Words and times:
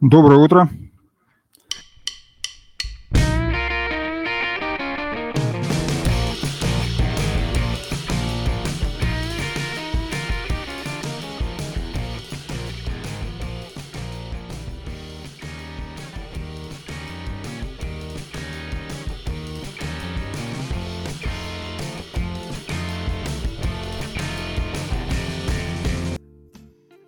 Доброе 0.00 0.38
утро. 0.38 0.66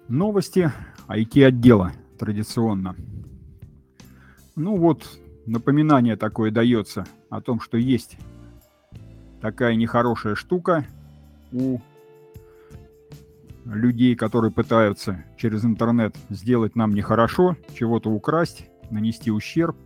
Новости 0.09 0.71
IT-отдела 1.09 1.93
традиционно. 2.23 2.95
Ну 4.55 4.77
вот, 4.77 5.03
напоминание 5.45 6.15
такое 6.15 6.53
дается 6.53 7.05
о 7.31 7.41
том, 7.41 7.59
что 7.59 7.77
есть 7.77 8.17
такая 9.41 9.75
нехорошая 9.75 10.37
штука 10.37 10.87
у 11.51 11.81
людей, 13.65 14.15
которые 14.15 14.53
пытаются 14.53 15.25
через 15.37 15.65
интернет 15.65 16.15
сделать 16.31 16.77
нам 16.77 16.95
нехорошо, 16.95 17.57
чего-то 17.75 18.09
украсть, 18.09 18.69
нанести 18.89 19.33
ущерб. 19.33 19.77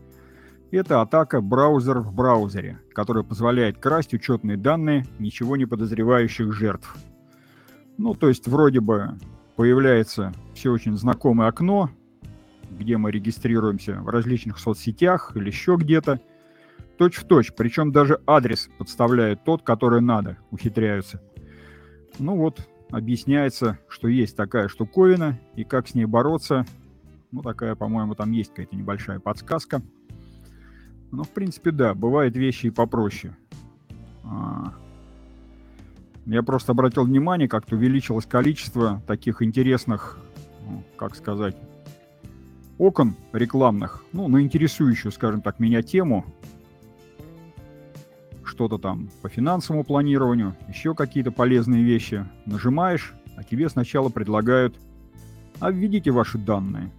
Это 0.71 1.01
атака 1.01 1.41
браузер 1.41 2.01
в 2.01 2.13
браузере, 2.13 2.81
которая 2.93 3.25
позволяет 3.25 3.79
красть 3.79 4.13
учетные 4.13 4.59
данные 4.59 5.07
ничего 5.19 5.57
не 5.57 5.65
подозревающих 5.65 6.53
жертв. 6.53 6.99
Ну, 7.97 8.13
то 8.13 8.29
есть 8.29 8.47
вроде 8.47 8.81
бы 8.81 9.15
появляется 9.57 10.35
все 10.53 10.71
очень 10.71 10.99
знакомое 10.99 11.49
окно, 11.49 11.89
где 12.77 12.97
мы 12.97 13.11
регистрируемся 13.11 13.95
в 14.01 14.09
различных 14.09 14.59
соцсетях 14.59 15.33
или 15.35 15.47
еще 15.49 15.77
где-то, 15.77 16.21
точь 16.99 17.17
в 17.17 17.25
точь, 17.25 17.53
причем 17.55 17.93
даже 17.93 18.21
адрес 18.27 18.69
подставляют 18.79 19.45
тот, 19.45 19.63
который 19.63 20.01
надо, 20.01 20.39
ухитряются. 20.51 21.21
Ну 22.19 22.37
вот, 22.37 22.67
объясняется, 22.91 23.79
что 23.89 24.09
есть 24.09 24.37
такая 24.37 24.69
штуковина, 24.69 25.39
и 25.55 25.65
как 25.65 25.89
с 25.89 25.95
ней 25.95 26.07
бороться. 26.07 26.65
Ну, 27.33 27.43
такая, 27.43 27.75
по-моему, 27.75 28.15
там 28.15 28.31
есть 28.33 28.51
какая-то 28.51 28.77
небольшая 28.77 29.21
подсказка. 29.21 29.83
Ну, 31.11 31.23
в 31.23 31.31
принципе, 31.31 31.71
да, 31.71 31.95
бывают 31.95 32.37
вещи 32.37 32.67
и 32.67 32.71
попроще. 32.71 33.37
А, 34.25 34.73
я 36.25 36.43
просто 36.43 36.73
обратил 36.73 37.05
внимание, 37.05 37.49
как-то 37.49 37.77
увеличилось 37.77 38.27
количество 38.27 39.03
таких 39.07 39.43
интересных, 39.43 40.19
ну, 40.67 40.83
как 40.97 41.15
сказать, 41.15 41.57
окон 42.79 43.15
рекламных, 43.33 44.05
ну, 44.13 44.29
на 44.29 44.43
интересующую, 44.43 45.13
скажем 45.13 45.41
так, 45.41 45.59
меня 45.59 45.83
тему. 45.83 46.25
Что-то 48.45 48.79
там 48.79 49.11
по 49.23 49.29
финансовому 49.29 49.85
планированию, 49.85 50.57
еще 50.69 50.95
какие-то 50.95 51.31
полезные 51.31 51.83
вещи. 51.83 52.27
Нажимаешь, 52.47 53.15
а 53.37 53.45
тебе 53.45 53.69
сначала 53.69 54.09
предлагают, 54.09 54.77
а 55.61 55.71
введите 55.71 56.11
ваши 56.11 56.39
данные. 56.39 56.91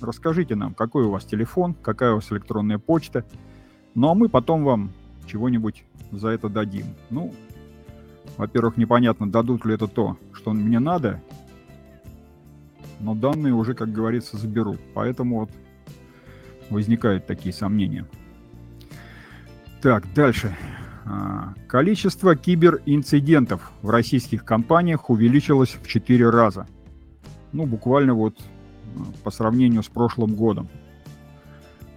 Расскажите 0.00 0.56
нам, 0.56 0.74
какой 0.74 1.04
у 1.04 1.10
вас 1.10 1.24
телефон, 1.24 1.74
какая 1.74 2.12
у 2.12 2.16
вас 2.16 2.30
электронная 2.30 2.78
почта. 2.78 3.24
Ну, 3.94 4.10
а 4.10 4.14
мы 4.14 4.28
потом 4.28 4.64
вам 4.64 4.90
чего-нибудь 5.26 5.84
за 6.10 6.28
это 6.28 6.48
дадим. 6.48 6.86
Ну, 7.10 7.34
во-первых, 8.36 8.76
непонятно, 8.76 9.30
дадут 9.30 9.64
ли 9.64 9.74
это 9.74 9.86
то, 9.86 10.18
что 10.32 10.52
мне 10.52 10.78
надо, 10.78 11.22
но 13.00 13.14
данные 13.14 13.54
уже, 13.54 13.74
как 13.74 13.92
говорится, 13.92 14.36
заберут. 14.36 14.80
Поэтому 14.94 15.40
вот 15.40 15.50
возникают 16.70 17.26
такие 17.26 17.54
сомнения. 17.54 18.06
Так, 19.82 20.04
дальше. 20.14 20.56
А, 21.04 21.54
количество 21.68 22.34
киберинцидентов 22.34 23.70
в 23.82 23.90
российских 23.90 24.44
компаниях 24.44 25.10
увеличилось 25.10 25.76
в 25.80 25.86
4 25.86 26.30
раза. 26.30 26.66
Ну, 27.52 27.66
буквально 27.66 28.14
вот 28.14 28.38
а, 28.96 29.00
по 29.22 29.30
сравнению 29.30 29.82
с 29.82 29.88
прошлым 29.88 30.34
годом. 30.34 30.68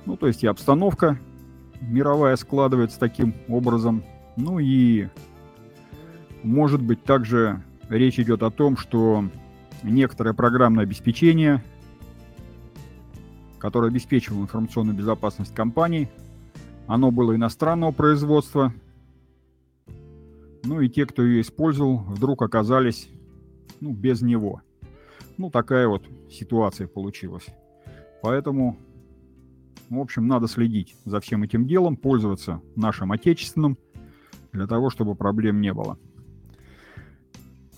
Ну, 0.05 0.17
то 0.17 0.27
есть 0.27 0.43
и 0.43 0.47
обстановка 0.47 1.19
мировая 1.81 2.35
складывается 2.35 2.99
таким 2.99 3.33
образом. 3.47 4.03
Ну 4.35 4.59
и 4.59 5.07
может 6.43 6.81
быть, 6.81 7.03
также 7.03 7.61
речь 7.89 8.19
идет 8.19 8.43
о 8.43 8.51
том, 8.51 8.77
что 8.77 9.25
некоторое 9.83 10.33
программное 10.33 10.83
обеспечение, 10.83 11.63
которое 13.59 13.87
обеспечивало 13.87 14.41
информационную 14.41 14.97
безопасность 14.97 15.53
компаний, 15.53 16.09
оно 16.87 17.11
было 17.11 17.35
иностранного 17.35 17.91
производства, 17.91 18.73
ну 20.63 20.81
и 20.81 20.89
те, 20.89 21.05
кто 21.05 21.23
ее 21.23 21.41
использовал, 21.41 21.97
вдруг 21.97 22.41
оказались 22.41 23.09
ну, 23.79 23.93
без 23.93 24.21
него. 24.21 24.61
Ну, 25.37 25.49
такая 25.49 25.87
вот 25.87 26.03
ситуация 26.29 26.87
получилась. 26.87 27.45
Поэтому, 28.21 28.77
в 29.89 29.99
общем, 29.99 30.27
надо 30.27 30.47
следить 30.47 30.95
за 31.05 31.21
всем 31.21 31.43
этим 31.43 31.65
делом, 31.65 31.95
пользоваться 31.95 32.61
нашим 32.75 33.11
отечественным, 33.11 33.77
для 34.51 34.67
того, 34.67 34.89
чтобы 34.89 35.15
проблем 35.15 35.61
не 35.61 35.73
было. 35.73 35.97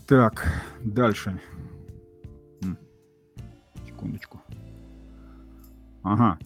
Так, 0.07 0.45
дальше. 0.84 1.40
Секундочку. 4.01 4.41
Ага. 6.01 6.39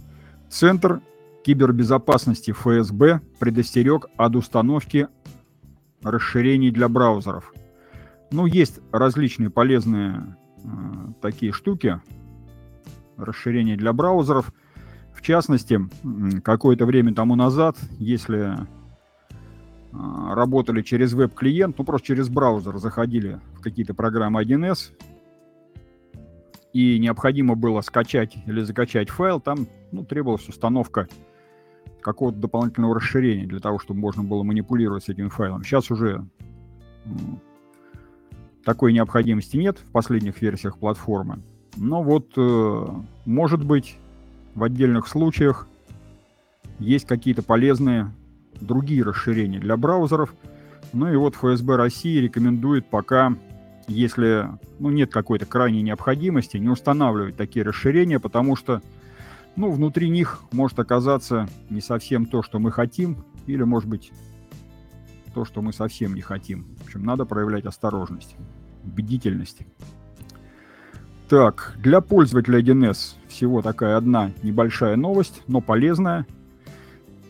Центр 0.49 1.01
кибербезопасности 1.45 2.51
ФСБ 2.51 3.21
предостерег 3.39 4.07
от 4.17 4.35
установки 4.35 5.07
расширений 6.03 6.71
для 6.71 6.89
браузеров. 6.89 7.53
Ну, 8.31 8.45
есть 8.45 8.81
различные 8.91 9.49
полезные 9.49 10.35
э, 10.57 10.67
такие 11.21 11.53
штуки, 11.53 12.01
расширения 13.15 13.77
для 13.77 13.93
браузеров. 13.93 14.51
В 15.13 15.21
частности, 15.21 15.79
какое-то 16.41 16.85
время 16.85 17.15
тому 17.15 17.35
назад, 17.35 17.77
если 17.99 18.57
а, 19.93 20.35
работали 20.35 20.81
через 20.81 21.13
веб-клиент, 21.13 21.77
ну 21.77 21.85
просто 21.85 22.07
через 22.07 22.27
браузер 22.27 22.77
заходили 22.79 23.39
в 23.53 23.61
какие-то 23.61 23.93
программы 23.93 24.43
1С, 24.43 24.91
и 26.75 26.99
необходимо 26.99 27.55
было 27.55 27.79
скачать 27.79 28.35
или 28.45 28.61
закачать 28.61 29.09
файл, 29.09 29.39
там 29.39 29.65
ну, 29.93 30.03
требовалась 30.03 30.49
установка 30.49 31.07
какого-то 32.01 32.37
дополнительного 32.37 32.95
расширения 32.95 33.45
для 33.45 33.61
того, 33.61 33.79
чтобы 33.79 34.01
можно 34.01 34.23
было 34.23 34.43
манипулировать 34.43 35.07
этим 35.07 35.29
файлом. 35.29 35.63
Сейчас 35.63 35.89
уже 35.89 36.25
такой 38.65 38.91
необходимости 38.91 39.55
нет 39.55 39.77
в 39.79 39.89
последних 39.93 40.41
версиях 40.41 40.77
платформы. 40.77 41.39
Но 41.77 42.03
вот, 42.03 42.33
э, 42.35 42.87
может 43.23 43.63
быть, 43.63 43.95
в 44.53 44.61
отдельных 44.61 45.07
случаях 45.07 45.69
есть 46.79 47.07
какие-то 47.07 47.41
полезные 47.41 48.11
другие 48.59 49.01
расширения 49.01 49.59
для 49.59 49.77
браузеров. 49.77 50.35
Ну 50.91 51.07
и 51.07 51.15
вот 51.15 51.35
ФСБ 51.35 51.77
России 51.77 52.17
рекомендует 52.17 52.85
пока, 52.85 53.33
если 53.87 54.49
ну, 54.79 54.89
нет 54.89 55.11
какой-то 55.11 55.45
крайней 55.45 55.81
необходимости, 55.81 56.57
не 56.57 56.69
устанавливать 56.69 57.37
такие 57.37 57.65
расширения, 57.65 58.19
потому 58.19 58.55
что 58.55 58.81
ну, 59.55 59.71
внутри 59.71 60.09
них 60.09 60.41
может 60.51 60.79
оказаться 60.79 61.47
не 61.69 61.81
совсем 61.81 62.25
то, 62.25 62.43
что 62.43 62.59
мы 62.59 62.71
хотим, 62.71 63.23
или, 63.47 63.63
может 63.63 63.89
быть, 63.89 64.11
то, 65.33 65.45
что 65.45 65.61
мы 65.61 65.73
совсем 65.73 66.13
не 66.15 66.21
хотим. 66.21 66.65
В 66.79 66.85
общем, 66.85 67.03
надо 67.03 67.25
проявлять 67.25 67.65
осторожность, 67.65 68.35
бдительность. 68.83 69.59
Так, 71.29 71.73
для 71.77 72.01
пользователя 72.01 72.61
1С 72.61 73.15
всего 73.27 73.61
такая 73.61 73.97
одна 73.97 74.31
небольшая 74.43 74.95
новость, 74.95 75.41
но 75.47 75.59
полезная. 75.59 76.27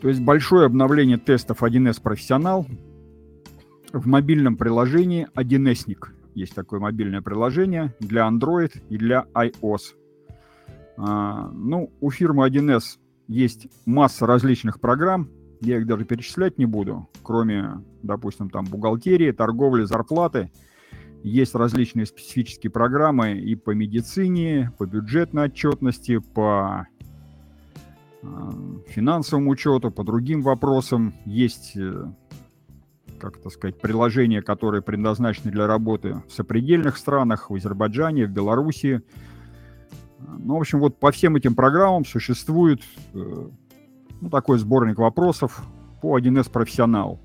То 0.02 0.08
есть 0.08 0.20
большое 0.20 0.66
обновление 0.66 1.16
тестов 1.16 1.62
1С 1.62 2.00
профессионал 2.02 2.66
в 3.92 4.06
мобильном 4.06 4.56
приложении 4.56 5.28
1Сник. 5.34 6.08
Есть 6.36 6.54
такое 6.54 6.80
мобильное 6.80 7.22
приложение 7.22 7.94
для 7.98 8.28
Android 8.28 8.70
и 8.90 8.98
для 8.98 9.24
iOS. 9.34 9.94
А, 10.98 11.50
ну, 11.50 11.90
у 12.00 12.10
фирмы 12.10 12.46
1С 12.46 12.98
есть 13.26 13.68
масса 13.86 14.26
различных 14.26 14.78
программ, 14.78 15.30
я 15.62 15.78
их 15.78 15.86
даже 15.86 16.04
перечислять 16.04 16.58
не 16.58 16.66
буду, 16.66 17.08
кроме, 17.22 17.82
допустим, 18.02 18.50
там 18.50 18.66
бухгалтерии, 18.66 19.32
торговли, 19.32 19.84
зарплаты. 19.84 20.52
Есть 21.22 21.54
различные 21.54 22.04
специфические 22.04 22.70
программы 22.70 23.32
и 23.38 23.54
по 23.54 23.70
медицине, 23.70 24.72
по 24.76 24.84
бюджетной 24.84 25.46
отчетности, 25.46 26.18
по 26.18 26.86
Э, 28.26 28.50
финансовому 28.88 29.50
учету, 29.50 29.90
по 29.90 30.04
другим 30.04 30.42
вопросам. 30.42 31.14
Есть, 31.24 31.76
э, 31.76 32.06
как 33.16 33.38
это 33.38 33.50
сказать, 33.50 33.80
приложения, 33.80 34.42
которые 34.42 34.82
предназначены 34.82 35.50
для 35.50 35.66
работы 35.66 36.22
в 36.28 36.32
сопредельных 36.32 36.96
странах, 36.96 37.50
в 37.50 37.54
Азербайджане, 37.54 38.26
в 38.26 38.30
Белоруссии. 38.30 39.02
Ну, 40.18 40.56
в 40.56 40.60
общем, 40.60 40.80
вот 40.80 40.98
по 40.98 41.10
всем 41.10 41.36
этим 41.36 41.54
программам 41.54 42.04
существует 42.04 42.82
э, 43.14 43.48
ну, 44.20 44.30
такой 44.30 44.58
сборник 44.58 44.98
вопросов 44.98 45.62
по 46.00 46.18
1С 46.18 46.50
профессионал. 46.50 47.20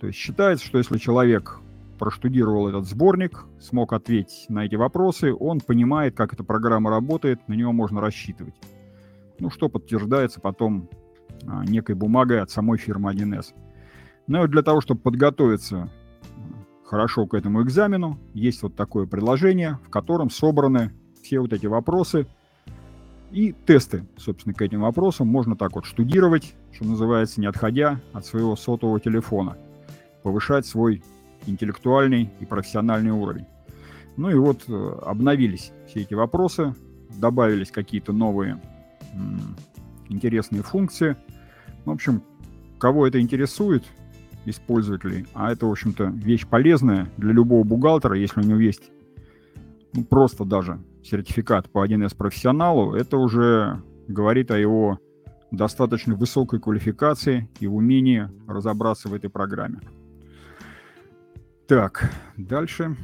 То 0.00 0.06
есть 0.06 0.18
считается, 0.18 0.64
что 0.64 0.78
если 0.78 0.98
человек 0.98 1.60
проштудировал 1.98 2.68
этот 2.68 2.86
сборник, 2.86 3.44
смог 3.60 3.92
ответить 3.92 4.46
на 4.48 4.64
эти 4.66 4.74
вопросы, 4.74 5.34
он 5.34 5.60
понимает, 5.60 6.16
как 6.16 6.32
эта 6.34 6.44
программа 6.44 6.90
работает, 6.90 7.46
на 7.48 7.54
него 7.54 7.72
можно 7.72 8.00
рассчитывать. 8.00 8.54
Ну, 9.38 9.50
что 9.50 9.68
подтверждается 9.68 10.40
потом 10.40 10.88
а, 11.46 11.64
некой 11.64 11.94
бумагой 11.94 12.40
от 12.40 12.50
самой 12.50 12.78
фирмы 12.78 13.12
1С. 13.12 13.54
Ну 14.26 14.44
и 14.44 14.48
для 14.48 14.62
того, 14.62 14.80
чтобы 14.80 15.00
подготовиться 15.00 15.88
хорошо 16.84 17.26
к 17.26 17.34
этому 17.34 17.62
экзамену, 17.62 18.18
есть 18.34 18.62
вот 18.62 18.74
такое 18.74 19.06
приложение, 19.06 19.78
в 19.84 19.90
котором 19.90 20.30
собраны 20.30 20.92
все 21.22 21.40
вот 21.40 21.52
эти 21.52 21.66
вопросы 21.66 22.26
и 23.30 23.54
тесты, 23.66 24.06
собственно, 24.16 24.54
к 24.54 24.62
этим 24.62 24.82
вопросам. 24.82 25.28
Можно 25.28 25.56
так 25.56 25.74
вот 25.74 25.84
штудировать, 25.84 26.54
что 26.72 26.84
называется, 26.84 27.40
не 27.40 27.46
отходя 27.46 28.00
от 28.12 28.24
своего 28.24 28.56
сотового 28.56 29.00
телефона, 29.00 29.56
повышать 30.22 30.66
свой 30.66 31.02
интеллектуальный 31.46 32.30
и 32.40 32.46
профессиональный 32.46 33.10
уровень. 33.10 33.46
Ну 34.16 34.30
и 34.30 34.34
вот 34.34 34.64
э, 34.68 34.98
обновились 35.02 35.72
все 35.88 36.00
эти 36.00 36.14
вопросы, 36.14 36.74
добавились 37.16 37.70
какие-то 37.70 38.12
новые 38.12 38.60
интересные 40.08 40.62
функции. 40.62 41.16
В 41.84 41.90
общем, 41.90 42.22
кого 42.78 43.06
это 43.06 43.20
интересует, 43.20 43.84
из 44.46 44.54
пользователей, 44.56 45.26
а 45.34 45.52
это, 45.52 45.66
в 45.66 45.70
общем-то, 45.70 46.04
вещь 46.04 46.46
полезная 46.46 47.10
для 47.16 47.32
любого 47.32 47.64
бухгалтера, 47.64 48.16
если 48.16 48.40
у 48.40 48.44
него 48.44 48.60
есть 48.60 48.90
ну, 49.92 50.04
просто 50.04 50.44
даже 50.44 50.78
сертификат 51.02 51.68
по 51.70 51.86
1С 51.86 52.16
профессионалу, 52.16 52.94
это 52.94 53.18
уже 53.18 53.82
говорит 54.08 54.50
о 54.50 54.58
его 54.58 54.98
достаточно 55.50 56.14
высокой 56.14 56.60
квалификации 56.60 57.48
и 57.60 57.66
умении 57.66 58.28
разобраться 58.46 59.08
в 59.08 59.14
этой 59.14 59.30
программе. 59.30 59.80
Так, 61.66 62.10
дальше 62.36 62.96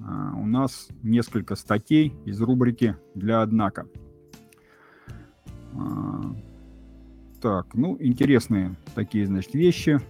а, 0.00 0.34
у 0.36 0.46
нас 0.46 0.88
несколько 1.02 1.54
статей 1.54 2.14
из 2.24 2.40
рубрики 2.40 2.96
«Для 3.14 3.42
однако». 3.42 3.86
А, 5.74 6.34
так, 7.40 7.74
ну, 7.74 7.96
интересные 8.00 8.76
такие, 8.94 9.26
значит, 9.26 9.54
вещи. 9.54 10.00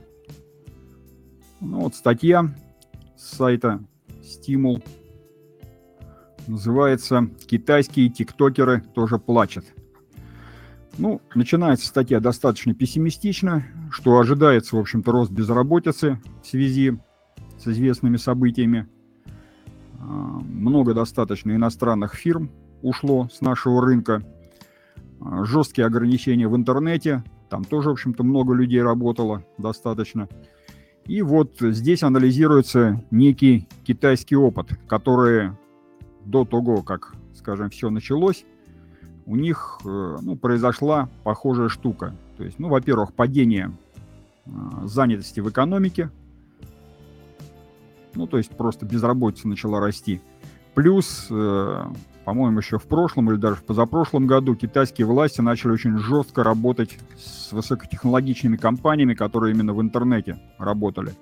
Ну, 1.61 1.81
вот 1.81 1.95
статья 1.95 2.49
с 3.17 3.37
сайта 3.37 3.81
Стимул 4.23 4.83
называется 6.47 7.29
«Китайские 7.47 8.09
тиктокеры 8.09 8.81
тоже 8.95 9.19
плачут». 9.19 9.67
Ну, 10.97 11.21
начинается 11.35 11.87
статья 11.87 12.19
достаточно 12.19 12.75
пессимистично, 12.75 13.65
что 13.91 14.19
ожидается, 14.19 14.77
в 14.77 14.79
общем-то, 14.79 15.13
рост 15.13 15.31
безработицы 15.31 16.19
в 16.43 16.47
связи 16.47 16.99
с 17.59 17.67
известными 17.67 18.17
событиями. 18.17 18.89
А, 19.99 20.05
много 20.05 20.95
достаточно 20.95 21.53
иностранных 21.53 22.15
фирм 22.15 22.51
ушло 22.83 23.29
с 23.31 23.43
нашего 23.43 23.85
рынка. 23.85 24.23
А, 25.21 25.45
жесткие 25.45 25.87
ограничения 25.87 26.49
в 26.49 26.57
интернете. 26.57 27.23
Там 27.51 27.65
тоже, 27.65 27.91
в 27.91 27.93
общем-то, 27.93 28.25
много 28.25 28.55
людей 28.55 28.83
работало 28.83 29.45
достаточно. 29.59 30.29
И 31.07 31.23
вот 31.23 31.57
здесь 31.61 32.03
анализируется 32.03 33.03
некий 33.11 33.69
китайский 33.85 34.37
опыт, 34.37 34.69
который 34.87 35.51
до 36.25 36.45
того, 36.45 36.83
как, 36.83 37.15
скажем, 37.35 37.71
все 37.71 37.91
началось, 37.91 38.45
у 39.27 39.37
них 39.37 39.81
э, 39.85 40.19
ну, 40.23 40.37
произошла 40.37 41.09
похожая 41.25 41.69
штука. 41.69 42.15
То 42.37 42.45
есть, 42.45 42.59
ну, 42.59 42.69
во-первых, 42.69 43.13
падение 43.15 43.73
э, 44.47 44.51
занятости 44.85 45.41
в 45.41 45.49
экономике, 45.49 46.11
ну, 48.15 48.27
то 48.27 48.39
есть 48.39 48.51
просто 48.51 48.87
безработица 48.87 49.49
начала 49.49 49.81
расти. 49.81 50.21
Плюс, 50.75 51.27
э, 51.31 51.85
по-моему, 52.31 52.61
еще 52.61 52.79
в 52.79 52.85
прошлом 52.85 53.29
или 53.29 53.39
даже 53.39 53.57
в 53.57 53.65
позапрошлом 53.65 54.29
году 54.29 54.55
китайские 54.55 55.05
власти 55.05 55.41
начали 55.41 55.73
очень 55.73 55.99
жестко 55.99 56.45
работать 56.45 56.97
с 57.19 57.51
высокотехнологичными 57.51 58.57
компаниями, 58.57 59.15
которые 59.15 59.53
именно 59.53 59.75
в 59.75 59.81
интернете 59.81 60.39
работали. 60.57 61.13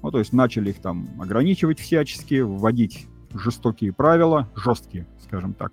Ну, 0.00 0.12
то 0.12 0.20
есть 0.20 0.32
начали 0.32 0.70
их 0.70 0.78
там 0.78 1.08
ограничивать 1.20 1.80
всячески, 1.80 2.38
вводить 2.38 3.08
жестокие 3.34 3.92
правила, 3.92 4.48
жесткие, 4.54 5.08
скажем 5.24 5.54
так. 5.54 5.72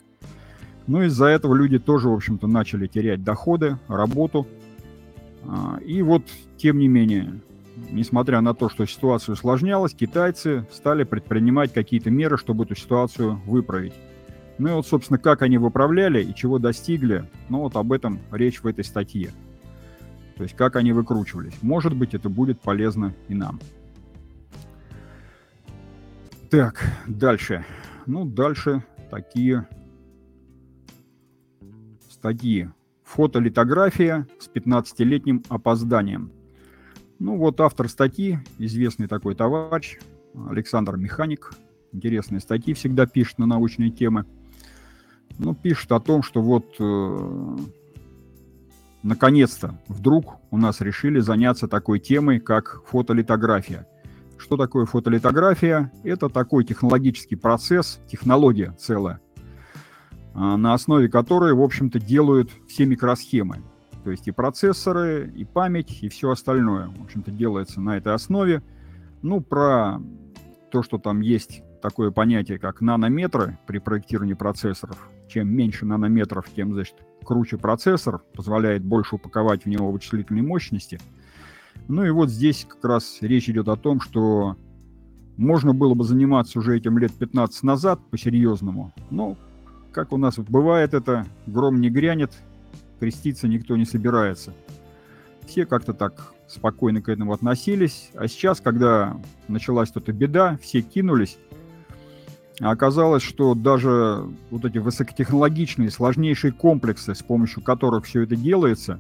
Ну, 0.88 1.04
из-за 1.04 1.28
этого 1.28 1.54
люди 1.54 1.78
тоже, 1.78 2.10
в 2.10 2.14
общем-то, 2.14 2.48
начали 2.48 2.88
терять 2.88 3.24
доходы, 3.24 3.78
работу. 3.88 4.48
А, 5.44 5.78
и 5.86 6.02
вот, 6.02 6.24
тем 6.58 6.80
не 6.80 6.88
менее, 6.88 7.40
несмотря 7.92 8.42
на 8.42 8.56
то, 8.56 8.70
что 8.70 8.88
ситуация 8.88 9.34
усложнялась, 9.34 9.94
китайцы 9.94 10.66
стали 10.72 11.04
предпринимать 11.04 11.72
какие-то 11.72 12.10
меры, 12.10 12.40
чтобы 12.40 12.64
эту 12.64 12.76
ситуацию 12.76 13.40
выправить. 13.46 13.94
Ну 14.58 14.70
и 14.70 14.72
вот, 14.72 14.88
собственно, 14.88 15.18
как 15.18 15.42
они 15.42 15.58
выправляли 15.58 16.24
и 16.24 16.34
чего 16.34 16.60
достигли, 16.60 17.30
ну 17.50 17.60
вот 17.60 17.76
об 17.76 17.92
этом 17.92 18.20
речь 18.32 18.62
в 18.62 18.68
этой 18.68 18.84
статье. 18.84 19.32
То 20.38 20.44
есть 20.44 20.56
как 20.56 20.76
они 20.76 20.92
выкручивались. 20.92 21.62
Может 21.62 21.96
быть, 21.96 22.14
это 22.14 22.30
будет 22.30 22.60
полезно 22.62 23.14
и 23.28 23.36
нам. 23.36 23.60
Так, 26.50 26.86
дальше. 27.08 27.66
Ну, 28.06 28.24
дальше 28.24 28.84
такие 29.10 29.68
статьи. 32.10 32.70
Фотолитография 33.04 34.28
с 34.40 34.50
15-летним 34.50 35.44
опозданием. 35.50 36.32
Ну 37.20 37.38
вот 37.38 37.62
автор 37.62 37.88
статьи, 37.88 38.40
известный 38.58 39.08
такой 39.08 39.36
товарищ, 39.36 40.00
Александр 40.50 40.98
Механик. 40.98 41.54
Интересные 41.92 42.42
статьи 42.42 42.74
всегда 42.74 43.06
пишет 43.06 43.38
на 43.38 43.46
научные 43.46 43.90
темы. 43.90 44.26
Ну, 45.38 45.54
пишет 45.54 45.92
о 45.92 46.00
том, 46.00 46.24
что 46.24 46.42
вот 46.42 46.76
э, 46.80 47.58
наконец-то 49.04 49.80
вдруг 49.88 50.38
у 50.50 50.58
нас 50.58 50.82
решили 50.82 51.20
заняться 51.20 51.68
такой 51.68 52.00
темой, 52.00 52.40
как 52.40 52.82
фотолитография. 52.88 53.88
Что 54.38 54.58
такое 54.58 54.86
фотолитография? 54.86 55.92
Это 56.04 56.30
такой 56.30 56.66
технологический 56.66 57.36
процесс, 57.36 58.00
технология 58.08 58.76
целая, 58.80 59.22
а, 60.34 60.58
на 60.58 60.74
основе 60.74 61.08
которой, 61.08 61.54
в 61.54 61.62
общем-то, 61.62 62.00
делают 62.00 62.50
все 62.68 62.86
микросхемы. 62.86 63.62
То 64.04 64.12
есть 64.12 64.28
и 64.28 64.32
процессоры, 64.32 65.32
и 65.36 65.46
память, 65.46 66.04
и 66.04 66.10
все 66.10 66.32
остальное, 66.32 66.88
в 66.88 67.04
общем-то, 67.04 67.32
делается 67.32 67.82
на 67.82 67.98
этой 67.98 68.14
основе. 68.14 68.62
Ну, 69.22 69.42
про 69.42 70.00
то, 70.72 70.84
что 70.84 70.98
там 70.98 71.22
есть 71.22 71.64
такое 71.82 72.12
понятие, 72.12 72.60
как 72.60 72.82
нанометры 72.82 73.58
при 73.66 73.80
проектировании 73.80 74.34
процессоров. 74.34 75.10
Чем 75.28 75.50
меньше 75.50 75.86
нанометров, 75.86 76.46
тем, 76.56 76.74
значит, 76.74 76.96
круче 77.24 77.58
процессор, 77.58 78.20
позволяет 78.34 78.84
больше 78.84 79.16
упаковать 79.16 79.66
в 79.66 79.68
него 79.68 79.92
вычислительной 79.92 80.42
мощности. 80.42 81.00
Ну 81.88 82.06
и 82.06 82.10
вот 82.10 82.30
здесь 82.30 82.66
как 82.68 82.84
раз 82.86 83.18
речь 83.22 83.50
идет 83.50 83.68
о 83.68 83.76
том, 83.76 84.00
что 84.00 84.56
можно 85.38 85.74
было 85.74 85.94
бы 85.94 86.04
заниматься 86.04 86.60
уже 86.60 86.78
этим 86.78 86.98
лет 86.98 87.12
15 87.14 87.64
назад 87.64 88.00
по-серьезному, 88.10 88.94
но 89.10 89.38
как 89.92 90.12
у 90.12 90.18
нас 90.18 90.38
бывает 90.38 90.94
это, 90.94 91.26
гром 91.48 91.80
не 91.82 91.90
грянет, 91.90 92.32
креститься 93.00 93.48
никто 93.48 93.76
не 93.76 93.86
собирается. 93.86 94.54
Все 95.48 95.66
как-то 95.66 95.94
так 95.94 96.34
спокойно 96.48 97.02
к 97.02 97.10
этому 97.10 97.34
относились. 97.34 98.10
А 98.16 98.28
сейчас, 98.28 98.60
когда 98.60 99.20
началась 99.48 99.92
эта 99.94 100.12
беда, 100.12 100.58
все 100.62 100.82
кинулись. 100.82 101.38
А 102.62 102.72
оказалось, 102.72 103.24
что 103.24 103.54
даже 103.54 104.26
вот 104.50 104.64
эти 104.64 104.78
высокотехнологичные, 104.78 105.92
сложнейшие 105.92 106.54
комплексы, 106.54 107.14
с 107.14 107.22
помощью 107.22 107.62
которых 107.62 108.06
все 108.06 108.22
это 108.22 108.36
делается, 108.36 109.00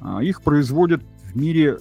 а, 0.00 0.22
их 0.22 0.42
производят 0.42 1.02
в 1.24 1.36
мире 1.36 1.78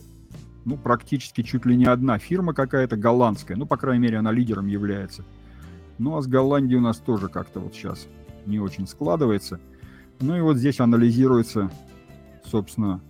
ну, 0.65 0.77
практически 0.77 1.43
чуть 1.43 1.65
ли 1.65 1.75
не 1.75 1.85
одна 1.85 2.17
фирма 2.17 2.53
какая-то 2.53 2.95
голландская. 2.95 3.57
Ну, 3.57 3.65
по 3.65 3.77
крайней 3.77 4.03
мере, 4.03 4.17
она 4.17 4.31
лидером 4.31 4.65
является. 4.65 5.25
Ну, 5.99 6.17
а 6.17 6.21
с 6.21 6.27
Голландией 6.27 6.79
у 6.79 6.81
нас 6.81 6.97
тоже 6.97 7.27
как-то 7.27 7.59
вот 7.59 7.75
сейчас 7.75 8.07
не 8.45 8.59
очень 8.59 8.87
складывается– 8.87 9.59
ну 10.19 10.37
и 10.37 10.41
вот 10.41 10.57
здесь 10.57 10.79
анализируется, 10.79 11.69
собственно, 12.45 13.01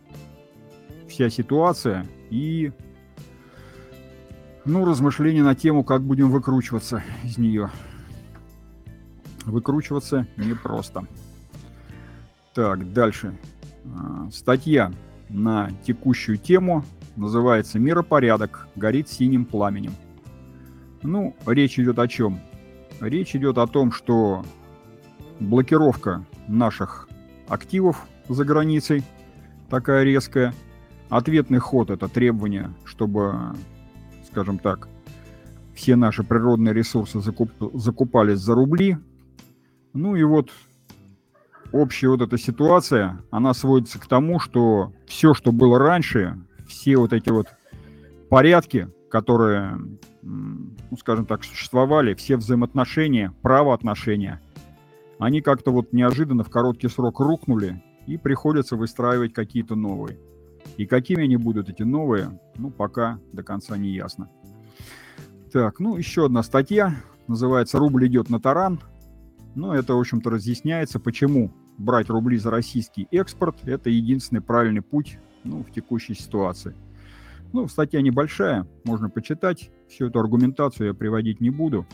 вся 1.08 1.30
ситуация 1.30 2.08
и 2.30 2.72
ну, 4.66 4.86
размышления 4.86 5.44
на 5.44 5.56
тему, 5.56 5.84
как 5.84 6.02
будем 6.02 6.30
выкручиваться 6.30 7.04
из 7.24 7.38
нее. 7.38 7.70
Выкручиваться 9.46 10.28
непросто. 10.38 11.06
Так, 12.54 12.94
дальше. 12.94 13.38
А, 13.86 14.30
статья 14.32 14.92
на 15.30 15.72
текущую 15.86 16.38
тему 16.38 16.86
называется 17.16 17.80
«Миропорядок 17.80 18.68
горит 18.76 19.10
синим 19.10 19.46
пламенем». 19.46 19.94
Ну, 21.02 21.36
речь 21.46 21.78
идет 21.78 22.00
о 22.00 22.08
чем? 22.08 22.40
Речь 23.02 23.36
идет 23.36 23.58
о 23.58 23.68
том, 23.68 23.92
что 23.92 24.46
блокировка 25.40 26.26
наших 26.48 27.10
активов 27.48 28.06
за 28.30 28.46
границей, 28.46 29.04
такая 29.70 30.04
резкая. 30.04 30.54
Ответный 31.10 31.60
ход– 31.60 31.90
это 31.92 32.08
требование, 32.08 32.74
чтобы, 32.86 33.56
скажем 34.34 34.58
так, 34.58 34.88
все 35.76 35.96
наши 35.96 36.24
природные 36.24 36.74
ресурсы 36.74 37.22
закуп, 37.22 37.52
закупались 37.76 38.40
за 38.40 38.56
рубли. 38.56 38.98
Ну 39.94 40.16
и 40.16 40.24
вот 40.24 40.50
общая 41.72 42.10
вот 42.10 42.22
эта 42.22 42.40
ситуация, 42.40 43.22
она 43.30 43.54
сводится 43.54 44.00
к 44.00 44.08
тому, 44.08 44.40
что 44.40 44.92
все, 45.06 45.36
что 45.36 45.52
было 45.52 45.78
раньше, 45.78 46.36
все 46.68 46.98
вот 46.98 47.14
эти 47.14 47.30
вот 47.30 47.48
порядки, 48.30 48.90
которые, 49.12 49.80
ну, 50.24 50.98
скажем 51.00 51.28
так, 51.28 51.44
существовали, 51.44 52.16
все 52.16 52.38
взаимоотношения, 52.38 53.32
правоотношения, 53.44 54.42
они 55.20 55.42
как-то 55.42 55.72
вот 55.72 55.94
неожиданно 55.94 56.44
в 56.44 56.50
короткий 56.50 56.88
срок 56.88 57.20
рухнули, 57.20 57.84
и 58.08 58.18
приходится 58.18 58.76
выстраивать 58.76 59.34
какие-то 59.34 59.76
новые. 59.76 60.18
И 60.78 60.86
какими 60.86 61.24
они 61.24 61.38
будут, 61.38 61.70
эти 61.70 61.84
новые, 61.84 62.40
ну, 62.58 62.72
пока 62.72 63.20
до 63.32 63.44
конца 63.44 63.78
не 63.78 63.90
ясно. 63.90 64.30
Так, 65.52 65.80
ну, 65.80 65.98
еще 65.98 66.26
одна 66.26 66.42
статья, 66.44 66.96
называется 67.28 67.78
«Рубль 67.78 68.08
идет 68.08 68.30
на 68.30 68.40
таран». 68.40 68.80
Ну, 69.56 69.72
это, 69.72 69.94
в 69.94 70.00
общем-то, 70.00 70.32
разъясняется, 70.32 71.00
почему 71.00 71.52
брать 71.78 72.10
рубли 72.10 72.38
за 72.38 72.50
российский 72.50 73.08
экспорт– 73.12 73.58
это 73.66 73.90
единственный 73.90 74.42
правильный 74.42 74.82
путь 74.82 75.20
ну, 75.44 75.64
в 75.64 75.72
текущей 75.72 76.16
ситуации. 76.16 76.76
Ну, 77.52 77.68
статья 77.68 78.02
небольшая, 78.02 78.68
можно 78.84 79.10
почитать. 79.10 79.70
Всю 79.88 80.08
эту 80.08 80.20
аргументацию 80.20 80.88
я 80.88 80.94
приводить 80.94 81.40
не 81.40 81.52
буду. 81.52 81.86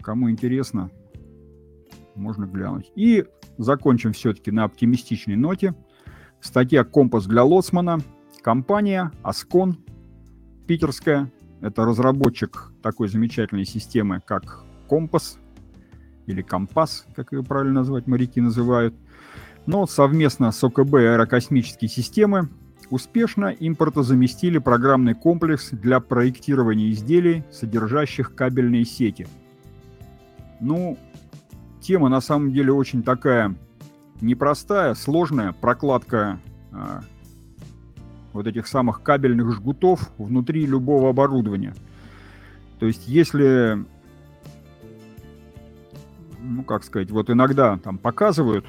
Кому 0.00 0.30
интересно, 0.30 0.90
можно 2.14 2.46
глянуть. 2.46 2.90
И 2.96 3.26
закончим 3.58 4.12
все-таки 4.12 4.50
на 4.50 4.64
оптимистичной 4.64 5.36
ноте. 5.36 5.74
Статья 6.40 6.84
«Компас 6.84 7.26
для 7.26 7.42
Лоцмана». 7.42 7.98
Компания 8.42 9.10
«Аскон» 9.22 9.78
питерская. 10.66 11.30
Это 11.60 11.84
разработчик 11.84 12.72
такой 12.82 13.08
замечательной 13.08 13.64
системы, 13.64 14.22
как 14.24 14.64
«Компас» 14.88 15.38
или 16.26 16.42
«Компас», 16.42 17.06
как 17.16 17.32
ее 17.32 17.42
правильно 17.42 17.80
назвать, 17.80 18.06
моряки 18.06 18.40
называют. 18.40 18.94
Но 19.66 19.86
совместно 19.86 20.52
с 20.52 20.62
ОКБ 20.62 20.94
аэрокосмические 20.94 21.88
системы 21.88 22.48
успешно 22.88 23.46
импортозаместили 23.46 24.58
программный 24.58 25.14
комплекс 25.14 25.70
для 25.72 25.98
проектирования 25.98 26.90
изделий, 26.90 27.42
содержащих 27.50 28.34
кабельные 28.34 28.84
сети. 28.84 29.26
Ну, 30.60 30.96
тема 31.80 32.08
на 32.08 32.20
самом 32.20 32.52
деле 32.52 32.72
очень 32.72 33.02
такая 33.02 33.56
непростая, 34.20 34.94
сложная. 34.94 35.52
Прокладка 35.52 36.40
а, 36.72 37.02
вот 38.32 38.46
этих 38.46 38.66
самых 38.66 39.02
кабельных 39.02 39.52
жгутов 39.52 40.10
внутри 40.18 40.66
любого 40.66 41.10
оборудования. 41.10 41.74
То 42.78 42.86
есть 42.86 43.08
если, 43.08 43.84
ну 46.40 46.62
как 46.62 46.84
сказать, 46.84 47.10
вот 47.10 47.30
иногда 47.30 47.76
там 47.78 47.98
показывают 47.98 48.64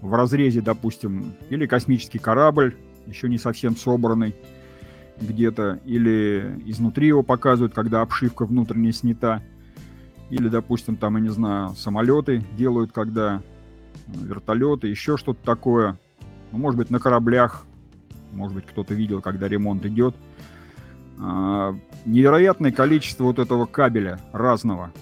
в 0.00 0.14
разрезе, 0.14 0.60
допустим, 0.60 1.34
или 1.48 1.66
космический 1.66 2.18
корабль, 2.18 2.76
еще 3.06 3.28
не 3.28 3.38
совсем 3.38 3.76
собранный 3.76 4.34
где-то, 5.20 5.80
или 5.84 6.60
изнутри 6.66 7.08
его 7.08 7.22
показывают, 7.22 7.72
когда 7.72 8.02
обшивка 8.02 8.44
внутренне 8.44 8.92
снята, 8.92 9.42
или, 10.30 10.48
допустим, 10.48 10.96
там, 10.96 11.16
я 11.16 11.22
не 11.22 11.28
знаю, 11.28 11.70
самолеты 11.76 12.44
делают, 12.56 12.92
когда 12.92 13.42
вертолеты, 14.12 14.88
еще 14.88 15.16
что-то 15.16 15.44
такое. 15.44 15.98
Ну, 16.50 16.58
может 16.58 16.78
быть, 16.78 16.90
на 16.90 16.98
кораблях, 16.98 17.64
может 18.32 18.54
быть, 18.54 18.66
кто-то 18.66 18.94
видел, 18.94 19.20
когда 19.20 19.48
ремонт 19.48 19.84
идет. 19.86 20.14
А, 21.18 21.76
невероятное 22.04 22.72
количество 22.72 23.24
вот 23.24 23.38
этого 23.38 23.66
кабеля 23.66 24.20
разного, 24.32 24.92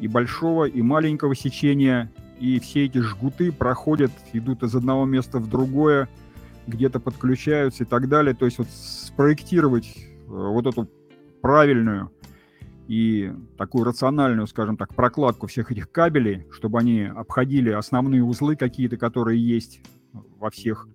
и 0.00 0.08
большого, 0.08 0.64
и 0.64 0.82
маленького 0.82 1.34
сечения, 1.34 2.10
и 2.40 2.60
все 2.60 2.86
эти 2.86 2.98
жгуты 2.98 3.52
проходят, 3.52 4.12
идут 4.32 4.62
из 4.62 4.74
одного 4.74 5.04
места 5.04 5.38
в 5.38 5.48
другое, 5.48 6.08
где-то 6.66 7.00
подключаются 7.00 7.84
и 7.84 7.86
так 7.86 8.08
далее. 8.08 8.34
То 8.34 8.44
есть 8.44 8.58
вот 8.58 8.68
спроектировать 8.70 9.96
э, 9.96 10.08
вот 10.26 10.66
эту 10.66 10.88
правильную 11.40 12.10
и 12.88 13.34
такую 13.58 13.84
рациональную, 13.84 14.46
скажем 14.46 14.78
так, 14.78 14.94
прокладку 14.94 15.46
всех 15.46 15.70
этих 15.70 15.92
кабелей, 15.92 16.46
чтобы 16.50 16.78
они 16.78 17.02
обходили 17.02 17.68
основные 17.68 18.24
узлы 18.24 18.56
какие-то, 18.56 18.96
которые 18.96 19.38
есть 19.46 19.82
во 20.38 20.50
всех, 20.50 20.88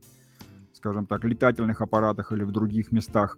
скажем 0.73 1.05
так, 1.05 1.23
летательных 1.23 1.81
аппаратах 1.81 2.31
или 2.31 2.43
в 2.43 2.51
других 2.51 2.91
местах, 2.91 3.37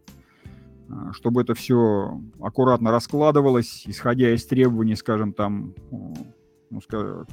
э, 0.88 1.12
чтобы 1.12 1.41
это 1.41 1.53
все 1.53 2.21
аккуратно 2.39 2.91
раскладывалось, 2.91 3.83
исходя 3.88 4.33
из 4.33 4.45
требований, 4.45 4.95
скажем, 4.95 5.33
там, 5.33 5.74
ну, 5.91 6.79
скажем, 6.81 7.27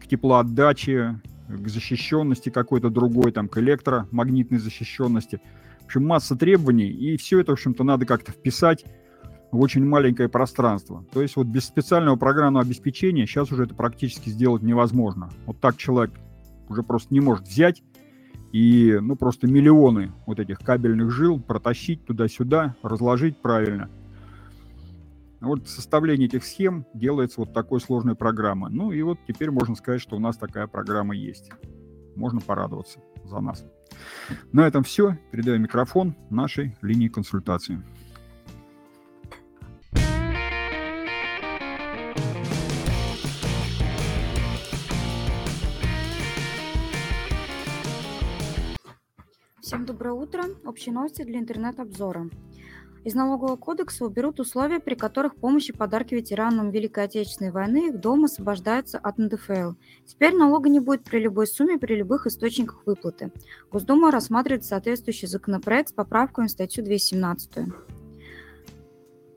к 0.00 0.08
теплоотдаче, 0.08 1.20
к 1.48 1.68
защищенности 1.68 2.50
какой-то 2.50 2.90
другой, 2.90 3.30
там, 3.30 3.48
к 3.48 3.58
электромагнитной 3.58 4.58
защищенности. 4.58 5.40
В 5.82 5.84
общем, 5.84 6.04
масса 6.04 6.34
требований, 6.34 6.88
и 6.88 7.16
все 7.16 7.38
это, 7.38 7.52
в 7.52 7.54
общем-то, 7.54 7.84
надо 7.84 8.04
как-то 8.04 8.32
вписать 8.32 8.84
в 9.52 9.60
очень 9.60 9.84
маленькое 9.84 10.28
пространство. 10.28 11.04
То 11.12 11.22
есть 11.22 11.36
вот 11.36 11.46
без 11.46 11.64
специального 11.64 12.16
программного 12.16 12.64
обеспечения 12.64 13.26
сейчас 13.26 13.52
уже 13.52 13.64
это 13.64 13.74
практически 13.74 14.28
сделать 14.28 14.62
невозможно. 14.62 15.30
Вот 15.46 15.60
так 15.60 15.76
человек 15.76 16.12
уже 16.68 16.82
просто 16.82 17.14
не 17.14 17.20
может 17.20 17.46
взять 17.46 17.82
и, 18.52 18.98
ну, 19.00 19.16
просто 19.16 19.46
миллионы 19.46 20.12
вот 20.26 20.40
этих 20.40 20.58
кабельных 20.60 21.10
жил 21.10 21.40
протащить 21.40 22.04
туда-сюда, 22.04 22.74
разложить 22.82 23.36
правильно. 23.36 23.90
Вот 25.40 25.68
составление 25.68 26.26
этих 26.26 26.44
схем 26.44 26.86
делается 26.94 27.40
вот 27.40 27.52
такой 27.52 27.80
сложной 27.80 28.14
программой. 28.14 28.70
Ну 28.72 28.90
и 28.92 29.02
вот 29.02 29.18
теперь 29.28 29.50
можно 29.50 29.74
сказать, 29.74 30.00
что 30.00 30.16
у 30.16 30.18
нас 30.18 30.36
такая 30.36 30.66
программа 30.66 31.14
есть. 31.14 31.50
Можно 32.16 32.40
порадоваться 32.40 33.00
за 33.24 33.40
нас. 33.40 33.64
На 34.52 34.66
этом 34.66 34.82
все. 34.82 35.18
Передаю 35.30 35.58
микрофон 35.58 36.16
нашей 36.30 36.76
линии 36.80 37.08
консультации. 37.08 37.82
Доброе 49.86 50.14
утро. 50.14 50.44
Общие 50.64 50.92
новости 50.92 51.22
для 51.22 51.38
интернет-обзора. 51.38 52.28
Из 53.04 53.14
налогового 53.14 53.54
кодекса 53.54 54.04
уберут 54.04 54.40
условия, 54.40 54.80
при 54.80 54.96
которых 54.96 55.36
помощь 55.36 55.68
и 55.68 55.72
подарки 55.72 56.14
ветеранам 56.14 56.70
Великой 56.70 57.04
Отечественной 57.04 57.52
войны 57.52 57.90
их 57.90 58.00
дом 58.00 58.24
освобождаются 58.24 58.98
от 58.98 59.16
НДФЛ. 59.16 59.74
Теперь 60.04 60.34
налога 60.34 60.68
не 60.68 60.80
будет 60.80 61.04
при 61.04 61.20
любой 61.20 61.46
сумме, 61.46 61.78
при 61.78 61.94
любых 61.94 62.26
источниках 62.26 62.82
выплаты. 62.84 63.30
Госдума 63.70 64.10
рассматривает 64.10 64.64
соответствующий 64.64 65.28
законопроект 65.28 65.90
с 65.90 65.92
поправками 65.92 66.48
в 66.48 66.50
статью 66.50 66.82
217. 66.82 67.72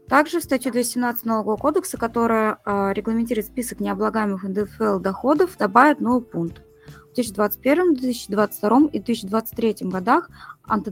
Также 0.07 0.39
в 0.39 0.43
статью 0.43 0.71
217 0.71 1.25
Налогового 1.25 1.57
кодекса, 1.57 1.97
которая 1.97 2.57
э, 2.65 2.93
регламентирует 2.93 3.45
список 3.45 3.79
необлагаемых 3.79 4.41
НДФЛ 4.41 4.97
доходов, 4.97 5.55
добавят 5.59 5.99
новый 5.99 6.23
пункт. 6.23 6.63
В 7.11 7.15
2021, 7.15 7.95
2022 7.95 8.89
и 8.93 8.99
2023 8.99 9.75
годах 9.89 10.29
от 10.63 10.87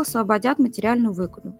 освободят 0.00 0.58
материальную 0.58 1.14
выгоду. 1.14 1.56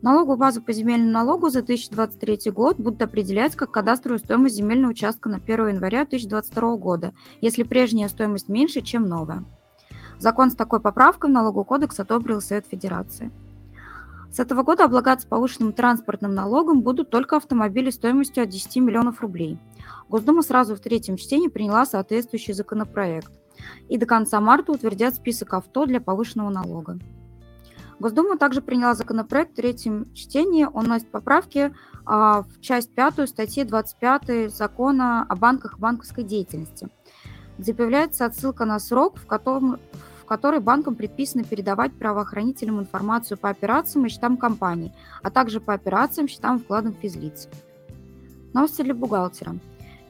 Налоговую 0.00 0.38
базу 0.38 0.62
по 0.62 0.72
земельному 0.72 1.12
налогу 1.12 1.50
за 1.50 1.62
2023 1.62 2.50
год 2.50 2.78
будут 2.78 3.02
определять 3.02 3.56
как 3.56 3.72
кадастровую 3.72 4.18
стоимость 4.18 4.56
земельного 4.56 4.92
участка 4.92 5.28
на 5.28 5.36
1 5.36 5.68
января 5.68 6.06
2022 6.06 6.76
года, 6.76 7.12
если 7.42 7.62
прежняя 7.62 8.08
стоимость 8.08 8.48
меньше, 8.48 8.80
чем 8.80 9.06
новая. 9.06 9.44
Закон 10.18 10.50
с 10.50 10.54
такой 10.54 10.80
поправкой 10.80 11.28
в 11.28 11.32
налоговый 11.34 11.66
кодекс 11.66 12.00
одобрил 12.00 12.40
Совет 12.40 12.66
Федерации. 12.66 13.30
С 14.32 14.40
этого 14.40 14.62
года 14.62 14.84
облагаться 14.84 15.28
повышенным 15.28 15.74
транспортным 15.74 16.34
налогом 16.34 16.80
будут 16.80 17.10
только 17.10 17.36
автомобили 17.36 17.90
стоимостью 17.90 18.44
от 18.44 18.48
10 18.48 18.76
миллионов 18.76 19.20
рублей– 19.20 19.58
Госдума 20.14 20.42
сразу 20.42 20.76
в 20.76 20.78
третьем 20.78 21.16
чтении 21.16 21.48
приняла 21.48 21.84
соответствующий 21.84 22.54
законопроект 22.54 23.32
и 23.88 23.98
до 23.98 24.06
конца 24.06 24.40
марта 24.40 24.70
утвердят 24.70 25.16
список 25.16 25.54
авто 25.54 25.86
для 25.86 26.00
повышенного 26.00 26.50
налога. 26.50 27.00
Госдума 27.98 28.38
также 28.38 28.62
приняла 28.62 28.94
законопроект 28.94 29.50
в 29.50 29.56
третьем 29.56 30.14
чтении. 30.14 30.68
Он 30.72 30.86
носит 30.86 31.10
поправки 31.10 31.74
а, 32.06 32.42
в 32.42 32.60
часть 32.60 32.94
пятую 32.94 33.26
статьи 33.26 33.64
25 33.64 34.54
закона 34.54 35.26
о 35.28 35.34
банках 35.34 35.78
и 35.78 35.80
банковской 35.80 36.22
деятельности, 36.22 36.90
где 37.58 37.74
появляется 37.74 38.24
отсылка 38.24 38.66
на 38.66 38.78
срок, 38.78 39.18
в 39.18 39.26
котором, 39.26 39.80
в 40.22 40.26
который 40.26 40.60
банкам 40.60 40.94
предписано 40.94 41.42
передавать 41.42 41.92
правоохранителям 41.92 42.78
информацию 42.78 43.36
по 43.36 43.48
операциям 43.48 44.06
и 44.06 44.08
счетам 44.08 44.36
компаний, 44.36 44.92
а 45.24 45.32
также 45.32 45.60
по 45.60 45.74
операциям, 45.74 46.28
счетам 46.28 46.60
вкладом 46.60 46.94
физлиц. 46.94 47.48
Новости 48.52 48.82
для 48.82 48.94
бухгалтера. 48.94 49.56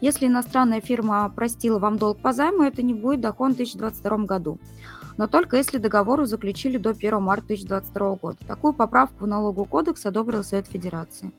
Если 0.04 0.26
иностранная 0.26 0.82
фирма 0.82 1.32
простила 1.34 1.78
вам 1.78 1.96
долг 1.96 2.18
по 2.18 2.34
займу, 2.34 2.64
это 2.64 2.82
не 2.82 2.92
будет 2.92 3.22
доход 3.22 3.52
в 3.52 3.56
2022 3.56 4.26
году. 4.26 4.58
Но 5.16 5.28
только 5.28 5.56
если 5.56 5.78
договор 5.78 6.26
заключили 6.26 6.76
до 6.76 6.90
1 6.90 7.22
марта 7.22 7.46
2022 7.46 8.16
года. 8.16 8.36
Такую 8.46 8.74
поправку 8.74 9.24
в 9.24 9.26
налоговый 9.26 9.66
кодекс 9.66 10.04
одобрил 10.04 10.44
Совет 10.44 10.66
Федерации. 10.66 11.32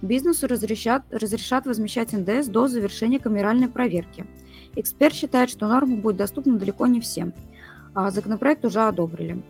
Бизнесу 0.00 0.46
разрешат, 0.46 1.02
разрешат 1.10 1.66
возмещать 1.66 2.12
НДС 2.12 2.46
до 2.46 2.68
завершения 2.68 3.18
камеральной 3.18 3.66
проверки. 3.66 4.24
Эксперт 4.76 5.12
считает, 5.12 5.50
что 5.50 5.66
норма 5.66 5.96
будет 5.96 6.18
доступна 6.18 6.56
далеко 6.56 6.86
не 6.86 7.00
всем. 7.00 7.34
А 7.94 8.12
законопроект 8.12 8.64
уже 8.64 8.78
одобрили. 8.78 9.42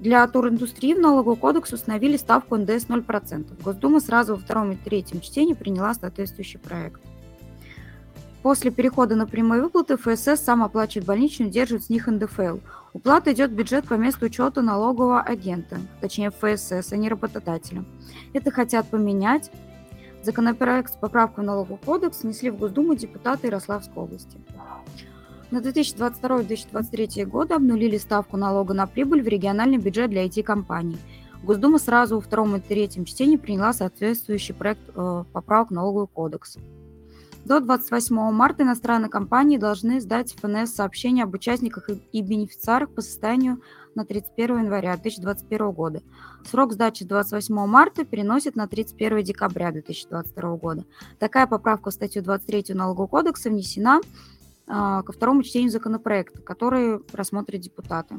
Для 0.00 0.26
туриндустрии 0.26 0.94
в 0.94 1.00
налоговый 1.00 1.36
кодекс 1.36 1.70
установили 1.70 2.16
ставку 2.16 2.56
НДС 2.56 2.86
0%. 2.86 3.62
Госдума 3.62 4.00
сразу 4.00 4.36
во 4.36 4.40
втором 4.40 4.72
и 4.72 4.76
третьем 4.76 5.20
чтении 5.20 5.52
приняла 5.52 5.92
соответствующий 5.92 6.58
проект. 6.58 7.02
После 8.46 8.70
перехода 8.70 9.16
на 9.16 9.26
прямые 9.26 9.60
выплаты 9.60 9.96
ФСС 9.96 10.40
сам 10.40 10.62
оплачивает 10.62 11.04
больничную, 11.04 11.50
держит 11.50 11.82
с 11.82 11.88
них 11.88 12.06
НДФЛ. 12.06 12.58
Уплата 12.92 13.32
идет 13.32 13.50
в 13.50 13.54
бюджет 13.54 13.88
по 13.88 13.94
месту 13.94 14.26
учета 14.26 14.62
налогового 14.62 15.20
агента, 15.20 15.78
точнее 16.00 16.30
ФСС, 16.30 16.92
а 16.92 16.96
не 16.96 17.08
работодателя. 17.08 17.84
Это 18.34 18.52
хотят 18.52 18.86
поменять. 18.88 19.50
Законопроект 20.22 20.92
с 20.92 20.96
поправкой 20.96 21.42
в 21.42 21.46
налоговый 21.48 21.80
кодекс 21.84 22.22
внесли 22.22 22.50
в 22.50 22.58
Госдуму 22.58 22.94
депутаты 22.94 23.48
Ярославской 23.48 24.00
области. 24.00 24.38
На 25.50 25.58
2022-2023 25.58 27.24
годы 27.24 27.54
обнулили 27.54 27.98
ставку 27.98 28.36
налога 28.36 28.74
на 28.74 28.86
прибыль 28.86 29.24
в 29.24 29.26
региональный 29.26 29.78
бюджет 29.78 30.10
для 30.10 30.24
IT-компаний. 30.24 30.98
Госдума 31.42 31.80
сразу 31.80 32.14
во 32.14 32.20
втором 32.20 32.54
и 32.54 32.60
третьем 32.60 33.06
чтении 33.06 33.38
приняла 33.38 33.72
соответствующий 33.72 34.54
проект 34.54 34.88
э, 34.94 35.24
поправок 35.32 35.72
налоговый 35.72 36.06
кодекс. 36.06 36.58
До 37.46 37.60
28 37.60 38.32
марта 38.32 38.64
иностранные 38.64 39.08
компании 39.08 39.56
должны 39.56 40.00
сдать 40.00 40.34
ФНС 40.34 40.74
сообщение 40.74 41.22
об 41.22 41.34
участниках 41.34 41.88
и 42.10 42.20
бенефициарах 42.20 42.90
по 42.90 43.02
состоянию 43.02 43.62
на 43.94 44.04
31 44.04 44.64
января 44.64 44.96
2021 44.96 45.70
года. 45.70 46.02
Срок 46.44 46.72
сдачи 46.72 47.04
28 47.04 47.54
марта 47.66 48.04
переносит 48.04 48.56
на 48.56 48.66
31 48.66 49.22
декабря 49.22 49.70
2022 49.70 50.56
года. 50.56 50.84
Такая 51.20 51.46
поправка 51.46 51.90
в 51.90 51.94
статью 51.94 52.24
23 52.24 52.74
Налогового 52.74 53.06
кодекса 53.06 53.48
внесена 53.48 54.00
а, 54.66 55.04
ко 55.04 55.12
второму 55.12 55.44
чтению 55.44 55.70
законопроекта, 55.70 56.42
который 56.42 56.98
рассмотрят 57.12 57.60
депутаты. 57.60 58.16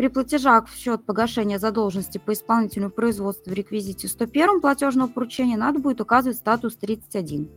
При 0.00 0.08
платежах 0.08 0.66
в 0.66 0.74
счет 0.74 1.04
погашения 1.04 1.58
задолженности 1.58 2.16
по 2.16 2.32
исполнительному 2.32 2.90
производству 2.90 3.50
в 3.50 3.54
реквизите 3.54 4.08
101 4.08 4.62
платежного 4.62 5.08
поручения 5.08 5.58
надо 5.58 5.78
будет 5.78 6.00
указывать 6.00 6.38
статус 6.38 6.74
31. 6.76 7.50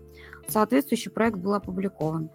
Соответствующий 0.48 1.12
проект 1.12 1.38
был 1.38 1.54
опубликован. 1.54 2.30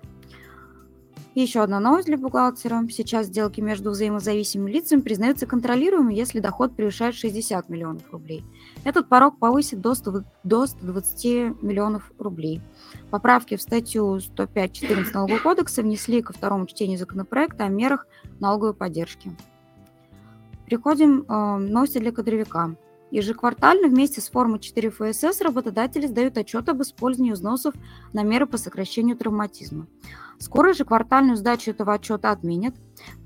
Еще 1.35 1.61
одна 1.61 1.79
новость 1.79 2.07
для 2.07 2.19
бухгалтера. 2.19 2.85
Сейчас 2.91 3.27
сделки 3.27 3.61
между 3.61 3.91
взаимозависимыми 3.91 4.73
лицами 4.73 5.03
признаются 5.03 5.47
контролируемыми, 5.47 6.13
если 6.13 6.41
доход 6.41 6.75
превышает 6.75 7.15
60 7.15 7.69
миллионов 7.69 8.03
рублей. 8.11 8.45
Этот 8.83 9.09
порог 9.09 9.39
повысит 9.39 9.81
до, 9.81 9.95
100, 9.95 10.25
до 10.43 10.67
120 10.67 11.63
миллионов 11.63 12.11
рублей. 12.19 12.61
Поправки 13.11 13.57
в 13.57 13.63
статью 13.63 14.17
105.14 14.17 15.13
Налогового 15.15 15.41
кодекса 15.41 15.83
внесли 15.83 16.23
ко 16.23 16.33
второму 16.33 16.67
чтению 16.67 16.99
законопроекта 16.99 17.67
о 17.67 17.69
мерах 17.69 18.09
налоговой 18.41 18.75
поддержки. 18.75 19.31
Переходим 20.67 21.23
к 21.25 21.33
э, 21.33 21.57
новости 21.59 21.99
для 21.99 22.11
кадровика. 22.11 22.75
Ежеквартально 23.11 23.89
вместе 23.89 24.21
с 24.21 24.29
формой 24.29 24.59
4 24.59 24.91
ФСС 24.91 25.41
работодатели 25.41 26.07
сдают 26.07 26.37
отчет 26.37 26.69
об 26.69 26.83
использовании 26.83 27.33
взносов 27.33 27.75
на 28.13 28.23
меры 28.23 28.47
по 28.47 28.59
сокращению 28.59 29.17
травматизма. 29.17 29.87
Скоро 30.39 30.71
ежеквартальную 30.71 31.37
сдачу 31.37 31.71
этого 31.71 31.95
отчета 31.95 32.31
отменят. 32.31 32.75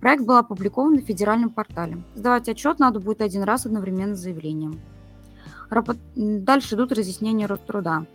Проект 0.01 0.25
был 0.25 0.37
опубликован 0.37 0.95
на 0.95 1.01
федеральном 1.01 1.51
портале. 1.51 2.03
Сдавать 2.15 2.49
отчет 2.49 2.79
надо 2.79 3.01
будет 3.01 3.21
один 3.21 3.43
раз 3.43 3.67
одновременно 3.67 4.15
с 4.15 4.21
заявлением. 4.21 4.81
Дальше 6.15 6.75
идут 6.75 6.93
разъяснения 6.93 7.47
Роструда. 7.47 8.07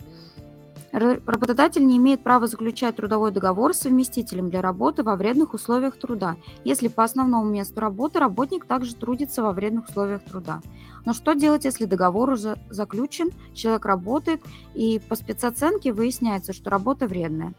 Работодатель 0.92 1.86
не 1.86 1.98
имеет 1.98 2.24
права 2.24 2.48
заключать 2.48 2.96
трудовой 2.96 3.32
договор 3.32 3.74
с 3.74 3.80
совместителем 3.80 4.50
для 4.50 4.62
работы 4.62 5.04
во 5.04 5.16
вредных 5.16 5.54
условиях 5.54 5.98
труда, 5.98 6.38
если 6.64 6.88
по 6.88 7.04
основному 7.04 7.50
месту 7.50 7.82
работы 7.82 8.20
работник 8.20 8.66
также 8.66 8.96
трудится 8.96 9.44
во 9.44 9.52
вредных 9.52 9.90
условиях 9.90 10.24
труда. 10.24 10.62
Но 11.06 11.14
что 11.14 11.34
делать, 11.34 11.66
если 11.66 11.86
договор 11.86 12.30
уже 12.30 12.58
заключен, 12.70 13.32
человек 13.54 13.86
работает, 13.86 14.42
и 14.74 15.00
по 15.00 15.16
спецоценке 15.16 15.94
выясняется, 15.94 16.54
что 16.54 16.70
работа 16.70 17.08
вредная? 17.08 17.54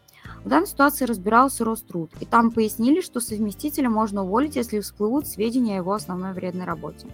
В 0.45 0.49
данной 0.49 0.67
ситуации 0.67 1.05
разбирался 1.05 1.65
Роструд, 1.65 2.11
и 2.21 2.25
там 2.25 2.51
пояснили, 2.51 3.01
что 3.01 3.21
совместителя 3.21 3.91
можно 3.91 4.23
уволить, 4.25 4.57
если 4.57 4.81
всплывут 4.81 5.27
сведения 5.27 5.75
о 5.75 5.79
его 5.79 5.93
основной 5.93 6.33
вредной 6.33 6.65
работе. 6.65 7.07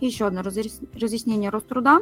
И 0.00 0.06
еще 0.06 0.26
одно 0.26 0.42
разъяснение 0.42 1.50
Роструда. 1.50 1.98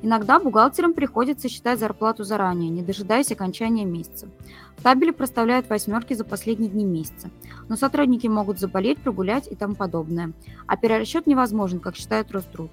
Иногда 0.00 0.38
бухгалтерам 0.38 0.94
приходится 0.94 1.48
считать 1.48 1.80
зарплату 1.80 2.22
заранее, 2.22 2.70
не 2.70 2.82
дожидаясь 2.82 3.32
окончания 3.32 3.84
месяца. 3.84 4.28
В 4.76 4.82
табеле 4.82 5.12
проставляют 5.12 5.68
восьмерки 5.68 6.14
за 6.14 6.24
последние 6.24 6.70
дни 6.70 6.84
месяца, 6.84 7.30
но 7.68 7.74
сотрудники 7.76 8.28
могут 8.28 8.60
заболеть, 8.60 8.98
прогулять 8.98 9.50
и 9.50 9.56
тому 9.56 9.74
подобное. 9.74 10.32
А 10.66 10.76
перерасчет 10.76 11.26
невозможен, 11.26 11.80
как 11.80 11.96
считает 11.96 12.30
Роструд. 12.30 12.70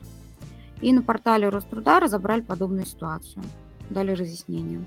И 0.82 0.94
на 0.94 1.02
портале 1.02 1.50
Роструда 1.50 2.00
разобрали 2.00 2.42
подобную 2.42 2.86
ситуацию. 2.86 3.44
Дали 3.90 4.12
разъяснение. 4.12 4.86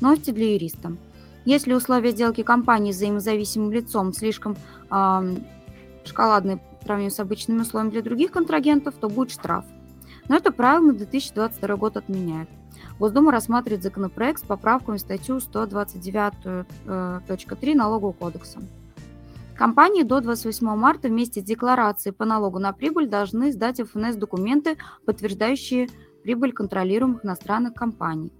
Новости 0.00 0.30
для 0.30 0.54
юриста. 0.54 0.96
Если 1.44 1.74
условия 1.74 2.12
сделки 2.12 2.42
компании 2.42 2.92
с 2.92 2.96
взаимозависимым 2.96 3.72
лицом 3.72 4.14
слишком 4.14 4.56
э, 4.90 5.36
шоколадные 6.04 6.58
по 6.58 6.84
сравнению 6.84 7.10
с 7.10 7.20
обычными 7.20 7.60
условиями 7.60 7.90
для 7.90 8.02
других 8.02 8.30
контрагентов, 8.30 8.94
то 8.94 9.08
будет 9.08 9.32
штраф. 9.32 9.64
Но 10.28 10.36
это 10.36 10.52
правило 10.52 10.86
на 10.86 10.92
2022 10.94 11.76
год 11.76 11.96
отменяют. 11.96 12.48
Госдума 12.98 13.32
рассматривает 13.32 13.82
законопроект 13.82 14.40
с 14.40 14.46
поправками 14.46 14.96
в 14.96 15.00
статью 15.00 15.38
129.3 15.38 16.66
э, 16.86 17.74
Налогового 17.74 18.12
кодекса. 18.12 18.60
Компании 19.56 20.02
до 20.02 20.20
28 20.20 20.66
марта 20.76 21.08
вместе 21.08 21.40
с 21.40 21.44
декларацией 21.44 22.14
по 22.14 22.24
налогу 22.24 22.58
на 22.58 22.72
прибыль 22.72 23.06
должны 23.06 23.52
сдать 23.52 23.80
в 23.80 23.86
ФНС 23.86 24.16
документы, 24.16 24.76
подтверждающие 25.04 25.88
прибыль 26.22 26.52
контролируемых 26.52 27.24
иностранных 27.24 27.74
компаний. 27.74 28.32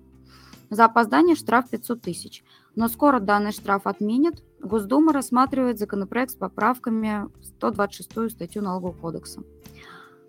За 0.70 0.86
опоздание 0.86 1.36
штраф 1.36 1.68
500 1.68 2.00
тысяч. 2.00 2.44
Но 2.74 2.88
скоро 2.88 3.20
данный 3.20 3.52
штраф 3.52 3.86
отменят. 3.86 4.42
Госдума 4.60 5.12
рассматривает 5.12 5.78
законопроект 5.78 6.30
с 6.30 6.34
поправками 6.34 7.26
в 7.40 7.44
126 7.44 8.30
статью 8.30 8.62
Налогового 8.62 8.94
кодекса. 8.94 9.42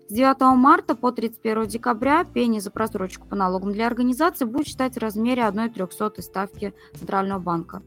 С 0.08 0.12
9 0.12 0.56
марта 0.56 0.94
по 0.94 1.12
31 1.12 1.66
декабря 1.66 2.24
пени 2.24 2.58
за 2.58 2.70
просрочку 2.70 3.26
по 3.26 3.34
налогам 3.36 3.72
для 3.72 3.86
организации 3.86 4.44
будет 4.44 4.66
считать 4.66 4.96
в 4.96 4.98
размере 4.98 5.42
1,03 5.42 6.20
ставки 6.20 6.74
Центрального 6.94 7.38
банка. 7.40 7.82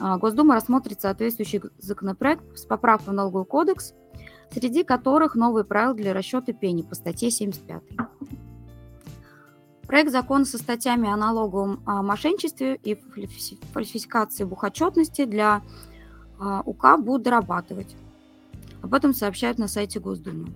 А, 0.00 0.16
Госдума 0.16 0.54
рассмотрит 0.54 1.02
соответствующий 1.02 1.60
законопроект 1.78 2.56
с 2.56 2.64
поправкой 2.64 3.12
в 3.12 3.16
налоговый 3.16 3.44
кодекс, 3.44 3.92
среди 4.50 4.82
которых 4.82 5.34
новые 5.34 5.64
правила 5.64 5.94
для 5.94 6.14
расчета 6.14 6.54
пени 6.54 6.82
по 6.82 6.94
статье 6.94 7.30
75. 7.30 7.82
Проект 9.86 10.10
закона 10.10 10.46
со 10.46 10.56
статьями 10.56 11.10
о 11.10 11.16
налоговом 11.16 11.82
мошенничестве 11.84 12.76
и 12.76 12.94
фальсификации 13.74 14.44
бухотчетности 14.44 15.26
для 15.26 15.60
а, 16.40 16.62
УК 16.64 16.96
будут 16.98 17.24
дорабатывать. 17.24 17.94
Об 18.80 18.94
этом 18.94 19.12
сообщают 19.12 19.58
на 19.58 19.68
сайте 19.68 20.00
Госдумы. 20.00 20.48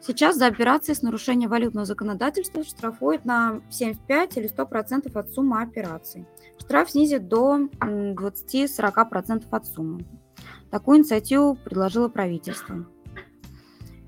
Сейчас 0.00 0.36
за 0.36 0.46
операции 0.46 0.92
с 0.92 1.02
нарушением 1.02 1.50
валютного 1.50 1.86
законодательства 1.86 2.64
штрафуют 2.64 3.24
на 3.24 3.60
75 3.70 4.36
или 4.36 4.54
100% 4.54 5.18
от 5.18 5.30
суммы 5.30 5.62
операций. 5.62 6.26
Штраф 6.58 6.90
снизит 6.90 7.28
до 7.28 7.68
20-40% 7.80 9.44
от 9.50 9.66
суммы. 9.66 10.04
Такую 10.70 10.98
инициативу 10.98 11.56
предложило 11.56 12.08
правительство. 12.08 12.86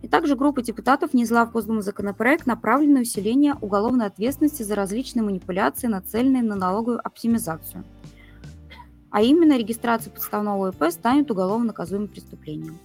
И 0.02 0.08
также 0.08 0.36
группа 0.36 0.62
депутатов 0.62 1.12
внесла 1.12 1.44
в 1.44 1.52
Госдуму 1.52 1.80
законопроект, 1.80 2.46
направленный 2.46 2.94
на 2.94 3.00
усиление 3.00 3.54
уголовной 3.60 4.06
ответственности 4.06 4.62
за 4.62 4.74
различные 4.74 5.24
манипуляции, 5.24 5.88
нацеленные 5.88 6.42
на 6.42 6.54
налоговую 6.54 7.04
оптимизацию. 7.04 7.84
А 9.10 9.22
именно 9.22 9.58
регистрация 9.58 10.12
подставного 10.12 10.70
ИП 10.70 10.92
станет 10.92 11.30
уголовно 11.30 11.68
наказуемым 11.68 12.08
преступлением. 12.08 12.78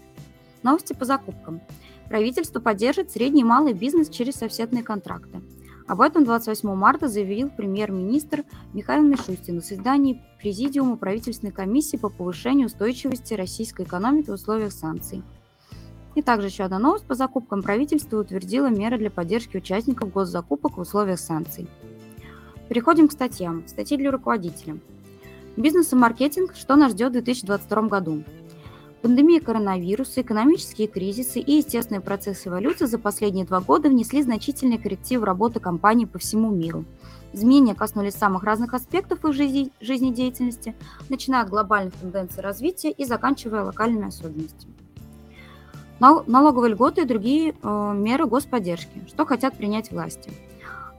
Новости 0.64 0.94
по 0.94 1.06
закупкам. 1.06 1.62
Правительство 2.10 2.60
поддержит 2.60 3.12
средний 3.12 3.42
и 3.42 3.46
малый 3.46 3.74
бизнес 3.74 4.10
через 4.10 4.36
соседные 4.36 4.84
контракты. 4.84 5.42
Об 5.88 6.00
этом 6.02 6.24
28 6.24 6.74
марта 6.76 7.08
заявил 7.08 7.50
премьер-министр 7.50 8.46
Михаил 8.74 9.04
Мишустин 9.04 9.56
на 9.56 9.62
заседании 9.62 10.22
Президиума 10.40 10.96
правительственной 10.96 11.52
комиссии 11.52 11.98
по 11.98 12.10
повышению 12.10 12.68
устойчивости 12.68 13.34
российской 13.34 13.86
экономики 13.86 14.30
в 14.30 14.34
условиях 14.34 14.72
санкций. 14.72 15.24
И 16.16 16.22
также 16.22 16.48
еще 16.48 16.64
одна 16.64 16.80
новость 16.80 17.06
по 17.06 17.16
закупкам. 17.16 17.64
Правительство 17.64 18.20
утвердило 18.20 18.68
меры 18.68 18.98
для 18.98 19.10
поддержки 19.10 19.58
участников 19.58 20.12
госзакупок 20.12 20.78
в 20.78 20.82
условиях 20.82 21.20
санкций. 21.20 21.68
Переходим 22.70 23.08
к 23.08 23.12
статьям. 23.12 23.68
Статьи 23.68 23.98
для 23.98 24.12
руководителя. 24.12 24.78
Бизнес 25.58 25.92
и 25.92 25.96
маркетинг. 25.96 26.56
Что 26.56 26.76
нас 26.76 26.92
ждет 26.92 27.10
в 27.10 27.14
2022 27.14 27.82
году? 27.84 28.24
Пандемия 29.04 29.42
коронавируса, 29.42 30.22
экономические 30.22 30.88
кризисы 30.88 31.42
и 31.42 31.58
естественные 31.58 32.00
процессы 32.00 32.48
эволюции 32.48 32.86
за 32.86 32.98
последние 32.98 33.46
два 33.46 33.60
года 33.60 33.90
внесли 33.90 34.22
значительные 34.22 34.80
коррективы 34.80 35.26
работы 35.26 35.60
компаний 35.60 36.06
по 36.06 36.20
всему 36.20 36.50
миру. 36.50 36.86
Изменения 37.34 37.76
коснулись 37.76 38.14
самых 38.14 38.44
разных 38.44 38.74
аспектов 38.74 39.26
их 39.26 39.34
жизни, 39.34 39.74
жизнедеятельности, 39.82 40.74
начиная 41.10 41.44
от 41.44 41.50
глобальных 41.50 41.94
тенденций 41.96 42.42
развития 42.42 42.92
и 42.92 43.04
заканчивая 43.04 43.64
локальными 43.64 44.08
особенностями. 44.08 44.74
Налоговые 46.00 46.72
льготы 46.72 47.02
и 47.02 47.06
другие 47.06 47.56
э, 47.62 47.94
меры 47.94 48.26
господдержки, 48.26 49.06
что 49.10 49.26
хотят 49.26 49.58
принять 49.58 49.92
власти. 49.92 50.32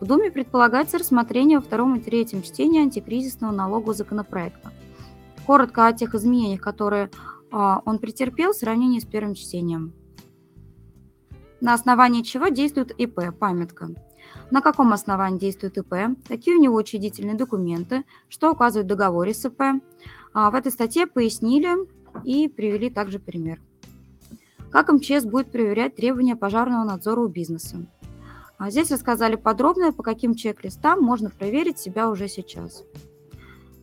В 0.00 0.04
Думе 0.04 0.30
предполагается 0.30 0.98
рассмотрение 0.98 1.58
во 1.58 1.64
втором 1.64 1.96
и 1.96 2.00
третьем 2.00 2.42
чтении 2.42 2.82
антикризисного 2.82 3.50
налогового 3.50 3.94
законопроекта. 3.94 4.72
Коротко 5.46 5.86
о 5.86 5.92
тех 5.94 6.14
изменениях, 6.14 6.60
которые 6.60 7.08
он 7.54 7.98
претерпел 7.98 8.52
в 8.52 8.56
сравнении 8.56 8.98
с 8.98 9.04
первым 9.04 9.34
чтением. 9.34 9.92
На 11.60 11.74
основании 11.74 12.22
чего 12.22 12.48
действует 12.48 12.90
ИП, 12.98 13.36
памятка. 13.38 13.90
На 14.50 14.60
каком 14.60 14.92
основании 14.92 15.38
действует 15.38 15.78
ИП, 15.78 16.18
какие 16.26 16.56
у 16.56 16.60
него 16.60 16.74
учредительные 16.74 17.36
документы, 17.36 18.04
что 18.28 18.50
указывает 18.50 18.86
в 18.86 18.88
договоре 18.88 19.32
с 19.32 19.44
ИП. 19.44 19.82
А, 20.32 20.50
в 20.50 20.54
этой 20.54 20.72
статье 20.72 21.06
пояснили 21.06 21.70
и 22.24 22.48
привели 22.48 22.90
также 22.90 23.18
пример. 23.18 23.60
Как 24.70 24.92
МЧС 24.92 25.24
будет 25.24 25.52
проверять 25.52 25.94
требования 25.94 26.34
пожарного 26.34 26.84
надзора 26.84 27.20
у 27.20 27.28
бизнеса. 27.28 27.86
А 28.58 28.70
здесь 28.70 28.90
рассказали 28.90 29.36
подробно, 29.36 29.92
по 29.92 30.02
каким 30.02 30.34
чек-листам 30.34 31.00
можно 31.00 31.30
проверить 31.30 31.78
себя 31.78 32.10
уже 32.10 32.28
сейчас. 32.28 32.84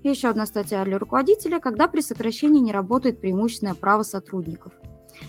Еще 0.04 0.30
одна 0.30 0.46
статья 0.48 0.84
для 0.84 0.98
руководителя, 0.98 1.60
когда 1.60 1.88
при 1.88 2.02
сокращении 2.02 2.60
не 2.60 2.72
работает 2.72 3.22
преимущественное 3.22 3.76
право 3.76 4.02
сотрудников. 4.02 4.74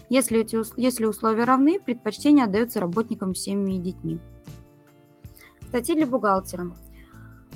Если, 0.09 0.41
эти, 0.41 0.59
если 0.81 1.05
условия 1.05 1.45
равны, 1.45 1.79
предпочтение 1.79 2.47
отдается 2.47 2.81
работникам 2.81 3.35
с 3.35 3.41
семьями 3.41 3.77
и 3.77 3.81
детьми. 3.81 4.19
Статьи 5.69 5.95
для 5.95 6.07
бухгалтера. 6.07 6.73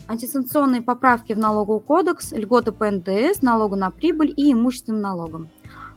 Антисанкционные 0.08 0.82
поправки 0.82 1.32
в 1.32 1.38
налоговый 1.38 1.80
кодекс, 1.80 2.32
льготы 2.32 2.72
по 2.72 2.90
НДС, 2.90 3.42
налогу 3.42 3.76
на 3.76 3.90
прибыль 3.90 4.32
и 4.36 4.52
имущественным 4.52 5.00
налогом. 5.00 5.48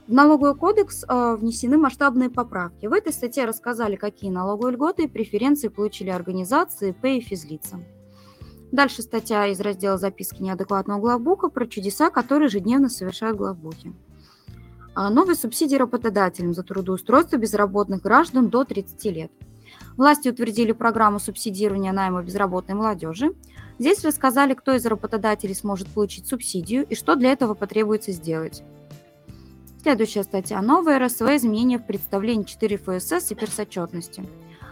В 0.07 0.13
налоговый 0.13 0.55
кодекс 0.55 1.03
э, 1.07 1.35
внесены 1.35 1.77
масштабные 1.77 2.29
поправки. 2.29 2.87
В 2.87 2.93
этой 2.93 3.13
статье 3.13 3.45
рассказали, 3.45 3.95
какие 3.95 4.31
налоговые 4.31 4.73
льготы 4.73 5.03
и 5.03 5.07
преференции 5.07 5.67
получили 5.67 6.09
организации, 6.09 6.89
ИП 6.89 7.05
и 7.05 7.21
физлица. 7.21 7.79
Дальше 8.71 9.01
статья 9.01 9.47
из 9.47 9.59
раздела 9.59 9.97
«Записки 9.97 10.41
неадекватного 10.41 10.99
главбука» 10.99 11.49
про 11.49 11.65
чудеса, 11.65 12.09
которые 12.09 12.47
ежедневно 12.47 12.89
совершают 12.89 13.37
главбуки. 13.37 13.93
А 14.93 15.09
новые 15.09 15.35
субсидии 15.35 15.75
работодателям 15.75 16.53
за 16.53 16.63
трудоустройство 16.63 17.37
безработных 17.37 18.01
граждан 18.01 18.49
до 18.49 18.65
30 18.65 19.05
лет. 19.05 19.31
Власти 19.97 20.29
утвердили 20.29 20.71
программу 20.71 21.19
субсидирования 21.19 21.91
найма 21.91 22.21
безработной 22.21 22.75
молодежи. 22.75 23.33
Здесь 23.79 24.03
рассказали, 24.03 24.53
кто 24.53 24.73
из 24.73 24.85
работодателей 24.85 25.55
сможет 25.55 25.87
получить 25.87 26.27
субсидию 26.27 26.85
и 26.87 26.95
что 26.95 27.15
для 27.15 27.31
этого 27.31 27.53
потребуется 27.53 28.11
сделать. 28.11 28.63
Следующая 29.81 30.23
статья. 30.23 30.61
Новые 30.61 30.97
РСВ 30.97 31.21
изменения 31.21 31.79
в 31.79 31.87
представлении 31.87 32.43
4 32.43 32.77
ФСС 32.77 33.31
и 33.31 33.35
персотчетности. 33.35 34.25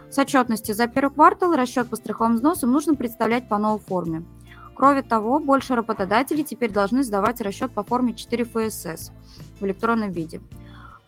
С 0.09 0.17
отчетности 0.17 0.71
за 0.71 0.87
первый 0.87 1.13
квартал 1.13 1.53
расчет 1.55 1.89
по 1.89 1.95
страховым 1.95 2.35
взносам 2.35 2.71
нужно 2.71 2.95
представлять 2.95 3.49
по 3.49 3.57
новой 3.57 3.79
форме. 3.79 4.23
Кроме 4.75 5.01
того, 5.01 5.39
больше 5.39 5.75
работодателей 5.75 6.43
теперь 6.43 6.71
должны 6.71 7.03
сдавать 7.03 7.41
расчет 7.41 7.71
по 7.71 7.83
форме 7.83 8.13
4 8.13 8.45
ФСС 8.45 9.11
в 9.59 9.65
электронном 9.65 10.11
виде. 10.11 10.39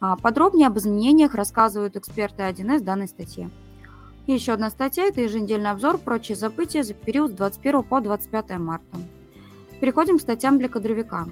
А 0.02 0.16
подробнее 0.16 0.68
об 0.68 0.78
изменениях 0.78 1.36
рассказывают 1.36 1.96
эксперты 1.96 2.44
1С 2.44 2.80
в 2.80 2.84
данной 2.84 3.08
статье. 3.08 3.50
И 4.28 4.34
еще 4.34 4.54
одна 4.54 4.70
статья– 4.70 5.06
это 5.08 5.22
еженедельный 5.22 5.72
обзор 5.72 5.98
«Прочие 5.98 6.36
события 6.36 6.84
за 6.84 6.94
период 6.94 7.32
с 7.32 7.36
21 7.36 7.84
по 7.84 8.00
25 8.00 8.60
марта». 8.60 8.98
Переходим 9.80 10.18
к 10.18 10.22
статьям 10.22 10.58
для 10.58 10.68
кадровика. 10.70 11.28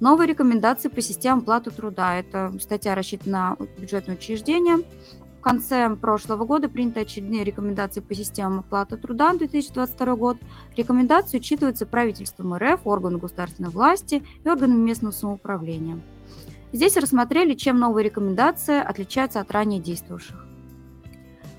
Новые 0.00 0.28
рекомендации 0.28 0.88
по 0.88 1.00
системам 1.00 1.40
платы 1.42 1.70
труда. 1.70 2.16
Это 2.16 2.52
статья 2.60 2.94
рассчитана 2.94 3.56
на 3.58 3.66
бюджетные 3.78 4.16
учреждения, 4.16 4.78
в 5.38 5.40
конце 5.40 5.88
прошлого 5.96 6.44
года 6.44 6.68
приняты 6.68 7.00
очередные 7.00 7.44
рекомендации 7.44 8.00
по 8.00 8.14
системам 8.14 8.60
оплаты 8.60 8.96
труда 8.96 9.32
на 9.32 9.38
2022 9.38 10.16
год. 10.16 10.36
Рекомендации 10.76 11.38
учитываются 11.38 11.86
правительством 11.86 12.54
РФ, 12.54 12.80
органами 12.84 13.20
государственной 13.20 13.70
власти 13.70 14.24
и 14.44 14.48
органами 14.48 14.80
местного 14.80 15.12
самоуправления. 15.12 16.00
Здесь 16.72 16.96
рассмотрели, 16.96 17.54
чем 17.54 17.78
новые 17.78 18.04
рекомендации 18.04 18.78
отличаются 18.78 19.40
от 19.40 19.50
ранее 19.52 19.80
действующих. 19.80 20.44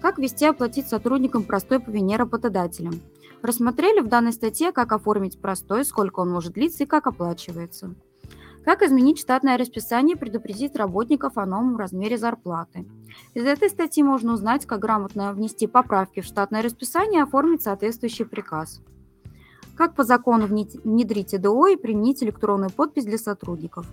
Как 0.01 0.17
ввести 0.17 0.45
оплатить 0.45 0.87
сотрудникам 0.87 1.43
простой 1.43 1.79
по 1.79 1.89
вине 1.89 2.17
работодателям. 2.17 3.01
Рассмотрели 3.41 4.01
в 4.01 4.07
данной 4.07 4.33
статье, 4.33 4.73
как 4.73 4.91
оформить 4.91 5.39
простой, 5.39 5.85
сколько 5.85 6.19
он 6.19 6.29
может 6.29 6.53
длиться 6.53 6.83
и 6.83 6.87
как 6.87 7.07
оплачивается. 7.07 7.95
Как 8.65 8.81
изменить 8.83 9.19
штатное 9.19 9.57
расписание 9.57 10.15
и 10.15 10.19
предупредить 10.19 10.75
работников 10.75 11.37
о 11.37 11.45
новом 11.45 11.77
размере 11.77 12.17
зарплаты. 12.17 12.85
Из 13.33 13.45
этой 13.45 13.69
статьи 13.69 14.03
можно 14.03 14.33
узнать, 14.33 14.65
как 14.65 14.79
грамотно 14.79 15.33
внести 15.33 15.65
поправки 15.65 16.19
в 16.19 16.25
штатное 16.25 16.61
расписание 16.61 17.21
и 17.21 17.23
оформить 17.23 17.63
соответствующий 17.63 18.25
приказ. 18.25 18.81
Как 19.75 19.95
по 19.95 20.03
закону 20.03 20.45
внедрить 20.45 21.33
ИДО 21.33 21.67
и 21.67 21.77
применить 21.77 22.21
электронную 22.21 22.69
подпись 22.69 23.05
для 23.05 23.17
сотрудников. 23.17 23.87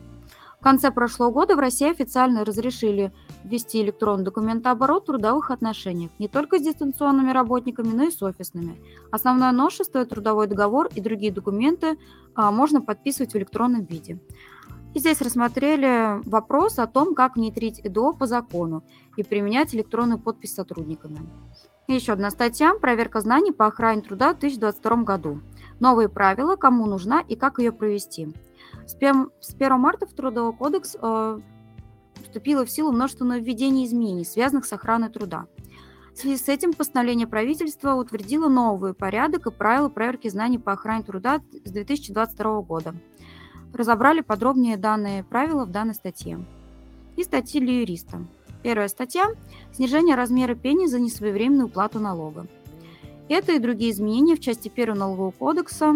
В 0.59 0.62
конце 0.62 0.90
прошлого 0.90 1.31
года 1.31 1.55
в 1.55 1.61
России 1.61 1.88
официально 1.88 2.44
разрешили 2.44 3.12
ввести 3.44 3.81
электронный 3.83 4.24
документооборот 4.24 5.05
в 5.05 5.07
трудовых 5.07 5.50
отношениях 5.52 6.11
не 6.18 6.29
только 6.29 6.59
с 6.59 6.62
дистанционными 6.62 7.31
работниками, 7.31 7.88
но 7.88 8.05
и 8.05 8.11
с 8.11 8.20
офисными. 8.22 8.81
Основное 9.12 9.52
новшество– 9.52 10.05
трудовой 10.07 10.48
договор 10.48 10.88
и 10.94 11.00
другие 11.00 11.31
документы 11.31 11.98
а, 12.35 12.50
можно 12.50 12.81
подписывать 12.81 13.33
в 13.33 13.37
электронном 13.37 13.85
виде. 13.85 14.18
И 14.97 14.99
здесь 14.99 15.21
рассмотрели 15.21 16.27
вопрос 16.27 16.79
о 16.79 16.87
том, 16.87 17.15
как 17.15 17.37
внедрить 17.37 17.83
ИДО 17.85 18.15
по 18.15 18.27
закону 18.27 18.83
и 19.19 19.23
применять 19.23 19.75
электронную 19.75 20.19
подпись 20.19 20.55
сотрудниками. 20.55 21.19
И 21.87 21.93
еще 21.93 22.15
одна 22.15 22.31
статья 22.31 22.73
«Проверка 22.81 23.21
знаний 23.21 23.53
по 23.53 23.67
охране 23.67 24.01
труда 24.01 24.33
в 24.33 24.39
2022 24.39 25.03
году». 25.03 25.43
Новые 25.81 26.09
правила, 26.09 26.57
кому 26.57 26.87
нужна 26.87 27.21
и 27.21 27.37
как 27.37 27.59
ее 27.59 27.73
провести. 27.73 28.33
С 28.87 28.95
1 28.95 29.79
марта 29.79 30.07
в 30.07 30.15
Трудовой 30.15 30.55
кодекс 30.55 30.97
э, 30.99 31.41
вступило 32.23 32.65
в 32.65 32.71
силу 32.71 32.91
множество 32.91 33.27
нововведений 33.27 33.83
и 33.83 33.87
изменений, 33.89 34.25
связанных 34.25 34.65
с 34.65 34.73
охраной 34.73 35.11
труда. 35.11 35.45
В 36.15 36.17
связи 36.17 36.39
с 36.39 36.49
этим 36.49 36.73
постановление 36.73 37.27
правительства 37.27 37.97
утвердило 37.97 38.49
новый 38.49 38.95
порядок 38.95 39.47
и 39.47 39.51
правила 39.51 39.91
проверки 39.91 40.29
знаний 40.29 40.59
по 40.59 40.73
охране 40.73 41.05
труда 41.05 41.43
с 41.67 41.71
2022 41.71 42.63
года 42.63 42.95
разобрали 43.77 44.21
подробнее 44.21 44.77
данные 44.77 45.23
правила 45.23 45.65
в 45.65 45.71
данной 45.71 45.95
статье. 45.95 46.45
И 47.17 47.23
статьи 47.23 47.61
для 47.61 47.81
юриста. 47.81 48.27
Первая 48.62 48.89
статья– 48.89 49.27
снижение 49.73 50.17
размера 50.17 50.55
пени 50.55 50.87
за 50.87 50.99
несвоевременную 50.99 51.67
уплату 51.67 52.01
налога. 52.01 52.47
Это 53.29 53.53
и 53.53 53.59
другие 53.59 53.93
изменения 53.93 54.37
в 54.37 54.41
части 54.41 54.73
1 54.75 54.97
Налогового 54.97 55.31
кодекса 55.31 55.95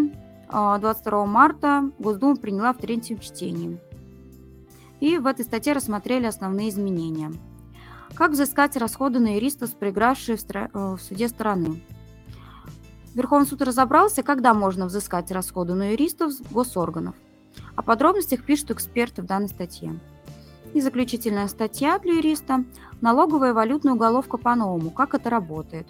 22 0.49 1.23
а, 1.23 1.27
марта 1.27 1.91
Госдума 1.99 2.37
приняла 2.37 2.73
в 2.73 2.79
третьем 2.79 3.19
чтении. 3.19 3.79
И 5.01 5.19
в 5.19 5.27
этой 5.27 5.45
статье 5.45 5.73
рассмотрели 5.73 6.27
основные 6.27 6.69
изменения. 6.69 7.33
Как 8.15 8.33
взыскать 8.33 8.77
расходы 8.77 9.19
на 9.21 9.35
юристов, 9.37 9.75
проигравшие 9.75 10.37
в, 10.37 10.41
стра... 10.41 10.71
Э, 10.75 10.97
в 10.97 11.01
суде 11.01 11.29
стороны. 11.29 11.81
Верховный 13.15 13.47
суд 13.47 13.63
разобрался, 13.63 14.23
когда 14.23 14.53
можно 14.53 14.87
взыскать 14.87 15.31
расходы 15.31 15.75
на 15.75 15.93
юристов 15.93 16.33
с 16.33 16.41
госорганов– 16.43 17.15
о 17.77 17.83
подробностях 17.83 18.45
пишут 18.45 18.73
эксперты 18.73 19.23
в 19.23 19.27
данной 19.27 19.49
статье. 19.49 19.99
И 20.75 20.81
заключительная 20.81 21.49
статья 21.49 21.99
для 21.99 22.15
юриста– 22.15 22.65
налоговая 23.01 23.55
валютная 23.55 23.95
уголовка 23.95 24.37
по-новому, 24.37 24.91
как 24.91 25.15
это 25.15 25.31
работает. 25.31 25.87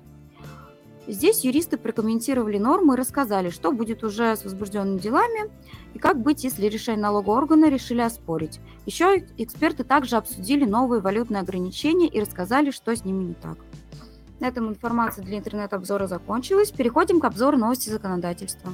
Здесь 1.06 1.44
юристы 1.44 1.76
прокомментировали 1.76 2.58
нормы 2.58 2.94
и 2.94 2.96
рассказали, 2.96 3.50
что 3.50 3.72
будет 3.72 4.04
уже 4.04 4.36
с 4.36 4.44
возбужденными 4.44 4.98
делами 4.98 5.50
и 5.94 5.98
как 5.98 6.20
быть, 6.20 6.44
если 6.44 6.66
решение 6.66 7.02
налогового 7.02 7.38
органа 7.38 7.68
решили 7.68 8.00
оспорить. 8.00 8.60
Еще 8.86 9.26
эксперты 9.36 9.82
также 9.82 10.16
обсудили 10.16 10.64
новые 10.64 11.00
валютные 11.00 11.40
ограничения 11.40 12.06
и 12.06 12.20
рассказали, 12.20 12.70
что 12.70 12.94
с 12.94 13.04
ними 13.04 13.24
не 13.24 13.34
так. 13.34 13.58
На 14.38 14.46
этом 14.46 14.68
информация 14.68 15.24
для 15.24 15.38
интернет-обзора 15.38 16.06
закончилась. 16.06 16.70
Переходим 16.70 17.20
к 17.20 17.24
обзору 17.24 17.58
новости 17.58 17.90
законодательства. 17.90 18.72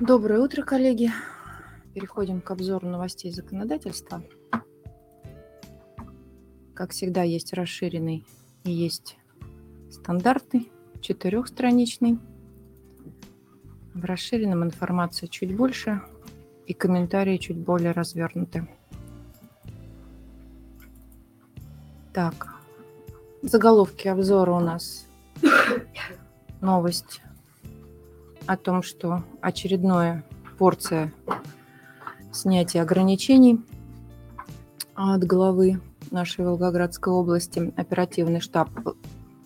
Доброе 0.00 0.38
утро, 0.38 0.62
коллеги. 0.62 1.10
переходим 1.92 2.40
к 2.40 2.48
обзору 2.52 2.86
новостей 2.86 3.32
законодательства. 3.32 4.22
Как 6.72 6.92
всегда, 6.92 7.24
есть 7.24 7.52
расширенный 7.52 8.24
и 8.62 8.70
есть 8.70 9.18
стандартный, 9.90 10.70
четырехстраничный. 11.00 12.20
В 13.92 14.04
расширенном 14.04 14.62
информация 14.62 15.26
чуть 15.26 15.56
больше 15.56 16.00
и 16.68 16.74
комментарии 16.74 17.36
чуть 17.36 17.58
более 17.58 17.90
развернуты. 17.90 18.68
Так, 22.12 22.54
в 23.42 23.48
заголовке 23.48 24.12
обзора 24.12 24.52
у 24.52 24.60
нас 24.60 25.08
новость 26.60 27.20
о 28.48 28.56
том, 28.56 28.82
что 28.82 29.22
очередная 29.42 30.24
порция 30.58 31.12
снятия 32.32 32.80
ограничений 32.82 33.60
от 34.94 35.22
главы 35.22 35.82
нашей 36.10 36.46
Волгоградской 36.46 37.12
области. 37.12 37.74
Оперативный 37.76 38.40
штаб 38.40 38.70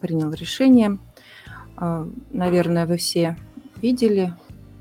принял 0.01 0.31
решение. 0.31 0.99
А, 1.77 2.09
наверное, 2.31 2.87
вы 2.87 2.97
все 2.97 3.37
видели. 3.83 4.33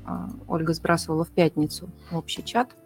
А, 0.04 0.30
Ольга 0.46 0.72
сбрасывала 0.72 1.24
в 1.24 1.30
пятницу 1.30 1.90
общий 2.12 2.44
чат– 2.44 2.76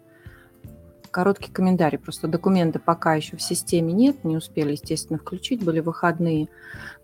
короткий 1.16 1.50
комментарий. 1.50 1.98
Просто 1.98 2.29
документы 2.29 2.79
пока 2.79 3.14
еще 3.14 3.38
в 3.38 3.42
системе 3.42 3.94
нет, 3.94 4.22
не 4.22 4.37
успели, 4.37 4.72
естественно, 4.72 5.18
включить, 5.18 5.64
были 5.64 5.81
выходные. 5.81 6.48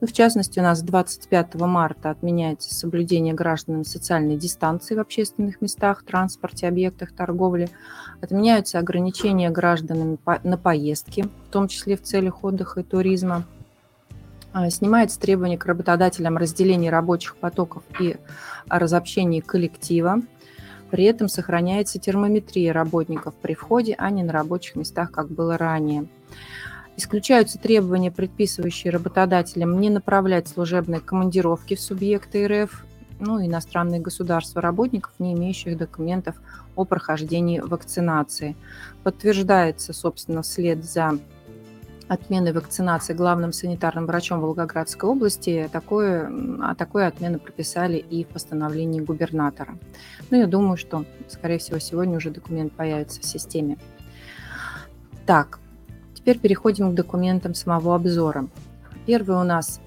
Ну, 0.03 0.07
в 0.07 0.13
частности, 0.13 0.59
у 0.59 0.63
нас 0.63 0.83
25 0.83 1.55
марта 1.55 2.11
отменяется 2.11 2.75
соблюдение 2.75 3.33
гражданами 3.33 3.85
социальной 3.85 4.37
дистанции 4.37 4.97
в 4.97 5.01
общественных 5.01 5.63
местах, 5.63 6.03
транспорте, 6.03 6.69
объектах 6.69 7.13
торговли. 7.13 7.71
Отменяются 8.21 8.79
ограничения 8.79 9.49
гражданами 9.49 10.19
на 10.43 10.59
поездки, 10.59 11.25
в 11.49 11.51
том 11.51 11.67
числе 11.69 11.97
в 11.97 12.03
целях 12.03 12.45
отдыха 12.45 12.81
и 12.81 12.83
туризма. 12.83 13.47
А, 14.53 14.69
снимается 14.69 15.19
требование 15.19 15.57
к 15.57 15.65
работодателям 15.65 16.37
разделения 16.37 16.91
рабочих 16.91 17.37
потоков 17.37 17.83
и 17.99 18.17
разобщения 18.69 19.41
коллектива. 19.41 20.21
При 20.93 21.05
этом 21.05 21.31
сохраняется 21.31 21.99
термометрия 21.99 22.71
работников 22.71 23.33
при 23.41 23.55
входе, 23.55 23.95
а 23.97 24.11
не 24.11 24.23
на 24.23 24.31
рабочих 24.31 24.77
местах, 24.77 25.11
как 25.11 25.31
было 25.31 25.57
ранее. 25.57 26.05
Исключаются 26.99 27.59
требования, 27.59 28.11
предписывающие 28.11 28.93
работодателям 28.93 29.81
не 29.81 29.89
направлять 29.89 30.49
служебные 30.49 31.01
командировки 31.01 31.77
в 31.77 31.81
субъекты 31.81 32.47
РФ, 32.47 32.85
ну, 33.21 33.43
иностранные 33.43 34.03
государства 34.03 34.61
работников, 34.61 35.13
не 35.19 35.33
имеющих 35.33 35.79
документов 35.79 36.37
о 36.77 36.85
прохождении 36.85 37.61
вакцинации. 37.61 38.55
Подтверждается, 39.03 39.95
собственно, 39.95 40.43
вслед 40.43 40.85
за 40.85 41.19
отмены 42.13 42.53
вакцинации 42.53 43.15
главным 43.15 43.53
санитарным 43.53 44.07
врачом 44.07 44.41
Волгоградской 44.41 45.09
области. 45.09 45.69
Такое, 45.73 46.31
а 46.63 46.75
такое 46.75 47.07
отмену 47.07 47.39
прописали 47.39 47.97
и 47.97 48.25
в 48.25 48.29
постановлении 48.29 49.01
губернатора. 49.01 49.79
Ну, 50.31 50.39
я 50.39 50.47
думаю, 50.47 50.77
что, 50.77 51.05
скорее 51.29 51.59
всего, 51.59 51.79
сегодня 51.79 52.17
уже 52.17 52.31
документ 52.31 52.73
появится 52.75 53.21
в 53.21 53.25
системе. 53.25 53.79
Так, 55.25 55.59
теперь 56.15 56.39
переходим 56.39 56.93
к 56.93 56.95
документам 56.95 57.55
самого 57.55 57.95
обзора. 57.95 58.47
Первый 59.07 59.37
у 59.39 59.45
нас 59.45 59.81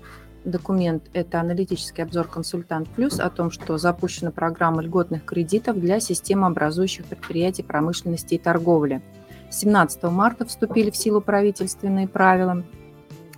документ– 0.46 1.04
это 1.14 1.40
аналитический 1.40 2.04
обзор 2.04 2.28
«Консультант 2.28 2.90
Плюс» 2.90 3.20
о 3.20 3.30
том, 3.30 3.52
что 3.52 3.78
запущена 3.78 4.32
программа 4.32 4.82
льготных 4.82 5.26
кредитов 5.26 5.80
для 5.80 6.00
системообразующих 6.00 7.06
предприятий 7.06 7.64
промышленности 7.64 8.34
и 8.34 8.40
торговли– 8.40 9.04
17 9.56 10.04
марта 10.04 10.46
вступили 10.46 10.90
в 10.90 10.98
силу 10.98 11.22
правительственные 11.22 12.10
правила. 12.10 12.64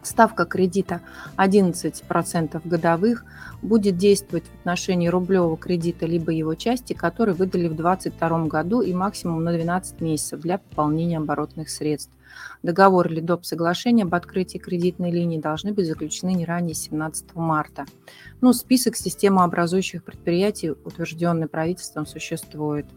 Ставка 0.02 0.46
кредита 0.46 1.02
11% 1.38 2.62
годовых 2.68 3.24
будет 3.62 3.98
действовать 3.98 4.46
в 4.46 4.60
отношении 4.60 5.10
рублевого 5.10 5.58
кредита 5.58 6.06
либо 6.06 6.32
его 6.32 6.56
части, 6.56 6.94
который 6.94 7.36
выдали 7.36 7.68
в 7.68 7.76
2022 7.76 8.46
году 8.46 8.82
и 8.82 8.94
максимум 8.94 9.44
на 9.44 9.54
12 9.54 10.02
месяцев 10.02 10.40
для 10.40 10.58
пополнения 10.58 11.18
оборотных 11.18 11.70
средств. 11.70 12.12
Договор 12.64 13.12
или 13.12 13.20
доп. 13.20 13.46
соглашение 13.46 14.06
об 14.06 14.16
открытии 14.16 14.58
кредитной 14.58 15.12
линии 15.12 15.40
должны 15.40 15.72
быть 15.72 15.86
заключены 15.86 16.34
не 16.34 16.46
ранее 16.46 16.74
17 16.74 17.36
марта. 17.36 17.86
Ну, 18.42 18.54
список 18.54 18.96
системообразующих 18.96 20.04
предприятий, 20.04 20.72
утвержденный 20.72 21.48
правительством, 21.48 22.08
существует. 22.08 22.88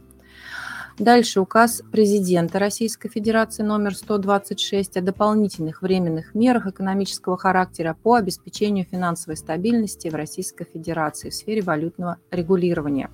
Дальше 1.01 1.41
указ 1.41 1.83
президента 1.91 2.59
Российской 2.59 3.09
Федерации 3.09 3.63
номер 3.63 3.95
126 3.95 4.99
о 4.99 5.01
дополнительных 5.01 5.81
временных 5.81 6.35
мерах 6.35 6.67
экономического 6.67 7.39
характера 7.39 7.97
по 8.03 8.17
обеспечению 8.17 8.85
финансовой 8.85 9.39
стабильности 9.39 10.09
в 10.09 10.15
Российской 10.15 10.67
Федерации 10.67 11.31
в 11.31 11.35
сфере 11.35 11.63
валютного 11.63 12.19
регулирования. 12.31 13.09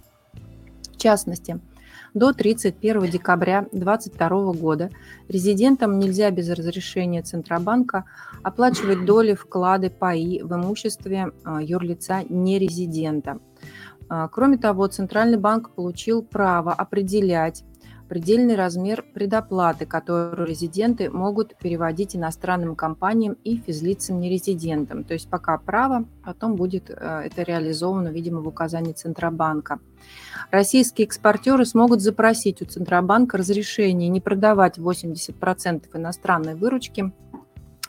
В 0.94 0.96
частности, 0.96 1.60
до 2.12 2.32
31 2.32 3.08
декабря 3.08 3.68
2022 3.70 4.52
года 4.54 4.90
резидентам 5.28 6.00
нельзя 6.00 6.32
без 6.32 6.50
разрешения 6.50 7.22
Центробанка 7.22 8.04
оплачивать 8.42 9.04
доли, 9.04 9.34
вклады, 9.34 9.90
паи 9.90 10.42
в 10.42 10.52
имуществе 10.52 11.30
а, 11.44 11.62
юрлица 11.62 12.24
нерезидента. 12.28 13.38
А, 14.08 14.28
кроме 14.28 14.58
того, 14.58 14.86
Центральный 14.86 15.38
банк 15.38 15.70
получил 15.70 16.22
право 16.22 16.72
определять 16.72 17.64
предельный 18.08 18.54
размер 18.54 19.04
предоплаты, 19.14 19.86
которую 19.86 20.46
резиденты 20.46 21.10
могут 21.10 21.56
переводить 21.56 22.16
иностранным 22.16 22.76
компаниям 22.76 23.36
и 23.44 23.56
физлицам-нерезидентам. 23.56 25.04
То 25.04 25.14
есть 25.14 25.28
пока 25.28 25.58
право, 25.58 26.04
потом 26.24 26.56
будет 26.56 26.90
э, 26.90 26.94
это 27.26 27.42
реализовано, 27.42 28.08
видимо, 28.08 28.40
в 28.40 28.48
указании 28.48 28.92
Центробанка. 28.92 29.80
Российские 30.50 31.06
экспортеры 31.06 31.64
смогут 31.64 32.00
запросить 32.00 32.62
у 32.62 32.64
Центробанка 32.64 33.38
разрешение 33.38 34.08
не 34.08 34.20
продавать 34.20 34.78
80% 34.78 35.84
иностранной 35.94 36.54
выручки 36.54 37.12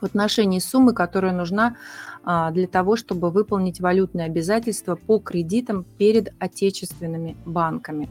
в 0.01 0.03
отношении 0.03 0.60
суммы, 0.60 0.93
которая 0.93 1.34
нужна 1.34 1.75
а, 2.23 2.51
для 2.51 2.67
того, 2.67 2.95
чтобы 2.95 3.32
выполнить 3.32 3.80
валютные 3.80 4.25
обязательства 4.25 4.95
по 4.95 5.19
кредитам 5.19 5.86
перед 5.97 6.34
отечественными 6.39 7.36
банками. 7.45 8.10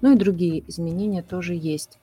Ну 0.00 0.12
и 0.12 0.16
другие 0.16 0.68
изменения 0.68 1.22
тоже 1.22 1.54
есть. 1.54 1.98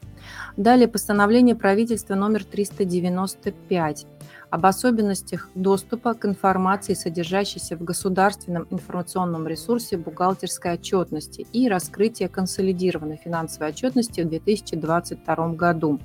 Далее 0.58 0.88
постановление 0.88 1.56
правительства 1.56 2.16
номер 2.16 2.44
395 2.44 4.06
об 4.50 4.66
особенностях 4.68 5.50
доступа 5.56 6.14
к 6.14 6.26
информации, 6.26 6.94
содержащейся 6.94 7.76
в 7.76 7.84
государственном 7.84 8.68
информационном 8.70 9.48
ресурсе 9.48 9.98
бухгалтерской 9.98 10.74
отчетности 10.74 11.48
и 11.52 11.68
раскрытия 11.68 12.28
консолидированной 12.28 13.18
финансовой 13.18 13.70
отчетности 13.70 14.22
в 14.22 14.30
2022 14.30 15.54
году. 15.54 16.00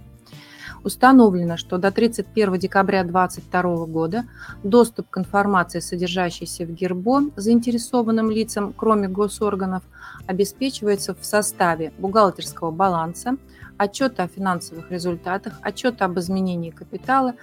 Установлено, 0.84 1.56
что 1.56 1.78
до 1.78 1.90
31 1.90 2.58
декабря 2.58 3.02
2022 3.04 3.86
года 3.86 4.24
доступ 4.62 5.10
к 5.10 5.18
информации, 5.18 5.80
содержащейся 5.80 6.64
в 6.64 6.72
ГИРБО, 6.72 7.30
заинтересованным 7.36 8.30
лицам, 8.30 8.72
кроме 8.76 9.08
госорганов, 9.08 9.82
обеспечивается 10.26 11.14
в 11.14 11.24
составе 11.24 11.92
бухгалтерского 11.98 12.70
баланса, 12.70 13.36
отчета 13.76 14.24
о 14.24 14.28
финансовых 14.28 14.90
результатах, 14.90 15.54
отчета 15.62 16.04
об 16.04 16.18
изменении 16.18 16.70
капитала, 16.70 17.34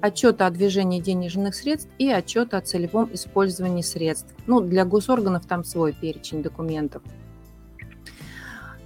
отчета 0.00 0.46
о 0.46 0.50
движении 0.50 1.00
денежных 1.00 1.54
средств 1.54 1.90
и 1.98 2.10
отчета 2.10 2.58
о 2.58 2.60
целевом 2.60 3.08
использовании 3.12 3.82
средств. 3.82 4.34
Ну, 4.46 4.60
для 4.60 4.84
госорганов 4.84 5.46
там 5.46 5.64
свой 5.64 5.92
перечень 5.92 6.42
документов. 6.42 7.02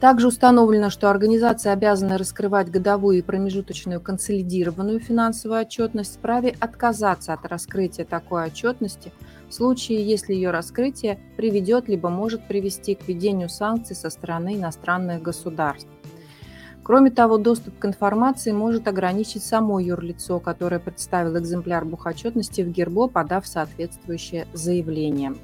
Также 0.00 0.28
установлено, 0.28 0.90
что 0.90 1.10
организация 1.10 1.72
обязана 1.72 2.18
раскрывать 2.18 2.70
годовую 2.70 3.18
и 3.18 3.22
промежуточную 3.22 4.00
консолидированную 4.00 5.00
финансовую 5.00 5.60
отчетность 5.60 6.18
вправе 6.18 6.54
отказаться 6.60 7.32
от 7.32 7.44
раскрытия 7.46 8.04
такой 8.04 8.44
отчетности 8.44 9.12
в 9.48 9.54
случае, 9.54 10.06
если 10.06 10.34
ее 10.34 10.50
раскрытие 10.50 11.18
приведет 11.36 11.88
либо 11.88 12.10
может 12.10 12.46
привести 12.46 12.94
к 12.94 13.08
введению 13.08 13.48
санкций 13.48 13.96
со 13.96 14.08
стороны 14.10 14.54
иностранных 14.54 15.20
государств. 15.20 15.88
Кроме 16.84 17.10
того, 17.10 17.36
доступ 17.36 17.78
к 17.78 17.84
информации 17.84 18.52
может 18.52 18.86
ограничить 18.86 19.42
само 19.42 19.80
юрлицо, 19.80 20.38
которое 20.38 20.78
представило 20.78 21.38
экземпляр 21.38 21.84
бухотчетности 21.84 22.62
в 22.62 22.70
ГИРБО, 22.70 23.08
подав 23.08 23.46
соответствующее 23.46 24.46
заявление. 24.54 25.34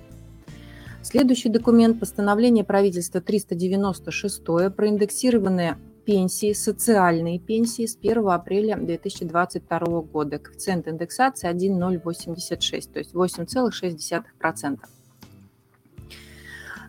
Следующий 1.05 1.51
документ– 1.51 2.01
постановление 2.01 2.65
правительства 2.65 3.21
396 3.21 4.43
проиндексированные 4.75 5.77
пенсии, 6.07 6.55
социальные 6.55 7.39
пенсии 7.39 7.85
с 7.85 7.95
1 7.97 8.27
апреля 8.27 8.77
2022 8.77 9.79
года. 10.01 10.39
Коэффициент 10.39 10.89
индексации 10.89 11.47
1,086, 11.47 12.91
то 12.91 12.99
есть 13.01 13.13
8,6%. 13.13 14.79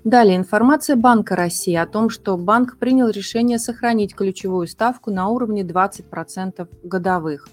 Далее 0.05 0.37
информация 0.37 0.95
Банка 0.95 1.35
России 1.35 1.75
о 1.75 1.85
том, 1.85 2.09
что 2.09 2.37
банк 2.37 2.77
принял 2.77 3.09
решение 3.09 3.59
сохранить 3.59 4.15
ключевую 4.15 4.67
ставку 4.67 5.11
на 5.11 5.27
уровне 5.27 5.63
20% 5.63 6.69
годовых. 6.83 7.49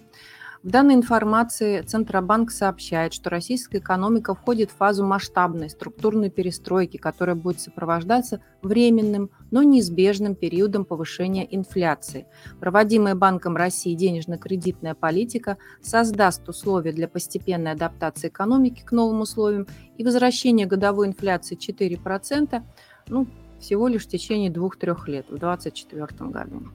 В 0.63 0.71
данной 0.71 0.95
информации 0.95 1.81
Центробанк 1.81 2.53
сообщает, 2.53 3.13
что 3.13 3.31
российская 3.31 3.79
экономика 3.79 4.33
входит 4.33 4.71
в 4.71 4.77
фазу 4.77 5.05
масштабной 5.05 5.69
структурной 5.69 6.31
перестройки, 6.31 6.99
которая 6.99 7.35
будет 7.35 7.61
сопровождаться 7.61 8.41
временным, 8.63 9.31
но 9.51 9.65
неизбежным 9.65 10.37
периодом 10.37 10.85
повышения 10.85 11.45
инфляции. 11.53 12.27
Проводимая 12.61 13.17
Банком 13.17 13.57
России 13.57 13.95
денежно-кредитная 13.95 14.95
политика 14.95 15.59
создаст 15.83 16.49
условия 16.49 16.93
для 16.93 17.09
постепенной 17.09 17.73
адаптации 17.73 18.29
экономики 18.29 18.85
к 18.85 18.93
новым 18.93 19.23
условиям 19.23 19.67
и 19.99 20.05
возвращения 20.05 20.67
годовой 20.67 21.09
инфляции 21.09 21.59
4%, 21.59 22.63
ну, 23.09 23.27
всего 23.59 23.89
лишь 23.89 24.05
в 24.05 24.09
течение 24.09 24.51
двух-трех 24.51 25.09
лет, 25.09 25.27
в 25.29 25.39
2024 25.39 26.31
году. 26.31 26.69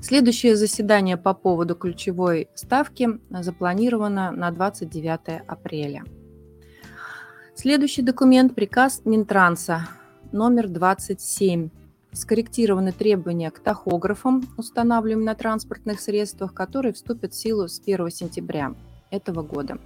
Следующее 0.00 0.54
заседание 0.54 1.16
по 1.16 1.34
поводу 1.34 1.74
ключевой 1.74 2.48
ставки 2.54 3.08
запланировано 3.30 4.30
на 4.30 4.50
29 4.52 5.42
апреля. 5.46 6.04
Следующий 7.56 8.02
документ– 8.02 8.54
приказ 8.56 9.02
Минтранса 9.04 9.88
номер 10.30 10.68
27. 10.68 11.70
Скорректированы 12.12 12.92
требования 12.92 13.50
к 13.50 13.58
тахографам, 13.58 14.44
устанавливаемым 14.56 15.24
на 15.24 15.34
транспортных 15.34 16.00
средствах, 16.00 16.54
которые 16.54 16.92
вступят 16.92 17.32
в 17.32 17.36
силу 17.36 17.66
с 17.66 17.80
1 17.80 18.10
сентября 18.10 18.74
этого 19.10 19.42
года. 19.42 19.78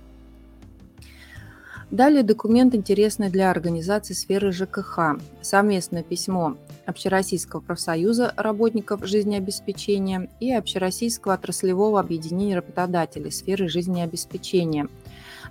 Далее 1.91 2.23
документ 2.23 2.75
интересный 2.75 3.31
для 3.31 3.51
организации 3.51 4.15
сферы 4.15 4.53
ЖКХ. 4.53 5.19
Совместное 5.41 6.03
письмо 6.03 6.57
Общероссийского 6.93 7.61
профсоюза 7.61 8.33
работников 8.37 9.05
жизнеобеспечения 9.07 10.29
и 10.41 10.53
Общероссийского 10.53 11.33
отраслевого 11.35 11.99
объединения 11.99 12.55
работодателей 12.57 13.33
сферы 13.33 13.69
жизнеобеспечения. 13.69 14.89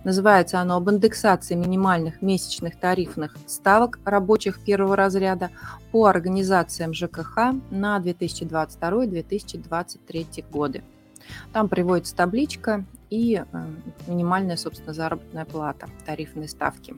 Называется 0.03 0.59
оно 0.59 0.77
об 0.77 0.89
индексации 0.89 1.53
минимальных 1.55 2.21
месячных 2.21 2.79
тарифных 2.79 3.35
ставок 3.47 3.99
рабочих 4.05 4.63
первого 4.63 4.95
разряда 4.95 5.49
по 5.91 6.05
организациям 6.05 6.93
ЖКХ 6.93 7.55
на 7.71 7.99
2022-2023 7.99 10.45
годы. 10.49 10.83
Там 11.53 11.69
приводится 11.69 12.15
табличка 12.15 12.83
и 13.09 13.43
э, 13.51 13.65
минимальная, 14.07 14.57
собственно, 14.57 14.93
заработная 14.93 15.45
плата, 15.45 15.87
тарифные 16.05 16.47
ставки. 16.47 16.95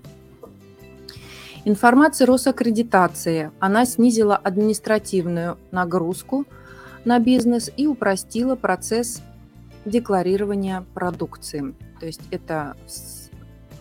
Информация 1.66 2.28
Росаккредитации. 2.28 3.52
Она 3.60 3.86
снизила 3.86 4.36
административную 4.36 5.58
нагрузку 5.72 6.46
на 7.06 7.20
бизнес 7.20 7.72
и 7.78 7.88
упростила 7.88 8.56
процесс 8.56 9.22
декларирования 9.86 10.86
продукции. 10.94 11.74
То 12.02 12.06
есть 12.06 12.22
это 12.32 12.76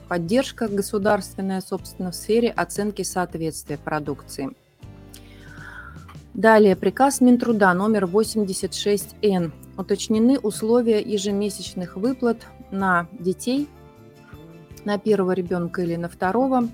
поддержка 0.09 0.69
государственная, 0.69 1.61
собственно, 1.61 2.13
в 2.13 2.15
сфере 2.15 2.51
оценки 2.51 3.03
соответствия 3.03 3.79
продукции. 3.79 4.51
Далее 6.35 6.77
приказ 6.77 7.21
Минтруда 7.21 7.75
номер 7.75 8.05
86Н 8.05 9.51
уточнены 9.77 10.39
условия 10.39 11.01
ежемесячных 11.01 11.97
выплат 11.97 12.47
на 12.71 13.09
детей, 13.19 13.69
на 14.85 14.99
первого 14.99 15.33
ребенка 15.33 15.83
или 15.83 15.97
на 15.97 16.09
второго. 16.09 16.69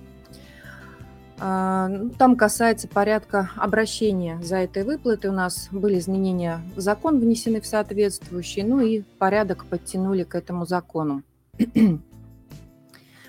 А, 1.41 1.89
ну, 1.89 2.11
там 2.11 2.37
касается 2.37 2.89
порядка 2.89 3.51
обращения 3.57 4.41
за 4.43 4.57
этой 4.57 4.85
выплатой. 4.85 5.31
У 5.31 5.35
нас 5.35 5.69
были 5.71 5.99
изменения 5.99 6.61
в 6.75 6.81
закон 6.81 7.21
внесены 7.21 7.61
в 7.61 7.67
соответствующий, 7.67 8.63
ну 8.63 8.81
и 8.81 9.03
порядок 9.19 9.65
подтянули 9.67 10.25
к 10.25 10.35
этому 10.35 10.67
закону. 10.67 11.23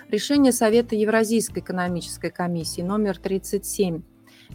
Решение 0.09 0.51
Совета 0.51 0.95
Евразийской 0.95 1.61
экономической 1.61 2.31
комиссии 2.31 2.81
номер 2.81 3.17
37 3.17 4.01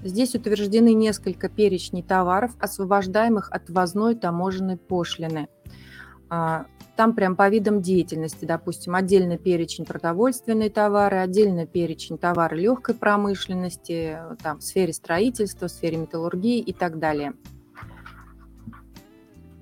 Здесь 0.02 0.34
утверждены 0.34 0.92
несколько 0.92 1.48
перечней 1.48 2.02
товаров, 2.02 2.52
освобождаемых 2.58 3.50
от 3.50 3.70
ввозной 3.70 4.16
таможенной 4.16 4.76
пошлины. 4.76 5.48
Там 6.96 7.14
прям 7.14 7.34
по 7.34 7.48
видам 7.48 7.82
деятельности, 7.82 8.44
допустим, 8.44 8.94
отдельный 8.94 9.36
перечень 9.36 9.84
продовольственные 9.84 10.70
товары, 10.70 11.18
отдельный 11.18 11.66
перечень 11.66 12.18
товары 12.18 12.56
легкой 12.56 12.94
промышленности, 12.94 14.18
там, 14.42 14.58
в 14.58 14.62
сфере 14.62 14.92
строительства, 14.92 15.66
в 15.66 15.72
сфере 15.72 15.96
металлургии 15.96 16.60
и 16.60 16.72
так 16.72 17.00
далее. 17.00 17.32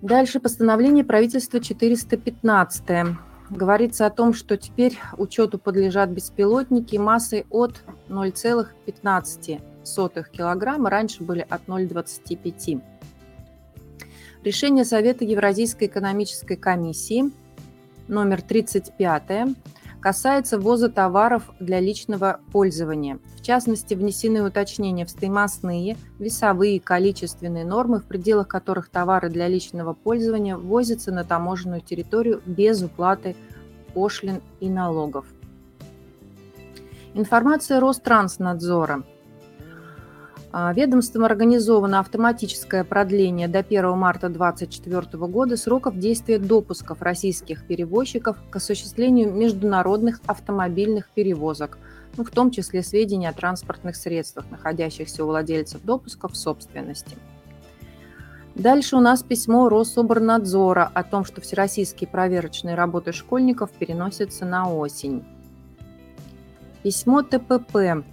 Дальше 0.03 0.41
постановление 0.41 1.05
правительства 1.05 1.61
415 1.61 3.17
говорится 3.49 4.05
о 4.05 4.11
том, 4.11 4.35
что 4.35 4.57
теперь 4.57 4.99
учету 5.17 5.59
подлежат 5.59 6.11
беспилотники 6.11 6.97
массой 6.97 7.47
от 7.51 7.83
0,15 8.09 9.63
сотых 9.85 10.31
килограмма, 10.31 10.91
раньше 10.91 11.23
были 11.23 11.47
от 11.49 11.67
0,25. 11.67 12.83
Решение 14.45 14.85
Совета 14.85 15.25
Евразийской 15.25 15.87
экономической 15.87 16.57
комиссии 16.57 17.31
номер 18.09 18.43
35 18.43 19.55
касается 20.01 20.59
ввоза 20.59 20.89
товаров 20.89 21.53
для 21.61 21.79
личного 21.79 22.41
пользования. 22.51 23.21
В 23.37 23.43
частности, 23.43 23.95
внесены 23.95 24.43
уточнения 24.43 25.07
в 25.07 25.11
стоимостные, 25.11 25.97
весовые 26.19 26.77
и 26.77 26.81
количественные 26.81 27.65
нормы, 27.65 28.01
в 28.01 28.05
пределах 28.07 28.49
которых 28.49 28.89
товары 28.89 29.31
для 29.31 29.47
личного 29.47 29.95
пользования 29.95 30.57
ввозятся 30.57 31.13
на 31.13 31.23
таможенную 31.23 31.81
территорию 31.81 32.43
без 32.45 32.83
уплаты 32.83 33.37
пошлин 33.95 34.43
и 34.59 34.69
налогов. 34.69 35.25
Информация 37.15 37.79
Ространснадзора. 37.79 39.05
А, 40.55 40.71
ведомством 40.75 41.25
организовано 41.25 41.99
автоматическое 41.99 42.85
продление 42.85 43.49
до 43.49 43.61
1 43.61 43.97
марта 43.97 44.29
2024 44.29 45.27
года 45.27 45.57
сроков 45.57 45.99
действия 45.99 46.39
допусков 46.39 47.01
российских 47.01 47.67
перевозчиков 47.67 48.37
к 48.51 48.57
осуществлению 48.57 49.33
международных 49.33 50.21
автомобильных 50.27 51.09
перевозок, 51.09 51.79
ну, 52.19 52.25
в 52.25 52.31
том 52.31 52.51
числе 52.51 52.83
сведения 52.83 53.31
о 53.31 53.33
транспортных 53.33 53.97
средствах, 53.97 54.45
находящихся 54.51 55.25
у 55.25 55.29
владельцев 55.29 55.81
допусков 55.85 56.33
в 56.33 56.37
собственности. 56.37 57.17
Дальше 58.55 58.97
у 58.97 59.01
нас 59.01 59.23
письмо 59.23 59.71
Рособорнадзора 59.71 60.91
о 60.93 61.03
том, 61.03 61.25
что 61.25 61.41
всероссийские 61.41 62.09
проверочные 62.09 62.75
работы 62.75 63.13
школьников 63.13 63.71
переносятся 63.71 64.45
на 64.45 64.71
осень. 64.71 65.25
Письмо 66.83 67.23
ТПП 67.23 68.05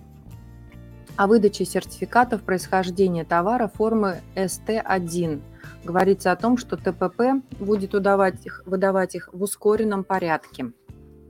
о 1.19 1.27
выдаче 1.27 1.65
сертификатов 1.65 2.43
происхождения 2.43 3.25
товара 3.25 3.67
формы 3.67 4.21
СТ1. 4.35 5.41
Говорится 5.83 6.31
о 6.31 6.37
том, 6.37 6.55
что 6.57 6.77
ТПП 6.77 7.45
будет 7.59 7.91
выдавать 7.91 8.45
их, 8.45 8.63
выдавать 8.65 9.15
их 9.15 9.27
в 9.33 9.43
ускоренном 9.43 10.05
порядке, 10.05 10.71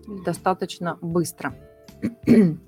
достаточно 0.06 0.99
быстро. 1.02 1.56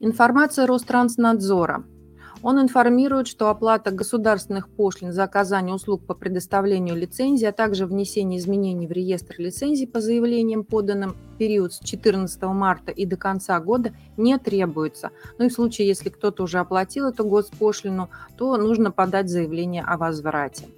Информация 0.00 0.66
Ространснадзора– 0.66 1.84
он 2.42 2.60
информирует, 2.60 3.28
что 3.28 3.48
оплата 3.48 3.90
государственных 3.90 4.68
пошлин 4.68 5.12
за 5.12 5.24
оказание 5.24 5.74
услуг 5.74 6.06
по 6.06 6.14
предоставлению 6.14 6.96
лицензии, 6.96 7.46
а 7.46 7.52
также 7.52 7.86
внесение 7.86 8.38
изменений 8.38 8.86
в 8.86 8.92
реестр 8.92 9.34
лицензий 9.38 9.86
по 9.86 10.00
заявлениям, 10.00 10.64
поданным 10.64 11.10
в 11.10 11.38
период 11.38 11.72
с 11.72 11.80
14 11.80 12.42
марта 12.42 12.92
и 12.92 13.06
до 13.06 13.16
конца 13.16 13.58
года, 13.60 13.92
не 14.16 14.38
требуется. 14.38 15.10
Ну 15.38 15.46
и 15.46 15.48
в 15.48 15.52
случае, 15.52 15.88
если 15.88 16.08
кто-то 16.08 16.44
уже 16.44 16.58
оплатил 16.58 17.08
эту 17.08 17.24
госпошлину, 17.24 18.10
то 18.36 18.56
нужно 18.56 18.90
подать 18.90 19.28
заявление 19.28 19.82
о 19.82 19.98
возврате. 19.98 20.68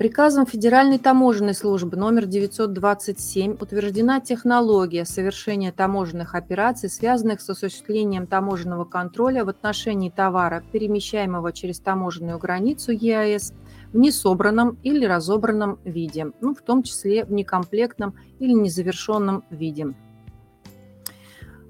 Приказом 0.00 0.46
Федеральной 0.46 0.98
таможенной 0.98 1.52
службы 1.52 1.94
номер 1.98 2.24
927 2.24 3.58
утверждена 3.60 4.18
технология 4.20 5.04
совершения 5.04 5.72
таможенных 5.72 6.34
операций, 6.34 6.88
связанных 6.88 7.42
с 7.42 7.50
осуществлением 7.50 8.26
таможенного 8.26 8.86
контроля 8.86 9.44
в 9.44 9.50
отношении 9.50 10.08
товара, 10.08 10.64
перемещаемого 10.72 11.52
через 11.52 11.80
таможенную 11.80 12.38
границу 12.38 12.92
ЕАЭС 12.92 13.52
в 13.92 13.98
несобранном 13.98 14.78
или 14.82 15.04
разобранном 15.04 15.78
виде, 15.84 16.32
ну, 16.40 16.54
в 16.54 16.62
том 16.62 16.82
числе 16.82 17.26
в 17.26 17.32
некомплектном 17.32 18.14
или 18.38 18.54
незавершенном 18.54 19.44
виде 19.50 19.88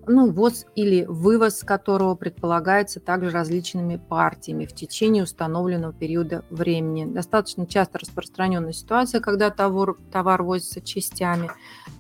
ну, 0.06 0.30
ввоз 0.30 0.66
или 0.74 1.04
вывоз 1.04 1.62
которого 1.62 2.14
предполагается 2.14 3.00
также 3.00 3.30
различными 3.30 3.96
партиями 3.96 4.66
в 4.66 4.74
течение 4.74 5.22
установленного 5.22 5.92
периода 5.92 6.44
времени. 6.50 7.04
Достаточно 7.04 7.66
часто 7.66 7.98
распространенная 7.98 8.72
ситуация, 8.72 9.20
когда 9.20 9.50
товар, 9.50 9.96
товар 10.12 10.42
возится 10.42 10.80
частями. 10.80 11.50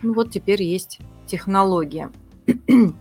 Ну 0.02 0.14
вот 0.14 0.30
теперь 0.30 0.62
есть 0.62 1.00
технология. 1.26 2.10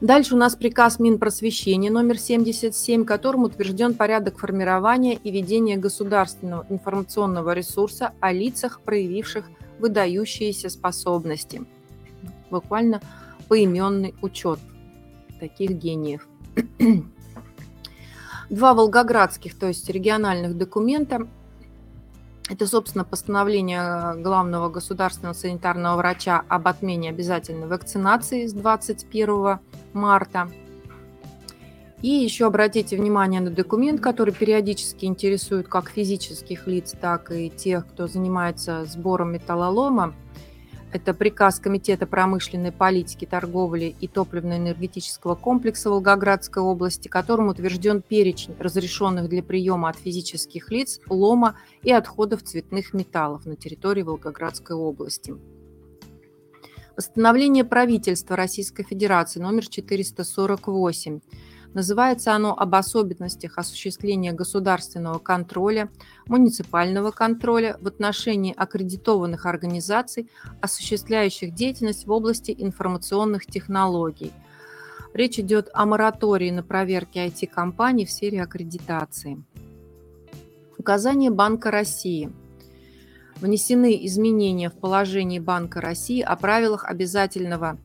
Дальше 0.00 0.36
у 0.36 0.38
нас 0.38 0.54
приказ 0.54 1.00
Минпросвещения 1.00 1.90
номер 1.90 2.18
77, 2.18 3.04
которым 3.04 3.42
утвержден 3.42 3.94
порядок 3.94 4.38
формирования 4.38 5.14
и 5.14 5.30
ведения 5.32 5.76
государственного 5.76 6.64
информационного 6.68 7.52
ресурса 7.52 8.12
о 8.20 8.32
лицах, 8.32 8.80
проявивших 8.80 9.50
выдающиеся 9.80 10.70
способности. 10.70 11.62
Буквально 12.50 13.00
поименный 13.48 14.14
учет 14.22 14.60
таких 15.40 15.70
гениев. 15.72 16.28
Два 18.50 18.74
волгоградских, 18.74 19.58
то 19.58 19.66
есть 19.66 19.88
региональных 19.90 20.56
документа 20.56 21.26
это, 22.50 22.66
собственно, 22.66 23.04
постановление 23.04 24.14
главного 24.22 24.70
государственного 24.70 25.34
санитарного 25.34 25.96
врача 25.96 26.42
об 26.48 26.66
отмене 26.66 27.10
обязательной 27.10 27.66
вакцинации 27.66 28.46
с 28.46 28.54
21 28.54 29.58
марта. 29.92 30.50
И 32.00 32.08
еще 32.08 32.46
обратите 32.46 32.96
внимание 32.96 33.42
на 33.42 33.50
документ, 33.50 34.00
который 34.00 34.32
периодически 34.32 35.04
интересует 35.04 35.68
как 35.68 35.90
физических 35.90 36.66
лиц, 36.66 36.94
так 36.98 37.30
и 37.32 37.50
тех, 37.50 37.86
кто 37.86 38.06
занимается 38.06 38.86
сбором 38.86 39.32
металлолома– 39.32 40.14
это 40.92 41.12
приказ 41.12 41.60
Комитета 41.60 42.06
промышленной 42.06 42.72
политики, 42.72 43.26
торговли 43.26 43.94
и 44.00 44.08
топливно-энергетического 44.08 45.34
комплекса 45.34 45.90
Волгоградской 45.90 46.62
области, 46.62 47.08
которым 47.08 47.48
утвержден 47.48 48.00
перечень 48.02 48.56
разрешенных 48.58 49.28
для 49.28 49.42
приема 49.42 49.90
от 49.90 49.96
физических 49.96 50.70
лиц 50.70 51.00
лома 51.08 51.56
и 51.82 51.92
отходов 51.92 52.42
цветных 52.42 52.94
металлов 52.94 53.44
на 53.44 53.56
территории 53.56 54.02
Волгоградской 54.02 54.76
области. 54.76 55.34
Постановление 56.96 57.64
правительства 57.64 58.34
Российской 58.34 58.82
Федерации 58.82 59.40
номер 59.40 59.68
448 59.68 61.20
Называется 61.74 62.32
оно 62.32 62.58
об 62.58 62.74
особенностях 62.74 63.58
осуществления 63.58 64.32
государственного 64.32 65.18
контроля, 65.18 65.90
муниципального 66.26 67.10
контроля 67.10 67.76
в 67.80 67.86
отношении 67.86 68.54
аккредитованных 68.56 69.46
организаций, 69.46 70.30
осуществляющих 70.60 71.54
деятельность 71.54 72.06
в 72.06 72.10
области 72.10 72.54
информационных 72.56 73.46
технологий. 73.46 74.32
Речь 75.14 75.38
идет 75.38 75.68
о 75.72 75.86
моратории 75.86 76.50
на 76.50 76.62
проверки 76.62 77.18
IT-компаний 77.18 78.06
в 78.06 78.10
сфере 78.10 78.42
аккредитации. 78.42 79.42
Указание 80.78 81.30
Банка 81.30 81.70
России– 81.70 82.32
внесены 83.40 84.04
изменения 84.06 84.70
в 84.70 84.74
положении 84.74 85.38
Банка 85.38 85.80
России 85.80 86.20
о 86.20 86.36
правилах 86.36 86.84
обязательного 86.84 87.78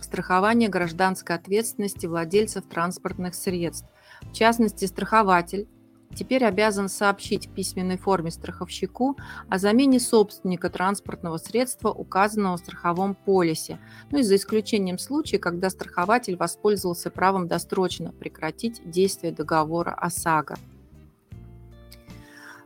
страхования 0.00 0.68
гражданской 0.68 1.36
ответственности 1.36 2.06
владельцев 2.06 2.64
транспортных 2.66 3.34
средств. 3.34 3.88
В 4.22 4.32
частности, 4.32 4.84
страхователь 4.84 5.68
теперь 6.14 6.44
обязан 6.44 6.88
сообщить 6.88 7.48
в 7.48 7.54
письменной 7.54 7.98
форме 7.98 8.30
страховщику 8.30 9.16
о 9.48 9.58
замене 9.58 10.00
собственника 10.00 10.70
транспортного 10.70 11.36
средства, 11.36 11.90
указанного 11.90 12.56
в 12.56 12.60
страховом 12.60 13.14
полисе, 13.14 13.78
ну 14.10 14.18
и 14.18 14.22
за 14.22 14.36
исключением 14.36 14.98
случая, 14.98 15.38
когда 15.38 15.70
страхователь 15.70 16.36
воспользовался 16.36 17.10
правом 17.10 17.48
досрочно 17.48 18.12
прекратить 18.12 18.80
действие 18.88 19.32
договора 19.32 19.92
ОСАГО. 19.92 20.56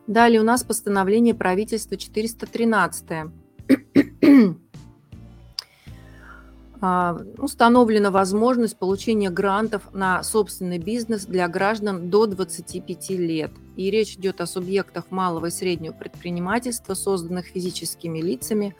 Далее 0.06 0.40
у 0.40 0.44
нас 0.44 0.64
постановление 0.64 1.34
правительства 1.34 1.96
413 1.96 3.10
а, 3.10 3.30
установлена 6.80 8.10
возможность 8.10 8.78
получения 8.78 9.28
грантов 9.30 9.92
на 9.92 10.22
собственный 10.22 10.78
бизнес 10.78 11.26
для 11.26 11.46
граждан 11.48 12.08
до 12.08 12.26
25 12.26 13.10
лет. 13.10 13.50
И 13.76 13.90
речь 13.90 14.14
идет 14.14 14.40
о 14.40 14.46
субъектах 14.46 15.10
малого 15.10 15.46
и 15.46 15.50
среднего 15.50 15.92
предпринимательства, 15.92 16.94
созданных 16.94 17.46
физическими 17.46 18.20
лицами 18.20 18.74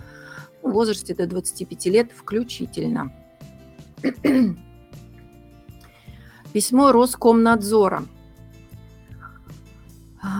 в 0.62 0.70
возрасте 0.70 1.14
до 1.14 1.26
25 1.26 1.86
лет 1.86 2.10
включительно. 2.14 3.12
Письмо 6.52 6.92
Роскомнадзора– 6.92 8.04
а, 8.12 8.19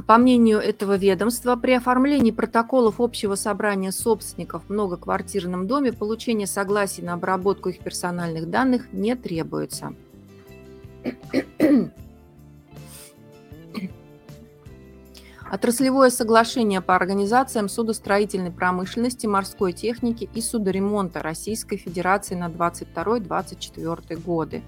по 0.06 0.18
мнению 0.18 0.58
этого 0.58 0.96
ведомства, 0.96 1.56
при 1.56 1.72
оформлении 1.72 2.30
протоколов 2.30 3.00
общего 3.00 3.34
собрания 3.34 3.92
собственников 3.92 4.64
в 4.66 4.70
многоквартирном 4.70 5.66
доме 5.66 5.92
получение 5.92 6.46
согласия 6.46 7.02
на 7.02 7.14
обработку 7.14 7.70
их 7.70 7.78
персональных 7.78 8.50
данных 8.50 8.92
не 8.92 9.16
требуется. 9.16 9.94
Отраслевое 15.50 16.10
соглашение 16.10 16.80
по 16.80 16.94
организациям 16.94 17.68
судостроительной 17.68 18.52
промышленности, 18.52 19.26
морской 19.26 19.72
техники 19.72 20.30
и 20.32 20.40
судоремонта 20.40 21.22
Российской 21.22 21.76
Федерации 21.76 22.36
на 22.36 22.48
22-24 22.48 24.16
годы. 24.22 24.62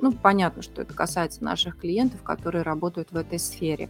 Ну, 0.00 0.10
понятно, 0.10 0.62
что 0.62 0.82
это 0.82 0.92
касается 0.92 1.44
наших 1.44 1.78
клиентов, 1.78 2.22
которые 2.22 2.62
работают 2.62 3.12
в 3.12 3.16
этой 3.16 3.38
сфере. 3.38 3.88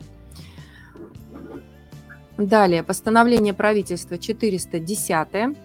Далее, 2.37 2.83
постановление 2.83 3.55
правительства 3.55 4.19
410 4.19 5.57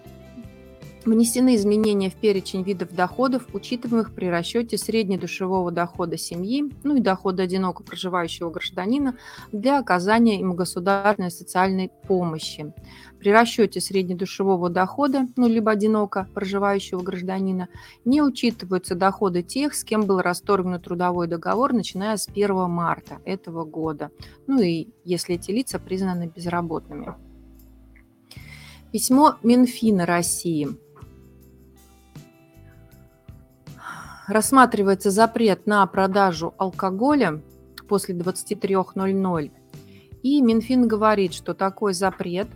Внесены 1.05 1.55
изменения 1.55 2.09
в 2.09 2.15
перечень 2.15 2.61
видов 2.61 2.93
доходов, 2.93 3.47
учитываемых 3.53 4.13
при 4.13 4.25
расчете 4.25 4.77
среднедушевого 4.77 5.71
дохода 5.71 6.17
семьи, 6.17 6.69
ну 6.83 6.97
и 6.97 6.99
дохода 6.99 7.43
одиноко 7.43 7.83
проживающего 7.83 8.49
гражданина 8.49 9.15
для 9.53 9.79
оказания 9.79 10.41
им 10.41 10.55
государственной 10.55 11.31
социальной 11.31 11.89
помощи. 12.07 12.73
При 13.17 13.31
расчете 13.31 13.79
среднедушевого 13.79 14.69
дохода, 14.69 15.27
ну 15.37 15.47
либо 15.47 15.71
одиноко 15.71 16.27
проживающего 16.33 17.01
гражданина, 17.01 17.69
не 18.03 18.21
учитываются 18.21 18.93
доходы 18.93 19.41
тех, 19.41 19.75
с 19.75 19.85
кем 19.85 20.05
был 20.05 20.19
расторгнут 20.19 20.83
трудовой 20.83 21.27
договор, 21.27 21.71
начиная 21.71 22.17
с 22.17 22.27
1 22.27 22.69
марта 22.69 23.19
этого 23.23 23.63
года, 23.63 24.11
ну 24.47 24.61
и 24.61 24.89
если 25.05 25.35
эти 25.35 25.51
лица 25.51 25.79
признаны 25.79 26.31
безработными. 26.33 27.15
Письмо 28.91 29.35
Минфина 29.43 30.05
России– 30.05 30.67
рассматривается 34.29 35.11
запрет 35.11 35.65
на 35.65 35.85
продажу 35.87 36.53
алкоголя 36.57 37.41
после 37.87 38.15
23.00. 38.15 39.51
И 40.21 40.41
Минфин 40.41 40.87
говорит, 40.87 41.33
что 41.33 41.53
такой 41.53 41.93
запрет 41.93 42.47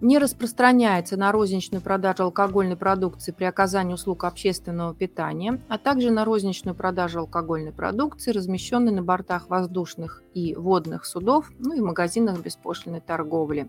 не 0.00 0.18
распространяется 0.18 1.16
на 1.16 1.32
розничную 1.32 1.82
продажу 1.82 2.24
алкогольной 2.24 2.76
продукции 2.76 3.32
при 3.32 3.44
оказании 3.44 3.94
услуг 3.94 4.24
общественного 4.24 4.94
питания, 4.94 5.60
а 5.68 5.76
также 5.76 6.10
на 6.10 6.24
розничную 6.24 6.76
продажу 6.76 7.20
алкогольной 7.20 7.72
продукции, 7.72 8.30
размещенной 8.30 8.92
на 8.92 9.02
бортах 9.02 9.48
воздушных 9.48 10.22
и 10.34 10.54
водных 10.54 11.04
судов, 11.04 11.50
ну 11.58 11.74
и 11.74 11.80
магазинах 11.80 12.40
беспошлиной 12.40 13.00
торговли. 13.00 13.68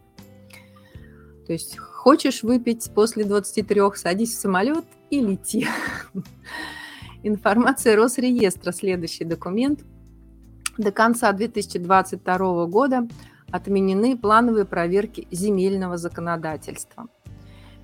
То 1.48 1.54
есть 1.54 1.80
хочешь 1.80 2.44
выпить 2.44 2.92
после 2.94 3.24
23, 3.24 3.82
садись 3.96 4.36
в 4.36 4.40
самолет 4.40 4.86
и 5.10 5.22
лети. 5.22 5.68
Информация 7.24 7.96
Росреестра, 7.96 8.72
следующий 8.72 9.26
документ. 9.26 9.82
До 10.78 10.92
конца 10.92 11.32
2022 11.34 12.66
года 12.68 13.08
отменены 13.52 14.18
плановые 14.18 14.66
проверки 14.66 15.28
земельного 15.32 15.98
законодательства. 15.98 17.08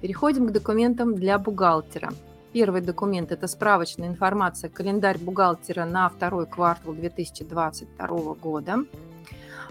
Переходим 0.01 0.47
к 0.47 0.51
документам 0.51 1.15
для 1.15 1.37
бухгалтера. 1.37 2.13
Первый 2.53 2.79
документ– 2.81 3.31
это 3.33 3.47
справочная 3.47 4.07
информация, 4.07 4.69
календарь 4.69 5.17
бухгалтера 5.17 5.83
на 5.85 6.07
второй 6.07 6.45
квартал 6.45 6.93
2022 6.93 8.07
года. 8.35 8.85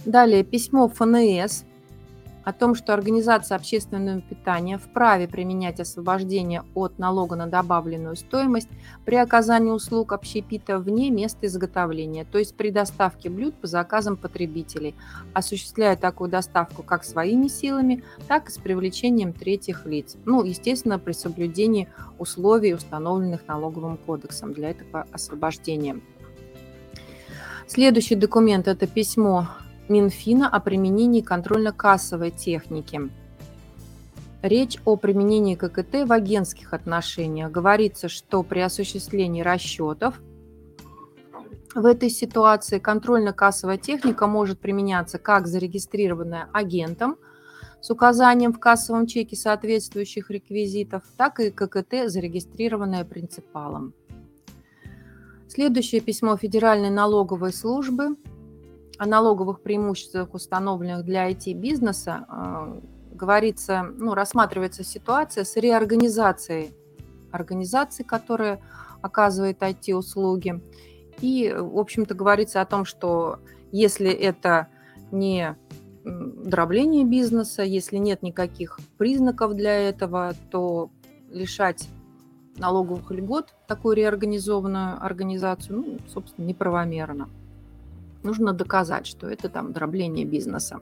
Далее 0.04 0.44
письмо 0.44 0.88
ФНС 0.88 1.64
о 2.44 2.52
том, 2.52 2.74
что 2.74 2.94
организация 2.94 3.56
общественного 3.56 4.20
питания 4.20 4.78
вправе 4.78 5.26
применять 5.26 5.80
освобождение 5.80 6.62
от 6.74 6.98
налога 6.98 7.36
на 7.36 7.46
добавленную 7.46 8.16
стоимость 8.16 8.68
при 9.04 9.16
оказании 9.16 9.70
услуг 9.70 10.12
общепита 10.12 10.78
вне 10.78 11.10
места 11.10 11.46
изготовления, 11.46 12.24
то 12.24 12.38
есть 12.38 12.54
при 12.56 12.70
доставке 12.70 13.30
блюд 13.30 13.54
по 13.54 13.66
заказам 13.66 14.16
потребителей, 14.16 14.94
осуществляя 15.32 15.96
такую 15.96 16.30
доставку 16.30 16.82
как 16.82 17.04
своими 17.04 17.48
силами, 17.48 18.04
так 18.28 18.48
и 18.48 18.52
с 18.52 18.58
привлечением 18.58 19.32
третьих 19.32 19.86
лиц. 19.86 20.16
Ну, 20.24 20.44
естественно, 20.44 20.98
при 20.98 21.12
соблюдении 21.12 21.88
условий, 22.18 22.74
установленных 22.74 23.46
налоговым 23.48 23.96
кодексом 23.96 24.52
для 24.52 24.70
этого 24.70 25.06
освобождения. 25.12 26.00
Следующий 27.66 28.14
документ– 28.14 28.68
это 28.68 28.86
письмо 28.86 29.48
Минфина 29.88 30.48
о 30.48 30.60
применении 30.60 31.20
контрольно-кассовой 31.20 32.30
техники. 32.30 33.10
Речь 34.40 34.78
о 34.86 34.96
применении 34.96 35.56
ККТ 35.56 36.06
в 36.06 36.12
агентских 36.12 36.72
отношениях. 36.72 37.50
Говорится, 37.50 38.08
что 38.08 38.42
при 38.42 38.60
осуществлении 38.60 39.42
расчетов 39.42 40.20
в 41.74 41.84
этой 41.84 42.08
ситуации 42.08 42.78
контрольно-кассовая 42.78 43.76
техника 43.76 44.26
может 44.26 44.58
применяться 44.58 45.18
как 45.18 45.46
зарегистрированная 45.46 46.48
агентом 46.52 47.18
с 47.82 47.90
указанием 47.90 48.54
в 48.54 48.60
кассовом 48.60 49.06
чеке 49.06 49.36
соответствующих 49.36 50.30
реквизитов, 50.30 51.02
так 51.18 51.40
и 51.40 51.50
ККТ, 51.50 52.10
зарегистрированная 52.10 53.04
принципалом. 53.04 53.92
Следующее 55.46 56.00
письмо 56.00 56.38
Федеральной 56.38 56.90
налоговой 56.90 57.52
службы 57.52 58.16
о 58.98 59.06
налоговых 59.06 59.60
преимуществах, 59.60 60.34
установленных 60.34 61.04
для 61.04 61.30
IT-бизнеса, 61.30 62.26
э, 62.28 62.80
говорится, 63.14 63.82
ну, 63.96 64.14
рассматривается 64.14 64.84
ситуация 64.84 65.44
с 65.44 65.56
реорганизацией 65.56 66.74
организации, 67.30 68.02
которая 68.02 68.60
оказывает 69.02 69.62
IT-услуги, 69.62 70.62
и, 71.20 71.54
в 71.56 71.78
общем-то, 71.78 72.14
говорится 72.14 72.60
о 72.60 72.66
том, 72.66 72.84
что 72.84 73.38
если 73.72 74.10
это 74.10 74.68
не 75.10 75.56
дробление 76.04 77.04
бизнеса, 77.04 77.62
если 77.62 77.96
нет 77.96 78.22
никаких 78.22 78.78
признаков 78.98 79.54
для 79.54 79.88
этого, 79.88 80.34
то 80.50 80.90
лишать 81.30 81.88
налоговых 82.56 83.10
льгот 83.10 83.54
такую 83.66 83.96
реорганизованную 83.96 85.02
организацию, 85.04 85.78
ну, 85.78 85.98
собственно, 86.08 86.46
неправомерно. 86.46 87.28
Нужно 88.24 88.54
доказать, 88.54 89.06
что 89.06 89.28
это 89.28 89.48
там 89.48 89.72
дробление 89.72 90.24
бизнеса. 90.24 90.80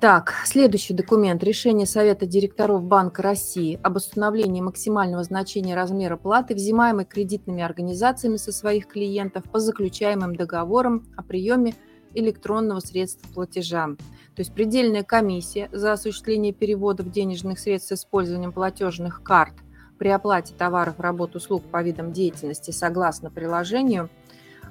Так, 0.00 0.34
следующий 0.44 0.92
документ. 0.92 1.42
Решение 1.44 1.86
Совета 1.86 2.26
директоров 2.26 2.82
Банка 2.82 3.22
России 3.22 3.78
об 3.82 3.96
установлении 3.96 4.60
максимального 4.60 5.22
значения 5.24 5.74
размера 5.74 6.16
платы, 6.16 6.54
взимаемой 6.54 7.04
кредитными 7.04 7.62
организациями 7.62 8.36
со 8.36 8.52
своих 8.52 8.88
клиентов 8.88 9.44
по 9.44 9.58
заключаемым 9.58 10.36
договорам 10.36 11.06
о 11.16 11.22
приеме 11.22 11.74
электронного 12.14 12.80
средства 12.80 13.26
платежа. 13.32 13.88
То 14.34 14.40
есть 14.40 14.52
предельная 14.52 15.02
комиссия 15.02 15.68
за 15.72 15.92
осуществление 15.92 16.52
переводов 16.52 17.10
денежных 17.10 17.58
средств 17.58 17.88
с 17.88 17.92
использованием 17.92 18.52
платежных 18.52 19.22
карт 19.22 19.54
при 19.98 20.08
оплате 20.08 20.52
товаров, 20.52 21.00
работ, 21.00 21.36
услуг 21.36 21.62
по 21.70 21.82
видам 21.82 22.12
деятельности 22.12 22.70
согласно 22.70 23.30
приложению 23.30 24.10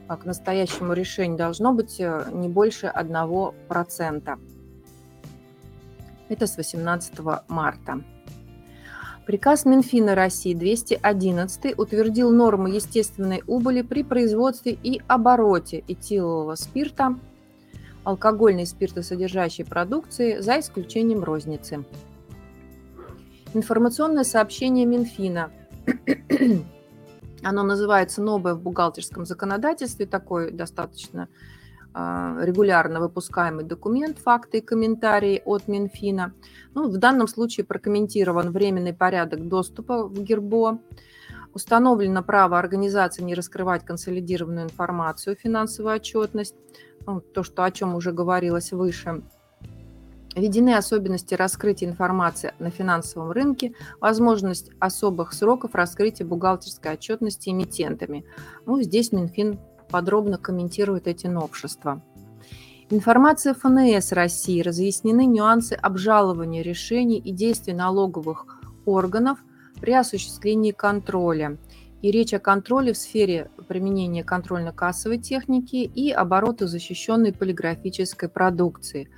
к 0.07 0.25
настоящему 0.25 0.93
решению 0.93 1.37
должно 1.37 1.73
быть 1.73 1.99
э, 1.99 2.29
не 2.31 2.47
больше 2.47 2.91
1%. 2.93 4.39
Это 6.29 6.47
с 6.47 6.57
18 6.57 7.19
марта. 7.47 8.01
Приказ 9.25 9.65
Минфина 9.65 10.13
России 10.13 10.53
211 10.53 11.77
утвердил 11.79 12.31
нормы 12.31 12.69
естественной 12.69 13.41
убыли 13.47 13.81
при 13.81 14.03
производстве 14.03 14.77
и 14.83 15.01
обороте 15.07 15.83
этилового 15.87 16.53
спирта, 16.53 17.17
алкогольной 18.03 18.67
спиртосодержащей 18.67 19.65
продукции, 19.65 20.37
за 20.39 20.59
исключением 20.59 21.23
розницы. 21.23 21.83
Информационное 23.55 24.23
сообщение 24.23 24.85
Минфина. 24.85 25.51
Оно 27.45 27.61
называется 27.61 28.23
«Новое 28.23 28.55
в 28.55 28.61
бухгалтерском 28.61 29.23
законодательстве», 29.23 30.07
такой 30.07 30.49
достаточно 30.49 31.29
а, 31.93 32.39
регулярно 32.41 32.99
выпускаемый 32.99 33.63
документ 33.63 34.17
«Факты 34.17 34.57
и 34.57 34.61
комментарии» 34.61 35.43
от 35.45 35.67
Минфина. 35.67 36.33
Ну, 36.73 36.89
в 36.89 36.97
данном 36.97 37.27
случае 37.27 37.63
прокомментирован 37.63 38.51
временный 38.51 38.95
порядок 38.95 39.47
доступа 39.47 40.07
в 40.07 40.23
ГИРБО. 40.23 40.79
Установлено 41.53 42.23
право 42.23 42.57
организации 42.57 43.21
не 43.21 43.35
раскрывать 43.35 43.85
консолидированную 43.85 44.65
информацию, 44.65 45.35
финансовую 45.35 45.97
отчетность, 45.97 46.55
ну, 47.05 47.21
то, 47.21 47.43
что, 47.43 47.63
о 47.63 47.69
чем 47.69 47.93
уже 47.93 48.11
говорилось 48.11 48.71
выше. 48.71 49.21
Введены 50.35 50.75
особенности 50.75 51.33
раскрытия 51.33 51.87
информации 51.87 52.53
на 52.59 52.69
финансовом 52.69 53.31
рынке, 53.31 53.73
возможность 54.01 54.69
особых 54.79 55.31
сроков 55.31 55.75
раскрытия 55.75 56.27
бухгалтерской 56.27 56.93
отчетности 56.93 57.49
эмитентами. 57.49 58.25
Ну, 58.65 58.81
здесь 58.81 59.13
Минфин 59.13 59.59
подробно 59.89 60.37
комментирует 60.37 61.07
эти 61.07 61.27
новшества. 61.27 62.01
Информация 62.89 63.53
ФНС 63.53 64.11
России 64.11 64.61
разъяснены 64.61 65.25
нюансы 65.25 65.73
обжалования 65.73 66.61
решений 66.61 67.17
и 67.17 67.31
действий 67.31 67.73
налоговых 67.73 68.61
органов 68.85 69.39
при 69.79 69.93
осуществлении 69.93 70.71
контроля. 70.71 71.57
И 72.01 72.11
речь 72.11 72.33
о 72.33 72.39
контроле 72.39 72.93
в 72.93 72.97
сфере 72.97 73.49
применения 73.67 74.23
контрольно-кассовой 74.23 75.17
техники 75.17 75.77
и 75.77 76.11
оборота 76.11 76.67
защищенной 76.67 77.33
полиграфической 77.33 78.29
продукции. 78.29 79.09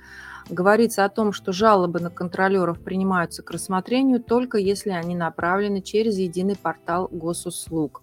Говорится 0.50 1.04
о 1.04 1.10
том, 1.10 1.32
что 1.32 1.52
жалобы 1.52 2.00
на 2.00 2.08
контролеров 2.08 2.80
принимаются 2.80 3.42
к 3.42 3.50
рассмотрению 3.50 4.22
только 4.22 4.56
если 4.56 4.90
они 4.90 5.14
направлены 5.14 5.82
через 5.82 6.16
единый 6.16 6.56
портал 6.56 7.08
госуслуг. 7.10 8.02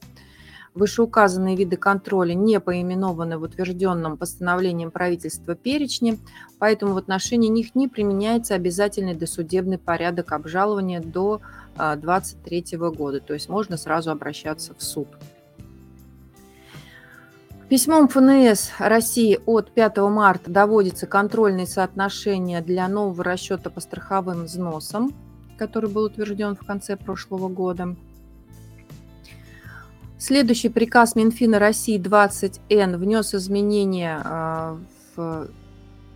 Вышеуказанные 0.75 1.55
виды 1.55 1.77
контроля 1.77 2.33
не 2.33 2.59
поименованы 2.59 3.37
в 3.37 3.43
утвержденном 3.43 4.17
постановлением 4.17 4.91
правительства 4.91 5.55
перечне, 5.55 6.19
поэтому 6.59 6.93
в 6.93 6.97
отношении 6.97 7.47
них 7.47 7.75
не 7.75 7.87
применяется 7.87 8.55
обязательный 8.55 9.15
досудебный 9.15 9.77
порядок 9.77 10.33
обжалования 10.33 10.99
до 10.99 11.39
2023 11.77 12.65
а, 12.73 12.89
года, 12.91 13.21
то 13.21 13.33
есть 13.33 13.47
можно 13.47 13.77
сразу 13.77 14.11
обращаться 14.11 14.75
в 14.75 14.83
суд. 14.83 15.07
Письмом 17.69 18.07
ФНС 18.07 18.73
России 18.77 19.39
от 19.47 19.71
5 19.71 19.97
марта 19.97 20.51
доводится 20.51 21.07
контрольные 21.07 21.65
соотношения 21.65 22.61
для 22.61 22.87
нового 22.87 23.23
расчета 23.23 23.71
по 23.71 23.81
страховым 23.81 24.43
взносам, 24.43 25.11
который 25.57 25.89
был 25.89 26.03
утвержден 26.03 26.55
в 26.55 26.59
конце 26.63 26.95
прошлого 26.95 27.49
года. 27.49 27.95
Следующий 30.19 30.69
приказ 30.69 31.15
Минфина 31.15 31.57
России 31.57 31.99
20Н 31.99 32.97
внес 32.97 33.33
изменения 33.33 34.21
а, 34.23 34.77
в 35.15 35.49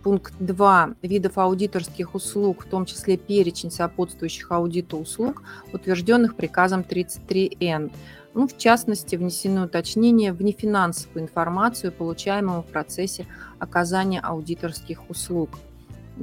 пункт 0.04 0.34
2 0.38 0.90
видов 1.02 1.36
аудиторских 1.36 2.14
услуг, 2.14 2.64
в 2.64 2.68
том 2.68 2.86
числе 2.86 3.16
перечень 3.16 3.72
сопутствующих 3.72 4.52
аудиту 4.52 4.98
услуг, 4.98 5.42
утвержденных 5.72 6.36
приказом 6.36 6.82
33Н. 6.88 7.90
Ну, 8.32 8.46
в 8.46 8.56
частности, 8.56 9.16
внесены 9.16 9.64
уточнения 9.64 10.32
в 10.32 10.40
нефинансовую 10.42 11.24
информацию, 11.24 11.92
получаемую 11.92 12.62
в 12.62 12.66
процессе 12.66 13.26
оказания 13.58 14.20
аудиторских 14.20 15.10
услуг. 15.10 15.50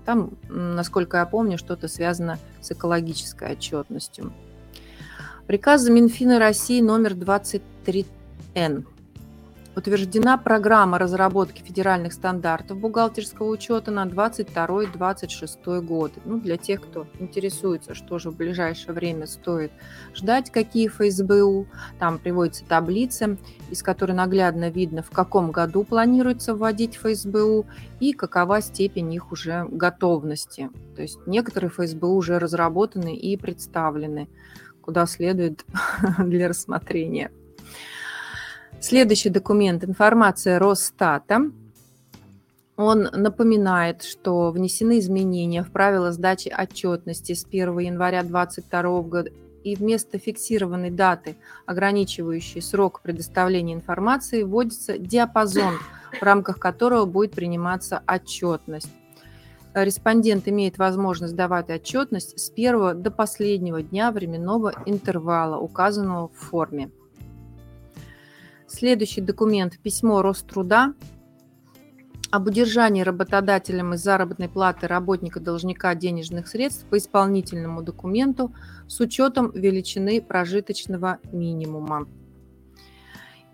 Там, 0.06 0.32
насколько 0.50 1.18
я 1.18 1.26
помню, 1.26 1.58
что-то 1.58 1.88
связано 1.88 2.40
с 2.62 2.72
экологической 2.72 3.52
отчетностью. 3.54 4.32
Приказом 5.48 5.96
Минфина 5.96 6.40
России 6.40 6.82
номер 6.82 7.14
23Н 7.14 8.86
утверждена 9.78 10.40
программа 10.40 10.98
разработки 10.98 11.62
федеральных 11.62 12.12
стандартов 12.12 12.80
бухгалтерского 12.80 13.48
учета 13.48 13.92
на 13.92 14.08
22-26 14.08 15.82
год. 15.82 16.14
Ну, 16.26 16.40
для 16.40 16.58
тех, 16.58 16.82
кто 16.82 17.06
интересуется, 17.20 17.94
что 17.94 18.18
же 18.18 18.32
в 18.32 18.36
ближайшее 18.36 18.94
время 18.94 19.28
стоит 19.28 19.72
ждать, 20.16 20.50
какие 20.52 20.88
ФСБУ, 20.88 21.68
там 22.00 22.18
приводится 22.18 22.66
таблица, 22.66 23.38
из 23.70 23.84
которой 23.84 24.14
наглядно 24.14 24.72
видно, 24.72 25.04
в 25.04 25.12
каком 25.12 25.52
году 25.52 25.84
планируется 25.84 26.56
вводить 26.56 26.98
ФСБУ 26.98 27.68
и 28.00 28.14
какова 28.14 28.62
степень 28.62 29.14
их 29.14 29.32
уже 29.32 29.68
готовности. 29.70 30.72
То 30.96 31.04
есть 31.04 31.20
некоторые 31.28 31.70
ФСБУ 31.70 32.16
уже 32.16 32.40
разработаны 32.40 33.16
и 33.16 33.38
представлены 33.38 34.28
куда 34.82 35.06
следует 35.06 35.66
для 36.18 36.48
рассмотрения. 36.48 37.30
Следующий 38.80 39.30
документ– 39.30 39.84
информация 39.86 40.60
Росстата. 40.60 41.52
Он 42.76 43.10
напоминает, 43.12 44.04
что 44.04 44.52
внесены 44.52 45.00
изменения 45.00 45.64
в 45.64 45.72
правила 45.72 46.12
сдачи 46.12 46.50
отчетности 46.50 47.34
с 47.34 47.44
1 47.46 47.80
января 47.80 48.22
2022 48.22 49.02
года 49.02 49.32
и 49.64 49.76
вместо 49.76 50.20
фиксированной 50.20 50.92
даты, 50.92 51.36
ограничивающей 51.66 52.62
срок 52.62 53.02
предоставления 53.02 53.74
информации, 53.74 54.44
вводится 54.44 54.98
диапазон, 54.98 55.74
в 56.20 56.24
рамках 56.24 56.60
которого 56.60 57.06
будет 57.06 57.32
приниматься 57.32 58.04
отчетность 58.08 58.92
респондент 59.84 60.48
имеет 60.48 60.78
возможность 60.78 61.36
давать 61.36 61.70
отчетность 61.70 62.40
с 62.40 62.50
первого 62.50 62.94
до 62.94 63.12
последнего 63.12 63.82
дня 63.82 64.12
временного 64.12 64.74
интервала, 64.86 65.58
указанного 65.58 66.30
в 66.30 66.36
форме. 66.36 66.90
Следующий 68.68 69.22
документ– 69.22 69.80
письмо 69.82 70.22
Роструда 70.22 70.94
об 72.32 72.48
удержании 72.48 73.02
работодателем 73.02 73.94
из 73.94 74.02
заработной 74.02 74.50
платы 74.50 74.88
работника-должника 74.88 75.96
денежных 75.96 76.50
средств 76.50 76.86
по 76.90 76.98
исполнительному 76.98 77.82
документу 77.82 78.54
с 78.88 79.00
учетом 79.00 79.52
величины 79.52 80.22
прожиточного 80.22 81.20
минимума. 81.32 82.08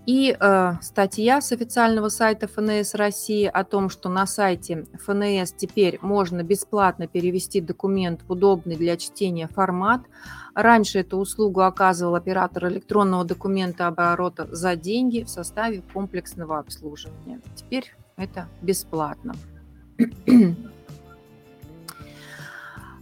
И 0.06 0.36
э, 0.38 0.74
статья 0.82 1.40
с 1.40 1.54
официального 1.54 2.10
сайта 2.10 2.48
ФНС 2.48 2.94
России 2.94 3.46
о 3.46 3.64
том, 3.64 3.90
что 3.90 4.10
на 4.10 4.26
сайте 4.26 4.86
ФНС 5.00 5.54
теперь 5.54 5.98
можно 6.02 6.44
бесплатно 6.44 7.08
перевести 7.08 7.62
документ 7.62 8.22
в 8.28 8.32
удобный 8.32 8.76
для 8.76 8.98
чтения 8.98 9.48
формат. 9.48 10.02
Раньше 10.56 11.00
эту 11.00 11.18
услугу 11.18 11.62
оказывал 11.62 12.16
оператор 12.16 12.68
электронного 12.68 13.24
документа 13.24 13.88
оборота 13.88 14.48
за 14.52 14.76
деньги 14.76 15.24
в 15.24 15.30
составе 15.30 15.82
комплексного 15.94 16.60
обслуживания. 16.60 17.40
Теперь 17.56 17.96
это 18.18 18.50
бесплатно. 18.62 19.36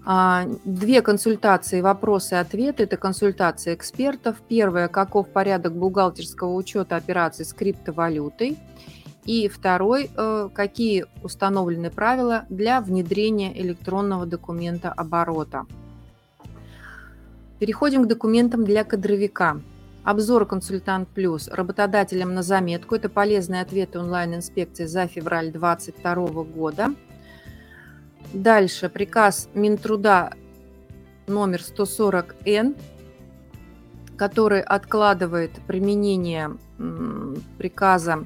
А, 0.04 0.47
две 0.66 1.02
консультации, 1.02 1.82
вопросы 1.82 2.36
и 2.36 2.38
ответы. 2.38 2.84
Это 2.84 2.97
консультация 2.97 3.76
экспертов. 3.76 4.38
Первое, 4.47 4.88
каков 4.88 5.30
порядок 5.30 5.76
бухгалтерского 5.76 6.54
учета 6.54 6.95
операций 6.95 7.45
с 7.45 7.54
криптовалютой. 7.54 8.58
И 9.26 9.47
второй, 9.47 10.10
э, 10.16 10.49
какие 10.52 11.06
установлены 11.22 11.91
правила 11.91 12.45
для 12.49 12.82
внедрения 12.82 13.56
электронного 13.62 14.26
документа 14.26 14.91
оборота. 14.91 15.68
Переходим 17.60 18.06
к 18.06 18.08
документам 18.08 18.66
для 18.66 18.84
кадровика. 18.84 19.62
Обзор 20.04 20.47
«Консультант 20.47 21.08
Плюс» 21.10 21.47
работодателям 21.47 22.34
на 22.34 22.41
заметку. 22.41 22.95
Это 22.95 23.08
полезные 23.08 23.62
ответы 23.62 23.99
онлайн-инспекции 23.99 24.88
за 24.88 25.06
февраль 25.06 25.52
2022 25.52 26.43
года. 26.43 26.95
Дальше 28.34 28.88
приказ 28.88 29.49
Минтруда 29.53 30.32
номер 31.27 31.59
140Н, 31.59 32.79
который 34.15 34.61
откладывает 34.61 35.51
применение 35.67 36.57
приказа 37.57 38.25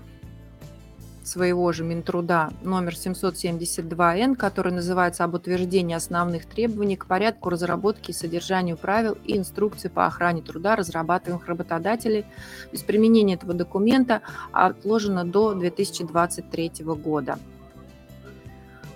своего 1.23 1.71
же 1.71 1.83
Минтруда 1.83 2.51
номер 2.61 2.93
772Н, 2.93 4.35
который 4.35 4.71
называется 4.71 5.23
«Об 5.23 5.33
утверждении 5.33 5.95
основных 5.95 6.45
требований 6.45 6.97
к 6.97 7.07
порядку 7.07 7.49
разработки 7.49 8.11
и 8.11 8.13
содержанию 8.13 8.77
правил 8.77 9.17
и 9.23 9.35
инструкций 9.35 9.89
по 9.89 10.05
охране 10.05 10.43
труда, 10.43 10.75
разрабатываемых 10.75 11.47
работодателей». 11.47 12.21
То 12.21 12.69
есть 12.73 12.85
применение 12.85 13.37
этого 13.37 13.55
документа 13.55 14.21
отложено 14.51 15.25
до 15.25 15.55
2023 15.55 16.71
года. 16.83 17.39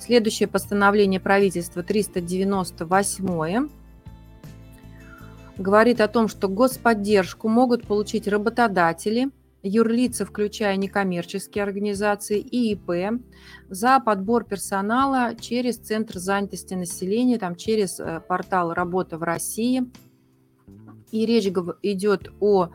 Следующее 0.10 0.50
постановление 0.50 1.20
правительства 1.20 1.84
398 1.84 3.70
говорит 5.60 6.02
о 6.02 6.08
том, 6.08 6.28
что 6.28 6.48
господдержку 6.48 7.48
могут 7.48 7.86
получить 7.86 8.28
работодатели, 8.28 9.30
юрлица, 9.62 10.26
включая 10.26 10.78
некоммерческие 10.78 11.64
организации 11.64 12.40
и 12.40 12.74
ИП, 12.74 13.22
за 13.70 14.00
подбор 14.00 14.46
персонала 14.46 15.36
через 15.40 15.78
Центр 15.78 16.18
занятости 16.18 16.74
населения, 16.74 17.38
там, 17.38 17.56
через 17.56 18.00
э, 18.00 18.20
портал 18.28 18.74
«Работа 18.74 19.20
в 19.20 19.22
России». 19.22 19.84
И 21.12 21.24
речь 21.28 21.46
идет 21.84 22.32
о 22.40 22.70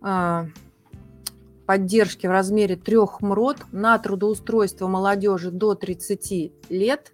а, 0.00 0.46
поддержки 1.66 2.26
в 2.26 2.30
размере 2.30 2.76
трех 2.76 3.20
МРОД 3.20 3.72
на 3.72 3.98
трудоустройство 3.98 4.86
молодежи 4.86 5.50
до 5.50 5.74
30 5.74 6.52
лет, 6.68 7.12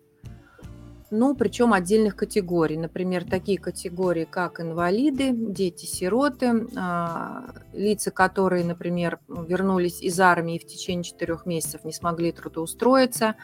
ну, 1.11 1.35
причем 1.35 1.73
отдельных 1.73 2.15
категорий. 2.15 2.77
Например, 2.77 3.25
такие 3.25 3.59
категории, 3.59 4.27
как 4.31 4.61
инвалиды, 4.61 5.33
дети-сироты, 5.33 6.69
а, 6.77 7.47
лица, 7.73 8.13
которые, 8.13 8.65
например, 8.65 9.19
вернулись 9.29 10.01
из 10.03 10.21
армии 10.21 10.59
в 10.59 10.67
течение 10.67 11.03
четырех 11.03 11.47
месяцев 11.47 11.85
не 11.85 11.93
смогли 11.93 12.31
трудоустроиться, 12.31 13.35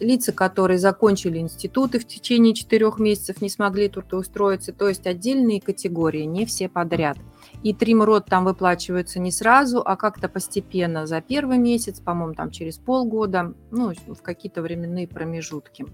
лица, 0.00 0.32
которые 0.32 0.78
закончили 0.78 1.38
институты 1.38 2.00
в 2.00 2.06
течение 2.06 2.54
четырех 2.54 2.98
месяцев, 2.98 3.40
не 3.40 3.48
смогли 3.48 3.88
трудоустроиться, 3.88 4.72
то 4.72 4.88
есть 4.88 5.06
отдельные 5.06 5.60
категории, 5.60 6.22
не 6.22 6.44
все 6.44 6.68
подряд– 6.68 7.18
и 7.64 7.72
тримрод 7.72 8.26
там 8.26 8.44
выплачивается 8.44 9.18
не 9.18 9.32
сразу, 9.32 9.82
а 9.84 9.96
как-то 9.96 10.28
постепенно 10.28 11.06
за 11.06 11.22
первый 11.22 11.56
месяц, 11.56 11.98
по-моему, 11.98 12.34
там 12.34 12.50
через 12.50 12.76
полгода, 12.76 13.54
ну, 13.70 13.94
в 14.06 14.20
какие-то 14.22 14.60
временные 14.60 15.08
промежутки. 15.08 15.86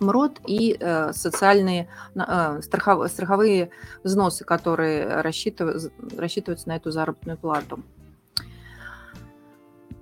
МРОД 0.00 0.40
и 0.46 0.76
э, 0.80 1.12
социальные 1.12 1.88
э, 2.14 2.60
страхов, 2.62 3.10
страховые 3.10 3.70
взносы, 4.02 4.44
которые 4.44 5.20
рассчитыв, 5.20 5.92
рассчитываются 6.16 6.68
на 6.68 6.76
эту 6.76 6.90
заработную 6.90 7.36
плату. 7.36 7.82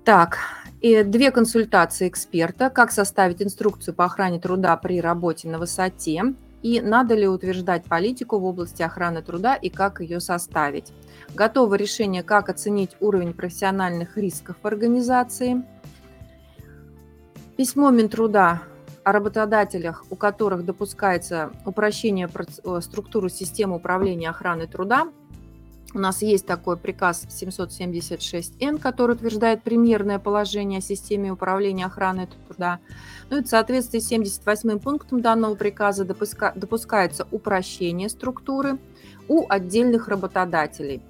Так, 0.05 0.37
и 0.79 1.03
две 1.03 1.31
консультации 1.31 2.07
эксперта. 2.07 2.69
Как 2.69 2.91
составить 2.91 3.41
инструкцию 3.41 3.93
по 3.93 4.05
охране 4.05 4.39
труда 4.39 4.75
при 4.77 5.01
работе 5.01 5.49
на 5.49 5.59
высоте 5.59 6.33
и 6.63 6.81
надо 6.81 7.13
ли 7.13 7.27
утверждать 7.27 7.83
политику 7.83 8.39
в 8.39 8.45
области 8.45 8.81
охраны 8.81 9.21
труда 9.21 9.55
и 9.55 9.69
как 9.69 9.99
ее 9.99 10.19
составить. 10.19 10.91
Готово 11.35 11.75
решение, 11.75 12.23
как 12.23 12.49
оценить 12.49 12.91
уровень 12.99 13.33
профессиональных 13.33 14.17
рисков 14.17 14.55
в 14.63 14.65
организации. 14.65 15.63
Письмо 17.57 17.91
Минтруда 17.91 18.61
о 19.03 19.11
работодателях, 19.11 20.05
у 20.09 20.15
которых 20.15 20.65
допускается 20.65 21.51
упрощение 21.65 22.29
э, 22.33 22.81
структуры 22.81 23.29
системы 23.29 23.75
управления 23.75 24.29
охраной 24.29 24.67
труда– 24.67 25.09
у 25.93 25.99
нас 25.99 26.21
есть 26.21 26.45
такой 26.45 26.77
приказ 26.77 27.25
776Н, 27.29 28.79
который 28.79 29.15
утверждает 29.15 29.63
примерное 29.63 30.19
положение 30.19 30.79
о 30.79 30.81
системе 30.81 31.31
управления 31.31 31.85
охраной 31.85 32.27
труда. 32.47 32.79
Ну 33.29 33.37
и 33.37 33.43
в 33.43 33.47
соответствии 33.47 33.99
с 33.99 34.07
78 34.07 34.79
пунктом 34.79 35.21
данного 35.21 35.55
приказа 35.55 36.03
допуска, 36.03 36.51
допускается 36.55 37.27
упрощение 37.31 38.09
структуры 38.09 38.79
у 39.27 39.45
отдельных 39.47 40.07
работодателей. 40.07 41.01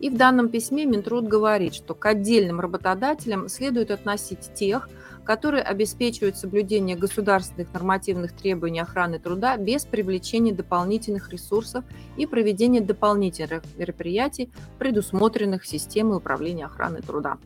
И 0.00 0.10
в 0.10 0.16
данном 0.16 0.48
письме 0.48 0.84
Минтруд 0.84 1.28
говорит, 1.28 1.74
что 1.74 1.94
к 1.94 2.04
отдельным 2.06 2.58
работодателям 2.58 3.48
следует 3.48 3.92
относить 3.92 4.52
тех, 4.52 4.88
которые 5.24 5.62
обеспечивают 5.62 6.36
соблюдение 6.36 6.96
государственных 6.96 7.72
нормативных 7.72 8.32
требований 8.32 8.80
охраны 8.80 9.18
труда 9.18 9.56
без 9.56 9.84
привлечения 9.84 10.52
дополнительных 10.52 11.30
ресурсов 11.30 11.84
и 12.16 12.26
проведения 12.26 12.80
дополнительных 12.80 13.62
мероприятий, 13.76 14.50
предусмотренных 14.78 15.64
системой 15.64 16.18
управления 16.18 16.66
охраны 16.66 17.02
труда. 17.02 17.38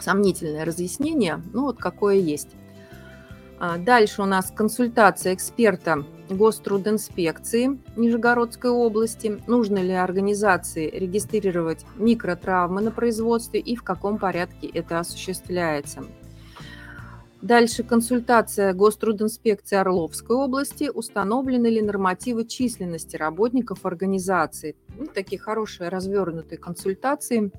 Сомнительное 0.00 0.64
разъяснение, 0.64 1.42
ну 1.52 1.62
вот 1.62 1.78
какое 1.78 2.16
есть. 2.16 2.50
А, 3.58 3.78
дальше 3.78 4.22
у 4.22 4.26
нас 4.26 4.52
консультация 4.54 5.34
эксперта 5.34 6.04
Гострудинспекции 6.30 7.78
Нижегородской 7.96 8.70
области. 8.70 9.40
Нужно 9.46 9.78
ли 9.78 9.92
организации 9.92 10.90
регистрировать 10.90 11.84
микротравмы 11.96 12.80
на 12.80 12.90
производстве 12.90 13.60
и 13.60 13.76
в 13.76 13.82
каком 13.82 14.18
порядке 14.18 14.68
это 14.68 15.00
осуществляется. 15.00 16.04
Дальше 17.40 17.84
консультация 17.84 18.72
Гострудинспекции 18.72 19.76
Орловской 19.76 20.36
области. 20.36 20.90
Установлены 20.92 21.68
ли 21.68 21.80
нормативы 21.80 22.44
численности 22.44 23.16
работников 23.16 23.86
организации? 23.86 24.74
Ну, 24.98 25.06
такие 25.06 25.40
хорошие 25.40 25.88
развернутые 25.88 26.58
консультации 26.58 27.52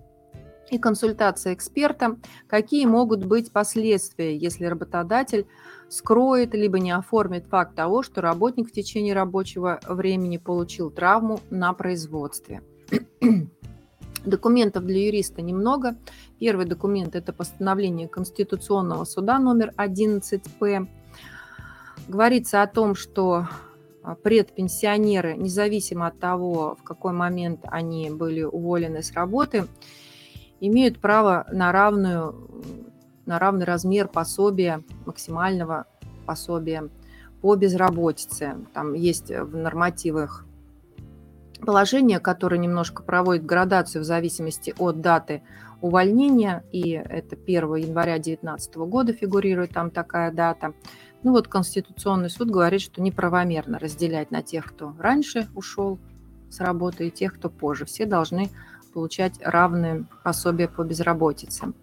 и 0.69 0.77
консультация 0.77 1.53
эксперта. 1.53 2.17
Какие 2.47 2.85
могут 2.85 3.25
быть 3.25 3.51
последствия, 3.51 4.35
если 4.35 4.65
работодатель 4.65 5.47
скроет 5.89 6.53
либо 6.53 6.79
не 6.79 6.91
оформит 6.91 7.47
факт 7.47 7.75
того, 7.75 8.03
что 8.03 8.21
работник 8.21 8.69
в 8.69 8.71
течение 8.71 9.13
рабочего 9.13 9.79
времени 9.87 10.37
получил 10.37 10.91
травму 10.91 11.39
на 11.49 11.73
производстве. 11.73 12.61
Документов 14.25 14.85
для 14.85 15.05
юриста 15.05 15.41
немного. 15.41 15.95
Первый 16.39 16.65
документ– 16.65 17.15
это 17.17 17.33
постановление 17.33 18.07
Конституционного 18.07 19.05
суда 19.05 19.39
номер 19.39 19.73
11П. 19.77 20.87
Говорится 22.07 22.61
о 22.61 22.67
том, 22.67 22.95
что 22.95 23.47
а, 24.03 24.15
предпенсионеры, 24.15 25.35
независимо 25.35 26.07
от 26.07 26.19
того, 26.19 26.75
в 26.79 26.83
какой 26.83 27.13
момент 27.13 27.61
они 27.63 28.09
были 28.09 28.43
уволены 28.43 29.03
с 29.03 29.13
работы, 29.13 29.67
имеют 30.59 30.99
право 30.99 31.45
на 31.51 31.71
равную 31.71 32.88
на 33.29 33.39
равный 33.39 33.65
размер 33.65 34.07
пособия, 34.07 34.83
максимального 35.05 35.85
пособия 36.25 36.89
по 37.41 37.55
безработице. 37.55 38.57
Там 38.73 38.93
есть 38.93 39.29
в 39.29 39.55
нормативах 39.55 40.45
положение, 41.61 42.19
которое 42.19 42.57
немножко 42.57 43.03
проводит 43.03 43.45
градацию 43.45 44.01
в 44.01 44.05
зависимости 44.05 44.73
от 44.79 45.01
даты 45.01 45.43
увольнения, 45.79 46.63
и 46.71 46.91
это 46.91 47.35
1 47.35 47.75
января 47.75 48.15
2019 48.15 48.75
года 48.77 49.13
фигурирует 49.13 49.71
там 49.71 49.91
такая 49.91 50.31
дата. 50.31 50.73
Ну 51.21 51.31
вот 51.31 51.47
Конституционный 51.47 52.31
суд 52.31 52.49
говорит, 52.49 52.81
что 52.81 53.01
неправомерно 53.01 53.77
разделять 53.77 54.31
на 54.31 54.41
тех, 54.41 54.65
кто 54.65 54.95
раньше 54.97 55.47
ушел 55.53 55.99
с 56.49 56.59
работы, 56.59 57.07
и 57.07 57.11
тех, 57.11 57.35
кто 57.35 57.49
позже. 57.49 57.85
Все 57.85 58.05
должны 58.07 58.49
получать 58.91 59.33
равные 59.43 60.05
пособия 60.23 60.67
по 60.67 60.83
безработице. 60.83 61.73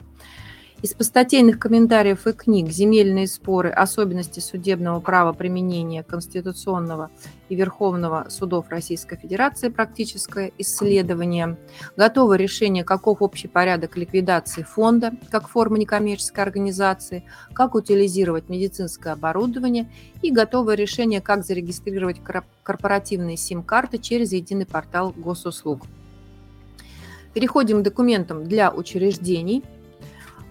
Из 0.82 0.92
постатейных 0.92 1.58
комментариев 1.58 2.26
и 2.26 2.32
книг 2.32 2.70
«Земельные 2.70 3.26
споры. 3.28 3.70
Особенности 3.70 4.40
судебного 4.40 5.00
права 5.00 5.32
применения 5.32 6.02
Конституционного 6.02 7.10
и 7.48 7.54
Верховного 7.54 8.26
судов 8.28 8.68
Российской 8.68 9.16
Федерации. 9.16 9.70
Практическое 9.70 10.52
исследование». 10.58 11.56
Готово 11.96 12.34
решение, 12.34 12.84
каков 12.84 13.22
общий 13.22 13.48
порядок 13.48 13.96
ликвидации 13.96 14.62
фонда 14.64 15.12
как 15.30 15.48
формы 15.48 15.78
некоммерческой 15.78 16.44
организации, 16.44 17.24
как 17.54 17.74
утилизировать 17.74 18.50
медицинское 18.50 19.14
оборудование 19.14 19.90
и 20.20 20.30
готовое 20.30 20.74
решение, 20.74 21.22
как 21.22 21.42
зарегистрировать 21.42 22.20
корпоративные 22.62 23.38
сим-карты 23.38 23.96
через 23.96 24.32
единый 24.32 24.66
портал 24.66 25.14
госуслуг. 25.16 25.86
Переходим 27.32 27.80
к 27.80 27.82
документам 27.82 28.44
для 28.44 28.70
учреждений– 28.70 29.64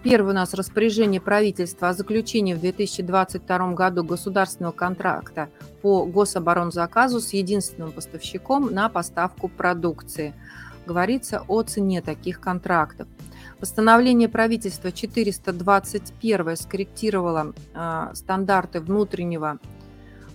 Первый 0.06 0.34
у 0.34 0.36
нас 0.36 0.54
распоряжение 0.54 1.20
правительства 1.20 1.90
о 1.90 1.94
заключении 1.94 2.54
в 2.54 2.60
2022 2.60 3.74
году 3.74 4.04
государственного 4.04 4.72
контракта 4.72 5.50
по 5.82 6.06
гособоронзаказу 6.06 7.20
с 7.20 7.34
единственным 7.34 7.92
поставщиком 7.92 8.72
на 8.72 8.88
поставку 8.88 9.48
продукции. 9.48 10.36
Говорится 10.86 11.44
о 11.48 11.64
цене 11.64 12.04
таких 12.04 12.40
контрактов. 12.40 13.08
Постановление 13.60 14.30
правительства 14.30 14.92
421 14.92 16.56
скорректировало 16.56 17.56
э, 17.74 18.12
стандарты 18.14 18.82
внутреннего 18.82 19.58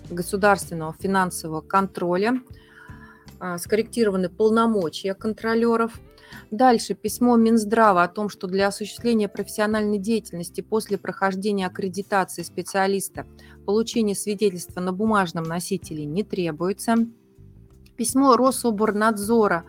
государственного 0.09 0.93
финансового 0.99 1.61
контроля, 1.61 2.41
э, 3.39 3.57
скорректированы 3.57 4.27
полномочия 4.27 5.13
контролеров– 5.13 5.97
Дальше 6.51 6.93
письмо 6.93 7.35
Минздрава 7.37 8.03
о 8.03 8.07
том, 8.07 8.29
что 8.29 8.47
для 8.47 8.67
осуществления 8.67 9.27
профессиональной 9.27 9.97
деятельности 9.97 10.61
после 10.61 10.97
прохождения 10.97 11.67
аккредитации 11.67 12.43
специалиста 12.43 13.25
получение 13.65 14.15
свидетельства 14.15 14.81
на 14.81 14.91
бумажном 14.93 15.43
носителе 15.43 16.05
не 16.05 16.23
требуется. 16.23 16.95
Письмо 17.95 18.35
Рособорнадзора 18.35 19.65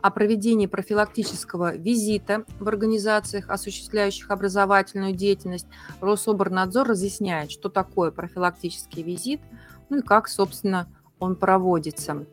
о 0.00 0.10
проведении 0.10 0.66
профилактического 0.66 1.76
визита 1.76 2.44
в 2.60 2.68
организациях, 2.68 3.48
осуществляющих 3.48 4.30
образовательную 4.30 5.14
деятельность. 5.14 5.66
Рособорнадзор 6.00 6.88
разъясняет, 6.88 7.50
что 7.50 7.70
такое 7.70 8.10
профилактический 8.10 9.02
визит, 9.02 9.40
ну 9.88 9.98
и 9.98 10.02
как, 10.02 10.28
собственно, 10.28 10.88
он 11.18 11.36
проводится. 11.36 12.26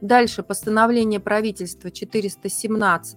Дальше 0.00 0.42
постановление 0.42 1.20
правительства 1.20 1.90
417. 1.90 3.16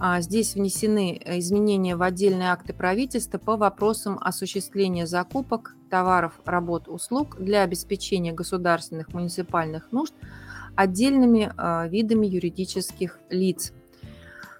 А, 0.00 0.20
здесь 0.20 0.54
внесены 0.54 1.20
э, 1.24 1.38
изменения 1.38 1.94
в 1.94 2.02
отдельные 2.02 2.50
акты 2.50 2.72
правительства 2.72 3.38
по 3.38 3.56
вопросам 3.56 4.18
осуществления 4.20 5.06
закупок 5.06 5.76
товаров, 5.88 6.40
работ, 6.44 6.88
услуг 6.88 7.36
для 7.38 7.62
обеспечения 7.62 8.32
государственных 8.32 9.12
муниципальных 9.12 9.92
нужд 9.92 10.14
отдельными 10.74 11.52
а, 11.56 11.86
видами 11.86 12.26
юридических 12.26 13.20
лиц. 13.30 13.72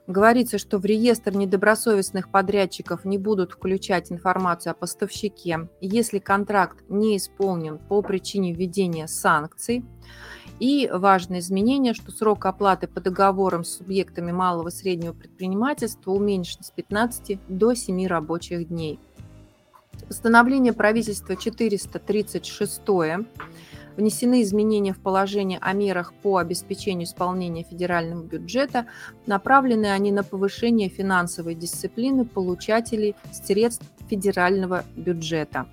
Говорится, 0.06 0.58
что 0.58 0.78
в 0.78 0.84
реестр 0.84 1.34
недобросовестных 1.34 2.30
подрядчиков 2.30 3.06
не 3.06 3.16
будут 3.16 3.52
включать 3.52 4.12
информацию 4.12 4.72
о 4.72 4.74
поставщике, 4.74 5.68
если 5.80 6.18
контракт 6.18 6.84
не 6.88 7.16
исполнен 7.16 7.78
по 7.78 8.02
причине 8.02 8.52
введения 8.52 9.08
санкций. 9.08 9.82
И 10.60 10.88
важное 10.92 11.40
изменение, 11.40 11.94
что 11.94 12.12
срок 12.12 12.46
оплаты 12.46 12.86
по 12.86 13.00
договорам 13.00 13.64
с 13.64 13.76
субъектами 13.76 14.30
малого 14.30 14.68
и 14.68 14.72
среднего 14.72 15.12
предпринимательства 15.12 16.12
уменьшен 16.12 16.62
с 16.62 16.70
15 16.70 17.38
до 17.48 17.74
7 17.74 18.06
рабочих 18.06 18.68
дней. 18.68 19.00
Постановление 20.08 20.72
правительства 20.72 21.36
436 21.36 22.80
внесены 23.96 24.42
изменения 24.42 24.92
в 24.92 25.00
положение 25.00 25.58
о 25.60 25.72
мерах 25.72 26.12
по 26.22 26.38
обеспечению 26.38 27.06
исполнения 27.06 27.62
федерального 27.62 28.22
бюджета. 28.22 28.86
Направлены 29.26 29.86
они 29.86 30.12
на 30.12 30.24
повышение 30.24 30.88
финансовой 30.88 31.54
дисциплины 31.54 32.24
получателей 32.24 33.14
средств 33.32 33.86
федерального 34.08 34.84
бюджета. 34.96 35.66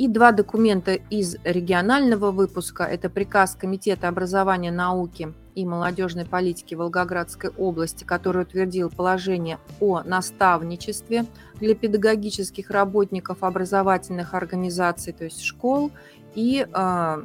И 0.00 0.08
два 0.08 0.32
документа 0.32 0.94
из 0.94 1.36
регионального 1.44 2.30
выпуска. 2.30 2.84
Это 2.84 3.10
приказ 3.10 3.54
Комитета 3.54 4.08
образования, 4.08 4.70
науки 4.70 5.34
и 5.54 5.66
молодежной 5.66 6.24
политики 6.24 6.74
Волгоградской 6.74 7.50
области, 7.50 8.04
который 8.04 8.44
утвердил 8.44 8.88
положение 8.88 9.58
о 9.78 10.02
наставничестве 10.02 11.26
для 11.56 11.74
педагогических 11.74 12.70
работников 12.70 13.42
образовательных 13.42 14.32
организаций, 14.32 15.12
то 15.12 15.24
есть 15.24 15.42
школ, 15.42 15.90
и 16.34 16.66
э, 16.66 17.22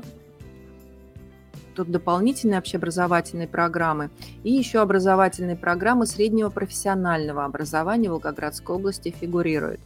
тут 1.78 1.90
дополнительные 1.90 2.60
общеобразовательные 2.60 3.48
программы 3.48 4.10
и 4.44 4.52
еще 4.52 4.82
образовательные 4.82 5.56
программы 5.56 6.08
среднего 6.08 6.50
профессионального 6.50 7.46
образования 7.46 8.10
Волгоградской 8.10 8.76
области 8.76 9.16
фигурируют. 9.18 9.80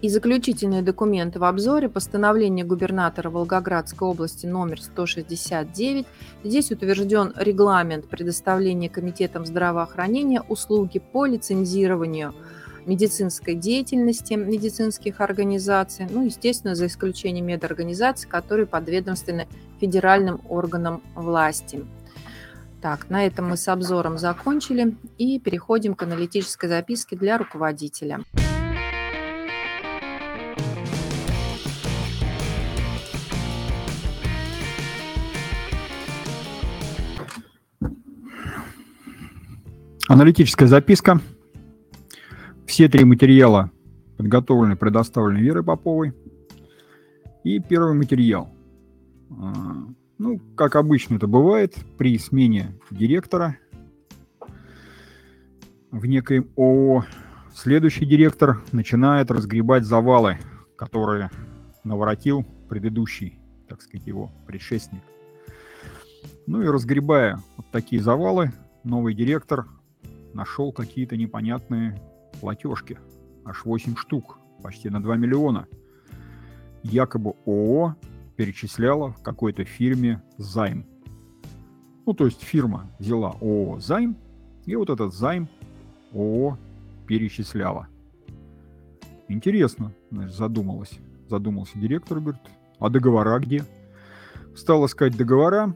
И 0.00 0.08
заключительные 0.08 0.82
документы 0.82 1.40
в 1.40 1.44
обзоре 1.44 1.88
постановление 1.88 2.64
губернатора 2.64 3.30
Волгоградской 3.30 4.06
области 4.06 4.46
номер 4.46 4.80
169. 4.80 6.06
Здесь 6.44 6.70
утвержден 6.70 7.32
регламент 7.36 8.08
предоставления 8.08 8.88
Комитетом 8.88 9.44
здравоохранения 9.44 10.40
услуги 10.42 11.00
по 11.00 11.26
лицензированию 11.26 12.32
медицинской 12.86 13.56
деятельности 13.56 14.34
медицинских 14.34 15.20
организаций, 15.20 16.06
ну, 16.08 16.24
естественно, 16.24 16.76
за 16.76 16.86
исключением 16.86 17.46
медорганизаций, 17.46 18.28
которые 18.30 18.66
подведомственны 18.66 19.48
федеральным 19.80 20.40
органам 20.48 21.02
власти. 21.16 21.84
Так, 22.80 23.10
на 23.10 23.26
этом 23.26 23.48
мы 23.48 23.56
с 23.56 23.66
обзором 23.66 24.16
закончили 24.16 24.96
и 25.18 25.40
переходим 25.40 25.94
к 25.94 26.04
аналитической 26.04 26.68
записке 26.68 27.16
для 27.16 27.36
руководителя. 27.36 28.20
Аналитическая 40.08 40.66
записка. 40.66 41.20
Все 42.66 42.88
три 42.88 43.04
материала 43.04 43.70
подготовлены, 44.16 44.74
предоставлены 44.74 45.36
Верой 45.36 45.62
Поповой. 45.62 46.14
И 47.44 47.60
первый 47.60 47.92
материал. 47.92 48.48
А, 49.30 49.52
ну, 50.16 50.40
как 50.56 50.76
обычно 50.76 51.16
это 51.16 51.26
бывает, 51.26 51.74
при 51.98 52.18
смене 52.18 52.74
директора 52.90 53.58
в 55.90 56.06
некоем 56.06 56.48
ООО, 56.56 57.04
следующий 57.54 58.06
директор 58.06 58.62
начинает 58.72 59.30
разгребать 59.30 59.84
завалы, 59.84 60.38
которые 60.76 61.30
наворотил 61.84 62.46
предыдущий, 62.70 63.38
так 63.68 63.82
сказать, 63.82 64.06
его 64.06 64.32
предшественник. 64.46 65.02
Ну 66.46 66.62
и 66.62 66.66
разгребая 66.66 67.42
вот 67.58 67.66
такие 67.70 68.00
завалы, 68.00 68.52
новый 68.84 69.12
директор 69.12 69.66
нашел 70.34 70.72
какие-то 70.72 71.16
непонятные 71.16 72.00
платежки. 72.40 72.98
Аж 73.44 73.64
8 73.64 73.96
штук, 73.96 74.38
почти 74.62 74.90
на 74.90 75.02
2 75.02 75.16
миллиона. 75.16 75.66
Якобы 76.82 77.34
ООО 77.46 77.96
перечисляла 78.36 79.16
какой-то 79.22 79.64
фирме 79.64 80.22
займ. 80.36 80.86
Ну, 82.06 82.14
то 82.14 82.26
есть 82.26 82.42
фирма 82.42 82.90
взяла 82.98 83.36
ООО 83.40 83.80
займ, 83.80 84.16
и 84.64 84.76
вот 84.76 84.90
этот 84.90 85.12
займ 85.14 85.48
ООО 86.12 86.58
перечисляла. 87.06 87.88
Интересно, 89.28 89.92
значит, 90.10 90.34
задумалась. 90.34 90.98
Задумался 91.28 91.78
директор, 91.78 92.20
говорит, 92.20 92.40
а 92.78 92.88
договора 92.88 93.38
где? 93.38 93.64
Стал 94.56 94.86
искать 94.86 95.16
договора, 95.16 95.74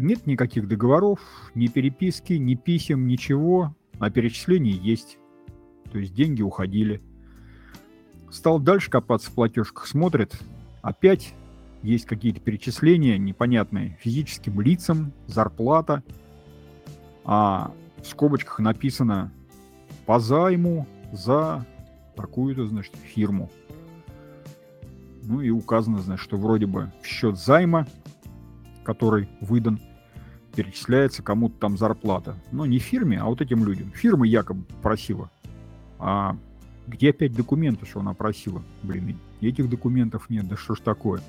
нет 0.00 0.26
никаких 0.26 0.66
договоров, 0.68 1.20
ни 1.54 1.66
переписки, 1.66 2.34
ни 2.34 2.54
писем, 2.54 3.06
ничего, 3.06 3.74
а 3.98 4.10
перечисления 4.10 4.72
есть. 4.72 5.18
То 5.92 5.98
есть 5.98 6.14
деньги 6.14 6.42
уходили. 6.42 7.02
Стал 8.30 8.58
дальше 8.60 8.90
копаться 8.90 9.30
в 9.30 9.34
платежках, 9.34 9.86
смотрит, 9.86 10.38
опять 10.82 11.34
есть 11.82 12.06
какие-то 12.06 12.40
перечисления 12.40 13.18
непонятные 13.18 13.98
физическим 14.00 14.60
лицам, 14.60 15.12
зарплата. 15.26 16.02
А 17.24 17.72
в 18.02 18.06
скобочках 18.06 18.58
написано 18.58 19.32
по 20.06 20.18
займу 20.20 20.86
за 21.12 21.66
такую-то, 22.16 22.66
значит, 22.66 22.94
фирму. 22.96 23.50
Ну 25.22 25.40
и 25.40 25.50
указано, 25.50 25.98
значит, 25.98 26.22
что 26.22 26.36
вроде 26.36 26.66
бы 26.66 26.92
в 27.02 27.06
счет 27.06 27.36
займа, 27.36 27.86
который 28.84 29.28
выдан, 29.40 29.80
перечисляется 30.54 31.22
кому-то 31.22 31.54
там 31.58 31.76
зарплата. 31.78 32.36
Но 32.52 32.66
не 32.66 32.78
фирме, 32.78 33.18
а 33.18 33.26
вот 33.26 33.40
этим 33.40 33.64
людям. 33.64 33.90
Фирма 33.92 34.26
якобы 34.26 34.64
просила. 34.82 35.30
А 35.98 36.36
где 36.86 37.10
опять 37.10 37.34
документы, 37.34 37.86
что 37.86 38.00
она 38.00 38.14
просила? 38.14 38.62
Блин, 38.82 39.18
этих 39.40 39.68
документов 39.68 40.28
нет, 40.28 40.48
да 40.48 40.56
что 40.56 40.74
ж 40.74 40.80
такое. 40.80 41.20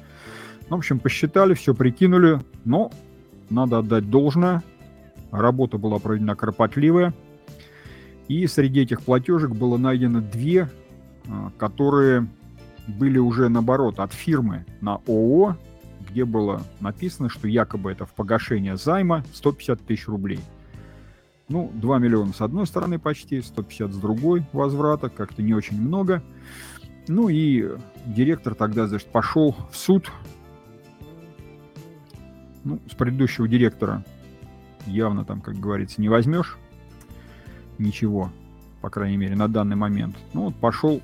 Ну, 0.70 0.78
в 0.78 0.80
общем, 0.80 1.00
посчитали, 1.00 1.54
все 1.54 1.76
прикинули, 1.76 2.40
но 2.66 2.92
надо 3.50 3.80
отдать 3.80 4.10
должное. 4.10 4.64
Работа 5.32 5.78
была 5.78 6.00
проведена 6.00 6.36
кропотливая. 6.36 7.14
И 8.28 8.48
среди 8.48 8.82
этих 8.82 9.02
платежек 9.02 9.52
было 9.52 9.78
найдено 9.78 10.22
две, 10.22 10.70
а, 11.28 11.52
которые 11.58 12.28
были 12.88 13.18
уже 13.18 13.50
наоборот 13.50 14.00
от 14.00 14.14
фирмы 14.14 14.66
на 14.80 14.96
ООО, 15.08 15.58
где 16.10 16.26
было 16.26 16.64
написано, 16.80 17.30
что 17.30 17.47
якобы 17.47 17.91
это 17.91 18.06
в 18.06 18.14
погашение 18.14 18.78
займа 18.78 19.24
150 19.34 19.82
тысяч 19.82 20.08
рублей. 20.08 20.39
Ну, 21.49 21.72
2 21.74 21.99
миллиона 21.99 22.34
с 22.34 22.41
одной 22.41 22.66
стороны 22.66 22.97
почти, 22.97 23.41
150 23.41 23.91
с 23.91 23.97
другой 23.97 24.45
возврата, 24.54 25.10
как-то 25.10 25.41
не 25.41 25.54
очень 25.54 25.80
много. 25.82 26.24
Ну 27.08 27.28
и 27.30 27.78
директор 28.06 28.56
тогда, 28.56 28.88
значит, 28.88 29.10
пошел 29.10 29.56
в 29.72 29.76
суд. 29.76 30.10
Ну, 32.64 32.80
с 32.89 32.95
предыдущего 32.95 33.47
директора 33.47 34.06
явно 34.86 35.26
там, 35.26 35.41
как 35.41 35.56
говорится, 35.56 35.99
не 35.99 36.10
возьмешь 36.10 36.58
ничего, 37.78 38.32
по 38.82 38.89
крайней 38.89 39.18
мере, 39.18 39.36
на 39.36 39.47
данный 39.47 39.76
момент. 39.76 40.16
Ну, 40.34 40.45
вот 40.45 40.56
пошел 40.56 41.02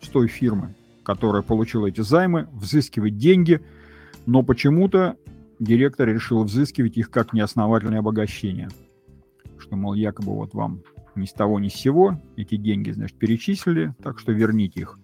с 0.00 0.08
той 0.08 0.28
фирмы, 0.28 0.74
которая 1.02 1.42
получила 1.42 1.86
эти 1.86 2.02
займы, 2.02 2.48
взыскивать 2.52 3.18
деньги, 3.18 3.60
но 4.30 4.44
почему-то 4.44 5.16
директор 5.58 6.08
решил 6.08 6.44
взыскивать 6.44 6.96
их 6.96 7.10
как 7.10 7.32
неосновательное 7.32 7.98
обогащение. 7.98 8.68
Что, 9.58 9.74
мол, 9.74 9.94
якобы 9.94 10.32
вот 10.32 10.54
вам 10.54 10.82
ни 11.16 11.26
с 11.26 11.32
того 11.32 11.58
ни 11.58 11.66
с 11.66 11.74
сего 11.74 12.16
эти 12.36 12.54
деньги, 12.54 12.92
значит, 12.92 13.18
перечислили, 13.18 13.92
так 14.00 14.20
что 14.20 14.30
верните 14.30 14.82
их. 14.82 15.00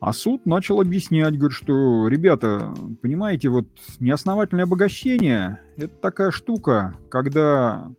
А 0.00 0.12
суд 0.12 0.44
начал 0.44 0.82
объяснять, 0.82 1.38
говорит, 1.38 1.56
что, 1.56 2.08
ребята, 2.08 2.74
понимаете, 3.00 3.48
вот 3.48 3.68
неосновательное 4.00 4.64
обогащение– 4.64 5.58
это 5.78 5.94
такая 5.96 6.30
штука, 6.30 6.94
когда 7.08 7.90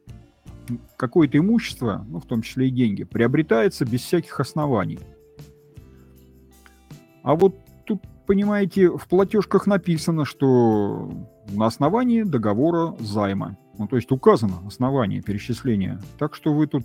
какое-то 0.98 1.40
имущество, 1.40 2.06
ну, 2.08 2.20
в 2.20 2.28
том 2.28 2.44
числе 2.44 2.68
и 2.68 2.72
деньги, 2.72 3.06
приобретается 3.06 3.86
без 3.86 4.02
всяких 4.02 4.40
оснований. 4.40 5.00
А 7.24 7.34
вот 7.34 7.56
понимаете, 8.26 8.90
в 8.90 9.08
платежках 9.08 9.68
написано, 9.68 10.26
что 10.26 11.12
на 11.50 11.66
основании 11.66 12.24
договора 12.24 12.96
займа. 13.00 13.58
Ну, 13.78 13.88
то 13.88 13.96
есть 13.96 14.12
указано 14.12 14.66
основание 14.68 15.22
перечисления. 15.22 16.00
Так 16.20 16.36
что 16.36 16.54
вы 16.54 16.68
тут 16.68 16.84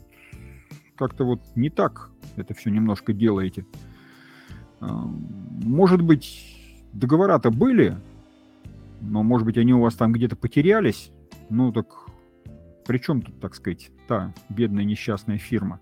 как-то 0.96 1.24
вот 1.24 1.40
не 1.54 1.70
так 1.70 2.10
это 2.36 2.54
все 2.54 2.70
немножко 2.70 3.12
делаете. 3.12 3.66
Может 4.80 6.02
быть, 6.02 6.56
договора-то 6.92 7.50
были, 7.50 7.96
но, 9.00 9.22
может 9.22 9.46
быть, 9.46 9.58
они 9.58 9.74
у 9.74 9.80
вас 9.80 9.94
там 9.94 10.12
где-то 10.12 10.36
потерялись. 10.36 11.12
Ну, 11.50 11.72
так 11.72 11.86
при 12.86 12.98
чем 12.98 13.22
тут, 13.22 13.40
так 13.40 13.54
сказать, 13.54 13.90
та 14.06 14.32
бедная 14.48 14.84
несчастная 14.84 15.38
фирма? 15.38 15.80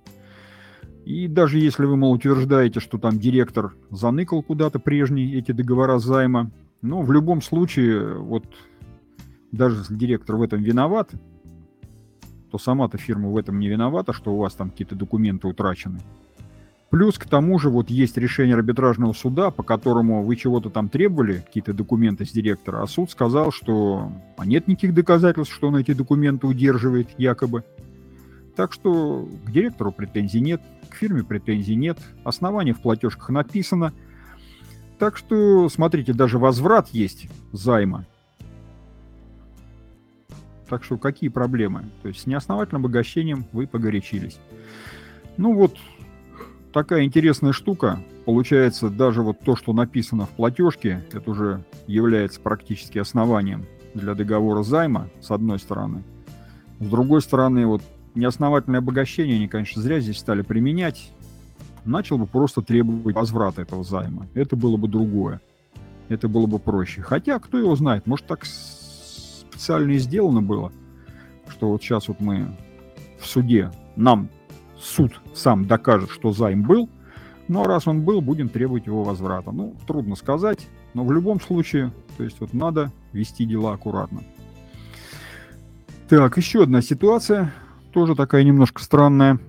И 1.07 1.29
даже 1.29 1.61
если 1.61 1.85
вы, 1.85 1.97
мол, 1.97 2.15
утверждаете, 2.15 2.81
что 2.81 2.99
там 2.99 3.21
директор 3.21 3.75
заныкал 3.91 4.43
куда-то 4.43 4.81
прежние 4.81 5.39
эти 5.39 5.53
договора 5.53 6.01
займа, 6.01 6.51
ну, 6.83 7.03
в 7.03 7.13
любом 7.13 7.43
случае, 7.43 8.19
вот 8.19 8.45
даже 9.53 9.79
если 9.79 9.95
директор 9.95 10.35
в 10.35 10.43
этом 10.43 10.61
виноват, 10.61 11.13
то 12.51 12.59
сама-то 12.59 12.99
фирма 12.99 13.29
в 13.29 13.37
этом 13.37 13.61
не 13.61 13.69
виновата, 13.69 14.13
что 14.13 14.35
у 14.35 14.39
вас 14.39 14.55
там 14.55 14.71
какие-то 14.71 14.97
документы 14.97 15.47
утрачены. 15.47 16.01
Плюс 16.91 17.19
к 17.19 17.27
тому 17.27 17.61
же 17.61 17.71
вот 17.71 17.89
есть 17.89 18.17
решение 18.17 18.57
арбитражного 18.57 19.13
суда, 19.13 19.53
по 19.53 19.63
которому 19.63 20.25
вы 20.25 20.35
чего-то 20.35 20.71
там 20.71 20.89
требовали, 20.89 21.45
какие-то 21.47 21.73
документы 21.73 22.25
с 22.25 22.33
директора, 22.33 22.83
а 22.83 22.87
суд 22.89 23.13
сказал, 23.13 23.53
что 23.53 24.11
а 24.37 24.45
нет 24.45 24.67
никаких 24.67 24.93
доказательств, 24.93 25.55
что 25.55 25.69
он 25.69 25.77
эти 25.77 25.95
документы 25.95 26.49
удерживает 26.49 27.11
якобы. 27.17 27.63
Так 28.57 28.73
что 28.73 29.29
к 29.45 29.51
директору 29.51 29.93
претензий 29.93 30.41
нет, 30.41 30.63
к 30.89 30.95
фирме 30.95 31.23
претензий 31.23 31.77
нет, 31.77 31.99
основание 32.25 32.73
в 32.73 32.81
платежках 32.81 33.29
написано. 33.29 33.93
Так 34.99 35.19
что, 35.19 35.69
смотрите, 35.69 36.15
даже 36.15 36.39
возврат 36.39 36.89
есть 36.89 37.29
займа. 37.53 38.07
Так 40.71 40.83
что 40.85 40.97
какие 40.97 41.29
проблемы? 41.29 41.85
То 42.03 42.09
есть 42.09 42.23
с 42.23 42.27
неосновательным 42.27 42.83
обогащением 42.83 43.45
вы 43.53 43.67
погорячились. 43.67 44.39
Ну 45.37 45.53
вот, 45.53 45.77
такая 46.73 47.05
интересная 47.05 47.53
штука. 47.53 48.01
Получается, 48.25 48.89
даже 48.89 49.23
вот 49.23 49.39
то, 49.41 49.55
что 49.55 49.75
написано 49.75 50.25
в 50.25 50.31
платежке, 50.31 51.05
это 51.13 51.31
уже 51.31 51.63
является 51.87 52.41
практически 52.41 52.99
основанием 52.99 53.67
для 53.93 54.15
договора 54.15 54.63
займа, 54.63 55.09
с 55.21 55.31
одной 55.31 55.59
стороны. 55.59 56.03
С 56.81 56.87
другой 56.87 57.21
стороны, 57.21 57.67
вот 57.67 57.83
неосновательное 58.17 58.81
обогащение 58.81 59.37
они, 59.37 59.49
конечно, 59.49 59.81
зря 59.83 60.01
здесь 60.01 60.19
стали 60.19 60.43
применять. 60.43 61.13
Начал 61.85 62.19
бы 62.19 62.27
просто 62.27 62.63
требовать 62.63 63.15
возврата 63.15 63.63
этого 63.63 63.85
займа. 63.85 64.27
Это 64.35 64.57
было 64.57 64.77
бы 64.77 64.89
другое. 64.89 65.41
Это 66.09 66.29
было 66.29 66.47
бы 66.47 66.59
проще. 66.59 67.03
Хотя, 67.03 67.39
кто 67.39 67.59
его 67.59 67.77
знает, 67.77 68.07
может, 68.07 68.27
так 68.27 68.45
специально 68.45 69.93
и 69.93 69.99
сделано 69.99 70.43
было, 70.43 70.73
что 71.49 71.71
вот 71.71 71.83
сейчас 71.83 72.09
вот 72.09 72.21
мы 72.21 72.57
в 73.21 73.27
суде, 73.27 73.71
нам 73.95 74.29
суд 74.79 75.21
сам 75.35 75.67
докажет, 75.67 76.11
что 76.11 76.33
займ 76.33 76.63
был, 76.63 76.89
но 77.49 77.65
раз 77.65 77.87
он 77.87 78.03
был, 78.03 78.21
будем 78.21 78.49
требовать 78.49 78.87
его 78.87 79.05
возврата. 79.05 79.53
Ну, 79.53 79.75
трудно 79.87 80.17
сказать, 80.17 80.67
но 80.95 81.05
в 81.05 81.13
любом 81.13 81.41
случае, 81.41 81.93
то 82.17 82.25
есть 82.25 82.41
вот 82.41 82.53
надо 82.53 82.91
вести 83.13 83.45
дела 83.45 83.75
аккуратно. 83.75 84.23
Так, 86.09 86.37
еще 86.37 86.63
одна 86.63 86.83
ситуация, 86.83 87.53
тоже 87.97 88.15
такая 88.15 88.45
немножко 88.45 88.83
странная, 88.83 89.41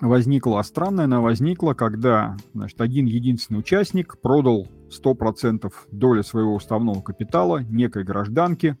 возникла. 0.00 0.58
А 0.58 0.64
странная 0.64 1.04
она 1.04 1.20
возникла, 1.20 1.74
когда 1.74 2.36
значит, 2.54 2.80
один 2.80 3.06
единственный 3.06 3.60
участник 3.60 4.20
продал 4.20 4.66
100% 4.88 5.72
доли 5.92 6.22
своего 6.22 6.56
уставного 6.56 7.00
капитала 7.02 7.58
некой 7.58 8.02
гражданке 8.02 8.76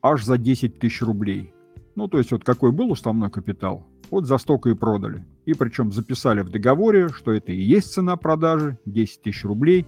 аж 0.00 0.24
за 0.24 0.38
10 0.38 0.78
тысяч 0.78 1.02
рублей. 1.02 1.52
Ну, 1.96 2.08
то 2.08 2.16
есть 2.16 2.32
вот 2.32 2.44
какой 2.44 2.72
был 2.72 2.90
уставной 2.92 3.30
капитал, 3.30 3.86
вот 4.10 4.24
за 4.24 4.38
столько 4.38 4.70
и 4.70 4.74
продали. 4.74 5.26
И 5.44 5.52
причем 5.52 5.92
записали 5.92 6.40
в 6.40 6.48
договоре, 6.48 7.10
что 7.10 7.30
это 7.30 7.52
и 7.52 7.60
есть 7.60 7.92
цена 7.92 8.16
продажи, 8.16 8.78
10 8.86 9.20
тысяч 9.20 9.44
рублей. 9.44 9.84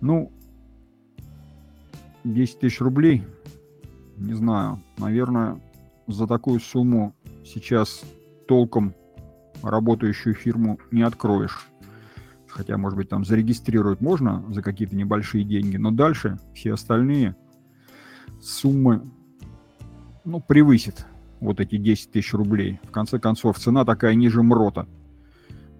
Ну, 0.00 0.32
10 2.24 2.60
тысяч 2.60 2.80
рублей, 2.80 3.24
не 4.20 4.34
знаю, 4.34 4.82
наверное, 4.98 5.60
за 6.06 6.26
такую 6.26 6.60
сумму 6.60 7.14
сейчас 7.44 8.04
толком 8.46 8.94
работающую 9.62 10.34
фирму 10.34 10.78
не 10.90 11.02
откроешь. 11.02 11.66
Хотя, 12.48 12.76
может 12.76 12.96
быть, 12.98 13.08
там 13.08 13.24
зарегистрировать 13.24 14.00
можно 14.00 14.44
за 14.52 14.62
какие-то 14.62 14.96
небольшие 14.96 15.44
деньги, 15.44 15.76
но 15.76 15.90
дальше 15.90 16.38
все 16.54 16.74
остальные 16.74 17.36
суммы 18.40 19.02
ну, 20.24 20.40
превысит 20.40 21.06
вот 21.40 21.60
эти 21.60 21.76
10 21.76 22.12
тысяч 22.12 22.34
рублей. 22.34 22.80
В 22.82 22.90
конце 22.90 23.18
концов, 23.18 23.58
цена 23.58 23.84
такая 23.84 24.14
ниже 24.14 24.42
МРОТа. 24.42 24.86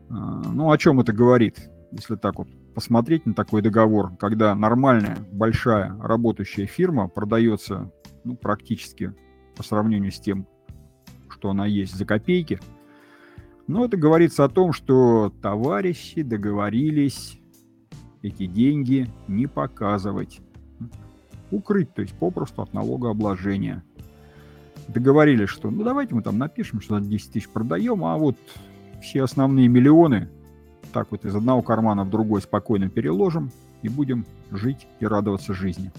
А, 0.09 0.14
ну, 0.14 0.70
о 0.70 0.78
чем 0.78 1.01
это 1.01 1.12
говорит, 1.12 1.70
если 1.91 2.16
так 2.16 2.38
вот 2.38 2.49
посмотреть 2.74 3.26
на 3.26 3.34
такой 3.34 3.62
договор, 3.62 4.16
когда 4.16 4.55
нормальная, 4.55 5.18
большая 5.32 5.97
работающая 6.01 6.66
фирма 6.66 7.09
продается 7.09 7.91
ну, 8.25 8.37
практически 8.37 9.14
по 9.57 9.62
сравнению 9.62 10.12
с 10.12 10.21
тем, 10.21 10.47
что 11.29 11.51
она 11.51 11.66
есть 11.66 11.95
за 11.95 12.05
копейки. 12.05 12.61
Но 13.66 13.85
это 13.85 13.97
говорится 13.97 14.45
о 14.45 14.49
том, 14.49 14.73
что 14.73 15.33
товарищи 15.43 16.23
договорились 16.23 17.39
эти 18.23 18.47
деньги 18.47 19.09
не 19.29 19.47
показывать. 19.47 20.41
Укрыть, 21.51 21.93
то 21.95 22.03
есть 22.03 22.14
попросту 22.14 22.62
от 22.62 22.73
налогообложения 22.73 23.85
договорились, 24.89 25.49
что 25.49 25.71
ну 25.71 25.85
давайте 25.85 26.14
мы 26.14 26.23
там 26.23 26.39
напишем, 26.39 26.81
что 26.81 26.99
за 26.99 27.07
10 27.07 27.33
тысяч 27.33 27.49
продаем, 27.49 28.05
а 28.05 28.16
вот 28.16 28.37
все 29.01 29.23
основные 29.23 29.68
миллионы 29.68 30.29
так 30.93 31.11
вот 31.11 31.25
из 31.25 31.35
одного 31.35 31.62
кармана 31.62 32.05
в 32.05 32.11
другой 32.11 32.43
спокойно 32.43 32.89
переложим 32.89 33.51
и 33.83 33.89
будем 33.89 34.27
жить 34.51 34.87
и 34.99 35.07
радоваться 35.07 35.55
жизни. 35.55 35.93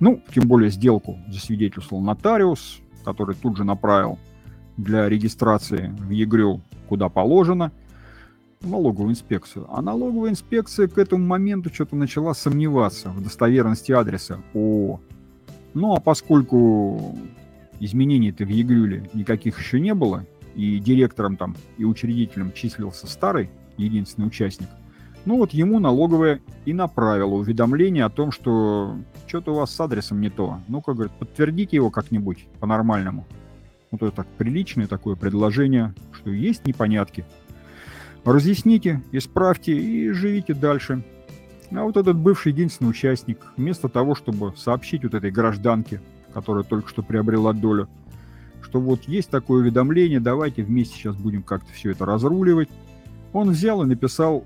Ну, 0.00 0.22
тем 0.32 0.46
более 0.46 0.70
сделку 0.70 1.18
засвидетельствовал 1.28 2.02
нотариус, 2.02 2.80
который 3.04 3.34
тут 3.34 3.56
же 3.56 3.64
направил 3.64 4.18
для 4.76 5.08
регистрации 5.08 5.94
в 5.98 6.10
ЕГРЮ 6.10 6.62
куда 6.88 7.08
положено, 7.08 7.72
в 8.60 8.68
налоговую 8.68 9.12
инспекцию. 9.12 9.66
А 9.68 9.82
налоговая 9.82 10.30
инспекция 10.30 10.88
к 10.88 10.98
этому 10.98 11.24
моменту 11.24 11.72
что-то 11.72 11.96
начала 11.96 12.34
сомневаться 12.34 13.10
в 13.10 13.22
достоверности 13.22 13.92
адреса 13.92 14.42
ООО. 14.54 15.00
Ну 15.74 15.94
а 15.94 16.00
поскольку 16.00 17.16
изменений-то 17.78 18.44
в 18.44 18.48
ЕГРЮле 18.48 19.10
никаких 19.14 19.58
еще 19.58 19.80
не 19.80 19.94
было, 19.94 20.26
и 20.54 20.78
директором 20.78 21.36
там, 21.36 21.56
и 21.76 21.84
учредителем 21.84 22.52
числился 22.52 23.06
старый, 23.06 23.50
единственный 23.76 24.26
участник, 24.26 24.68
ну 25.24 25.36
вот 25.36 25.52
ему 25.52 25.78
налоговая 25.78 26.40
и 26.64 26.72
направила 26.72 27.34
уведомление 27.34 28.04
о 28.04 28.10
том, 28.10 28.32
что 28.32 28.96
что-то 29.26 29.52
у 29.52 29.56
вас 29.56 29.70
с 29.70 29.80
адресом 29.80 30.20
не 30.20 30.30
то. 30.30 30.60
Ну-ка, 30.68 30.94
говорит, 30.94 31.12
подтвердите 31.12 31.76
его 31.76 31.90
как-нибудь 31.90 32.46
по-нормальному. 32.60 33.26
Вот 33.90 34.02
это 34.02 34.10
так 34.10 34.26
приличное 34.26 34.86
такое 34.86 35.16
предложение, 35.16 35.94
что 36.12 36.30
есть 36.30 36.66
непонятки. 36.66 37.24
Разъясните, 38.24 39.02
исправьте 39.12 39.72
и 39.76 40.10
живите 40.10 40.54
дальше. 40.54 41.02
А 41.70 41.82
вот 41.82 41.96
этот 41.96 42.16
бывший 42.16 42.52
единственный 42.52 42.88
участник, 42.88 43.38
вместо 43.56 43.88
того, 43.88 44.14
чтобы 44.14 44.54
сообщить 44.56 45.04
вот 45.04 45.14
этой 45.14 45.30
гражданке, 45.30 46.00
которая 46.32 46.64
только 46.64 46.88
что 46.88 47.02
приобрела 47.02 47.52
долю, 47.52 47.88
что 48.62 48.80
вот 48.80 49.04
есть 49.04 49.30
такое 49.30 49.60
уведомление, 49.60 50.20
давайте 50.20 50.62
вместе 50.62 50.94
сейчас 50.94 51.16
будем 51.16 51.42
как-то 51.42 51.72
все 51.72 51.90
это 51.90 52.04
разруливать, 52.04 52.68
он 53.32 53.50
взял 53.50 53.82
и 53.82 53.86
написал 53.86 54.44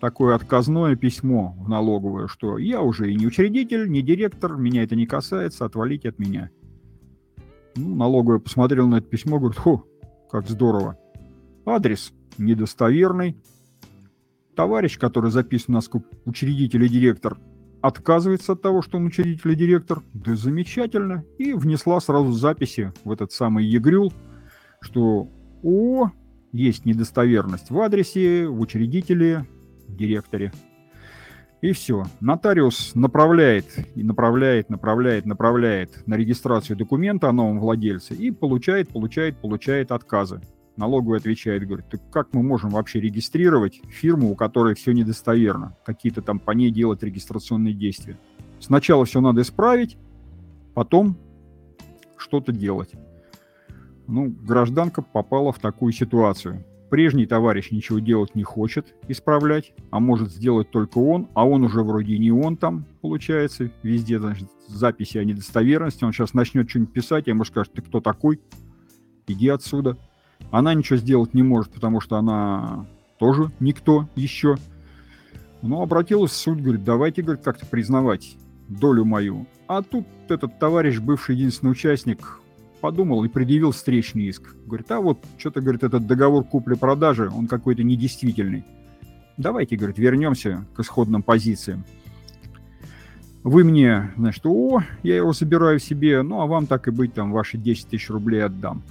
такое 0.00 0.34
отказное 0.34 0.96
письмо 0.96 1.54
в 1.58 1.68
налоговую, 1.68 2.28
что 2.28 2.58
я 2.58 2.82
уже 2.82 3.10
и 3.10 3.16
не 3.16 3.26
учредитель, 3.26 3.88
не 3.88 4.02
директор, 4.02 4.56
меня 4.56 4.82
это 4.82 4.96
не 4.96 5.06
касается, 5.06 5.64
отвалите 5.64 6.10
от 6.10 6.18
меня. 6.18 6.50
Ну, 7.76 7.94
налоговая 7.94 8.38
посмотрел 8.38 8.88
на 8.88 8.96
это 8.96 9.06
письмо, 9.06 9.38
говорит, 9.38 9.58
хо, 9.58 9.86
как 10.30 10.48
здорово. 10.48 10.98
Адрес 11.64 12.12
недостоверный. 12.38 13.36
Товарищ, 14.54 14.98
который 14.98 15.30
записан 15.30 15.74
у 15.74 15.76
нас 15.76 15.88
как 15.88 16.02
учредитель 16.24 16.84
и 16.84 16.88
директор, 16.88 17.38
отказывается 17.82 18.52
от 18.52 18.62
того, 18.62 18.80
что 18.80 18.96
он 18.96 19.06
учредитель 19.06 19.52
и 19.52 19.56
директор. 19.56 20.02
Да 20.14 20.34
замечательно. 20.34 21.24
И 21.38 21.52
внесла 21.52 22.00
сразу 22.00 22.32
записи 22.32 22.92
в 23.04 23.10
этот 23.10 23.32
самый 23.32 23.66
ЕГРЮЛ, 23.66 24.12
что 24.80 25.28
о, 25.62 26.10
есть 26.52 26.86
недостоверность 26.86 27.70
в 27.70 27.78
адресе, 27.78 28.46
в 28.46 28.60
учредителе, 28.60 29.46
директоре. 29.88 30.52
И 31.62 31.72
все. 31.72 32.04
Нотариус 32.20 32.94
направляет, 32.94 33.66
и 33.94 34.02
направляет, 34.02 34.68
направляет, 34.68 35.26
направляет 35.26 36.06
на 36.06 36.14
регистрацию 36.14 36.76
документа 36.76 37.28
о 37.28 37.32
новом 37.32 37.58
владельце 37.58 38.14
и 38.14 38.30
получает, 38.30 38.90
получает, 38.90 39.38
получает 39.38 39.90
отказы. 39.90 40.40
Налоговый 40.76 41.18
отвечает, 41.18 41.66
говорит, 41.66 41.88
так 41.88 42.00
как 42.10 42.34
мы 42.34 42.42
можем 42.42 42.70
вообще 42.70 43.00
регистрировать 43.00 43.80
фирму, 43.88 44.30
у 44.30 44.36
которой 44.36 44.74
все 44.74 44.92
недостоверно, 44.92 45.74
какие-то 45.86 46.20
там 46.20 46.38
по 46.38 46.50
ней 46.50 46.70
делать 46.70 47.02
регистрационные 47.02 47.72
действия. 47.72 48.18
Сначала 48.60 49.06
все 49.06 49.22
надо 49.22 49.40
исправить, 49.40 49.96
потом 50.74 51.16
что-то 52.18 52.52
делать. 52.52 52.92
Ну, 54.06 54.28
гражданка 54.28 55.00
попала 55.00 55.52
в 55.52 55.58
такую 55.58 55.92
ситуацию. 55.92 56.64
Прежний 56.90 57.26
товарищ 57.26 57.72
ничего 57.72 57.98
делать 57.98 58.34
не 58.36 58.44
хочет, 58.44 58.94
исправлять, 59.08 59.72
а 59.90 59.98
может 59.98 60.30
сделать 60.30 60.70
только 60.70 60.98
он, 60.98 61.28
а 61.34 61.44
он 61.44 61.64
уже 61.64 61.82
вроде 61.82 62.16
не 62.16 62.30
он 62.30 62.56
там, 62.56 62.84
получается, 63.00 63.70
везде, 63.82 64.20
значит, 64.20 64.48
записи 64.68 65.18
о 65.18 65.24
недостоверности, 65.24 66.04
он 66.04 66.12
сейчас 66.12 66.32
начнет 66.32 66.70
что-нибудь 66.70 66.92
писать, 66.92 67.26
я 67.26 67.32
ему 67.32 67.44
скажу, 67.44 67.70
ты 67.74 67.82
кто 67.82 68.00
такой? 68.00 68.40
Иди 69.26 69.48
отсюда. 69.48 69.98
Она 70.52 70.74
ничего 70.74 70.96
сделать 70.96 71.34
не 71.34 71.42
может, 71.42 71.72
потому 71.72 72.00
что 72.00 72.16
она 72.16 72.86
тоже 73.18 73.50
никто 73.58 74.08
еще. 74.14 74.56
Но 75.62 75.82
обратилась 75.82 76.32
в 76.32 76.36
суд, 76.36 76.60
говорит, 76.60 76.84
давайте, 76.84 77.22
говорит, 77.22 77.42
как-то 77.42 77.66
признавать 77.66 78.36
долю 78.68 79.04
мою. 79.04 79.46
А 79.66 79.82
тут 79.82 80.06
этот 80.28 80.58
товарищ, 80.60 80.98
бывший 80.98 81.34
единственный 81.34 81.70
участник, 81.70 82.40
подумал 82.86 83.24
и 83.24 83.28
предъявил 83.28 83.72
встречный 83.72 84.28
иск. 84.28 84.54
Говорит, 84.64 84.88
а 84.92 85.00
вот 85.00 85.18
что-то, 85.38 85.60
говорит, 85.60 85.82
этот 85.82 86.06
договор 86.06 86.44
купли-продажи, 86.44 87.28
он 87.28 87.48
какой-то 87.48 87.82
недействительный. 87.82 88.64
Давайте, 89.36 89.74
говорит, 89.74 89.98
вернемся 89.98 90.64
к 90.72 90.78
исходным 90.78 91.24
позициям. 91.24 91.84
Вы 93.42 93.64
мне, 93.64 94.12
значит, 94.16 94.46
о, 94.46 94.82
я 95.02 95.16
его 95.16 95.32
забираю 95.32 95.80
себе, 95.80 96.22
ну, 96.22 96.40
а 96.42 96.46
вам 96.46 96.68
так 96.68 96.86
и 96.86 96.92
быть, 96.92 97.12
там, 97.12 97.32
ваши 97.32 97.58
10 97.58 97.88
тысяч 97.88 98.08
рублей 98.08 98.44
отдам. 98.44 98.84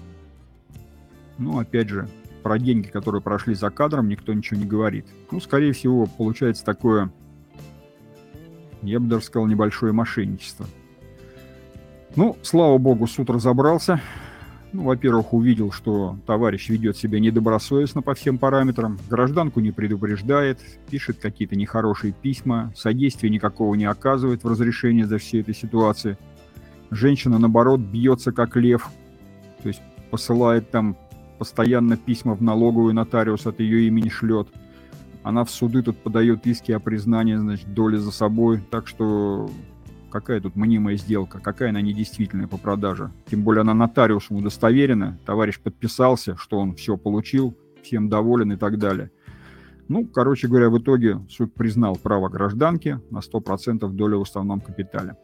Ну, 1.37 1.57
опять 1.59 1.87
же, 1.87 2.09
про 2.43 2.59
деньги, 2.59 2.87
которые 2.87 3.21
прошли 3.21 3.55
за 3.55 3.69
кадром, 3.69 4.09
никто 4.09 4.33
ничего 4.33 4.59
не 4.59 4.65
говорит. 4.65 5.05
Ну, 5.31 5.39
скорее 5.39 5.71
всего, 5.71 6.05
получается 6.05 6.65
такое, 6.65 7.13
я 8.81 8.99
бы 8.99 9.07
даже 9.07 9.23
сказал, 9.23 9.47
небольшое 9.47 9.93
мошенничество. 9.93 10.65
Ну, 12.16 12.38
слава 12.43 12.78
богу, 12.78 13.07
суд 13.07 13.30
разобрался. 13.30 13.99
Ну, 14.72 14.84
во-первых, 14.84 15.34
увидел, 15.34 15.72
что 15.72 16.18
товарищ 16.26 16.70
ведет 16.70 16.95
себя 16.95 17.20
недобросовестно 17.20 18.01
по 18.01 18.13
всем 18.13 18.38
параметрам, 18.38 18.97
гражданку 19.09 19.59
не 19.59 19.72
предупреждает, 19.72 20.59
пишет 20.89 21.18
какие-то 21.20 21.57
нехорошие 21.57 22.13
письма, 22.13 22.74
содействия 22.76 23.30
никакого 23.30 23.76
не 23.76 23.86
оказывает 23.86 24.43
в 24.43 24.47
разрешении 24.47 25.03
за 25.03 25.18
всей 25.18 25.41
этой 25.41 25.53
ситуации. 25.53 26.18
Женщина, 26.89 27.38
наоборот, 27.38 27.82
бьется 27.82 28.32
как 28.32 28.55
лев, 28.55 28.89
то 29.61 29.68
есть 29.68 29.82
посылает 30.09 30.72
там 30.72 30.95
постоянно 31.38 31.97
письма 31.97 32.34
в 32.34 32.41
налоговую 32.41 32.93
нотариус 32.93 33.45
от 33.45 33.59
ее 33.59 33.88
имени 33.88 34.07
шлет. 34.07 34.47
Она 35.24 35.43
в 35.43 35.49
суды 35.49 35.82
тут 35.82 35.97
подает 35.97 36.47
иски 36.47 36.72
о 36.72 36.80
признании, 36.80 37.36
значит, 37.36 37.74
доли 37.74 37.97
за 37.97 38.11
собой. 38.11 38.61
Так 38.72 38.88
что 38.88 39.49
какая 40.16 40.39
тут 40.39 40.55
мнимая 40.55 40.95
сделка, 40.95 41.41
какая 41.41 41.72
она 41.72 41.82
недействительная 41.82 42.47
по 42.47 42.55
продаже. 42.55 43.11
Тем 43.30 43.43
более 43.43 43.61
она 43.61 43.74
нотариусом 43.74 44.38
удостоверена, 44.38 45.20
товарищ 45.26 45.59
подписался, 45.59 46.38
что 46.38 46.57
он 46.57 46.74
все 46.76 46.95
получил, 46.95 47.53
всем 47.84 48.07
доволен 48.07 48.53
и 48.53 48.55
так 48.55 48.80
далее. 48.80 49.11
Ну, 49.89 50.07
короче 50.07 50.47
говоря, 50.47 50.70
в 50.70 50.80
итоге 50.80 51.20
суд 51.30 51.53
признал 51.53 51.97
право 51.97 52.30
гражданки 52.30 53.01
на 53.11 53.18
100% 53.18 53.89
доли 53.89 54.16
в 54.16 54.22
основном 54.22 54.61
капитале. 54.61 55.18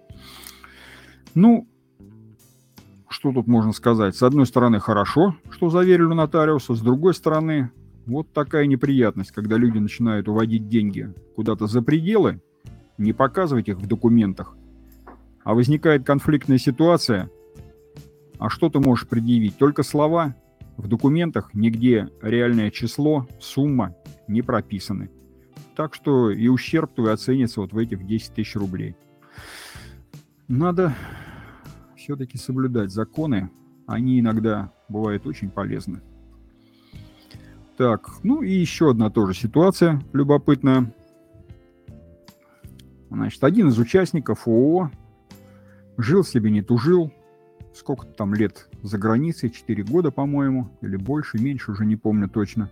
Ну, 1.36 1.70
что 3.08 3.32
тут 3.32 3.48
можно 3.48 3.72
сказать? 3.72 4.18
С 4.18 4.24
одной 4.24 4.46
стороны, 4.46 4.82
хорошо, 4.82 5.38
что 5.52 5.70
заверили 5.70 6.14
нотариуса, 6.14 6.76
с 6.76 6.82
другой 6.82 7.14
стороны, 7.14 7.72
вот 8.06 8.34
такая 8.34 8.66
неприятность, 8.66 9.32
когда 9.32 9.56
люди 9.56 9.78
начинают 9.78 10.28
уводить 10.28 10.68
деньги 10.68 11.14
куда-то 11.38 11.68
за 11.68 11.82
пределы, 11.82 12.42
не 12.98 13.14
показывать 13.14 13.70
их 13.70 13.78
в 13.78 13.88
документах, 13.88 14.54
а 15.44 15.54
возникает 15.54 16.06
конфликтная 16.06 16.58
ситуация, 16.58 17.30
а 18.38 18.50
что 18.50 18.70
ты 18.70 18.80
можешь 18.80 19.08
предъявить? 19.08 19.58
Только 19.58 19.84
слова. 19.84 20.36
В 20.78 20.88
документах 20.88 21.54
нигде 21.54 22.10
реальное 22.22 22.72
число, 22.72 23.28
сумма 23.40 23.96
не 24.28 24.42
прописаны. 24.42 25.12
Так 25.76 25.94
что 25.94 26.32
и 26.32 26.48
ущерб 26.48 26.94
твой 26.94 27.14
оценится 27.14 27.62
вот 27.62 27.72
в 27.72 27.78
этих 27.78 28.06
10 28.06 28.34
тысяч 28.34 28.56
рублей. 28.56 28.96
Надо 30.48 30.96
все-таки 31.96 32.38
соблюдать 32.38 32.92
законы. 32.92 33.52
Они 33.86 34.20
иногда 34.20 34.72
бывают 34.90 35.28
очень 35.28 35.50
полезны. 35.50 36.02
Так, 37.78 38.10
ну 38.24 38.42
и 38.42 38.52
еще 38.52 38.92
одна 38.92 39.10
тоже 39.10 39.34
ситуация 39.34 40.02
любопытная. 40.14 40.94
Значит, 43.10 43.44
один 43.44 43.70
из 43.70 43.78
участников 43.78 44.48
ООО 44.48 44.92
Жил 46.02 46.24
себе, 46.24 46.50
не 46.50 46.64
тужил. 46.64 47.12
Сколько 47.76 48.08
там 48.08 48.34
лет 48.34 48.68
за 48.82 48.98
границей? 48.98 49.52
Четыре 49.52 49.84
года, 49.84 50.10
по-моему. 50.10 50.72
Или 50.82 50.96
больше, 50.96 51.38
меньше, 51.38 51.72
уже 51.72 51.86
не 51.86 51.96
помню 51.96 52.28
точно. 52.28 52.70